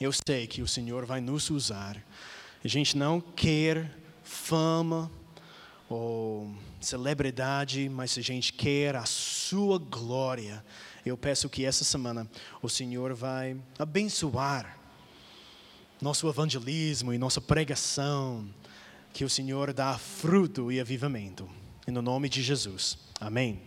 Eu 0.00 0.12
sei 0.12 0.46
que 0.46 0.62
o 0.62 0.68
Senhor 0.68 1.06
vai 1.06 1.20
nos 1.20 1.48
usar. 1.50 1.96
A 2.64 2.68
gente 2.68 2.96
não 2.96 3.20
quer 3.20 3.96
fama 4.22 5.10
ou 5.88 6.52
celebridade, 6.80 7.88
mas 7.88 8.18
a 8.18 8.20
gente 8.20 8.52
quer 8.52 8.96
a 8.96 9.06
sua 9.06 9.78
glória 9.78 10.64
eu 11.08 11.16
peço 11.16 11.48
que 11.48 11.64
essa 11.64 11.84
semana 11.84 12.28
o 12.62 12.68
Senhor 12.68 13.14
vai 13.14 13.56
abençoar 13.78 14.78
nosso 16.00 16.28
evangelismo 16.28 17.12
e 17.12 17.18
nossa 17.18 17.40
pregação, 17.40 18.46
que 19.12 19.24
o 19.24 19.30
Senhor 19.30 19.72
dá 19.72 19.96
fruto 19.96 20.70
e 20.70 20.78
avivamento. 20.78 21.48
Em 21.86 21.92
nome 21.92 22.28
de 22.28 22.42
Jesus. 22.42 22.98
Amém. 23.20 23.66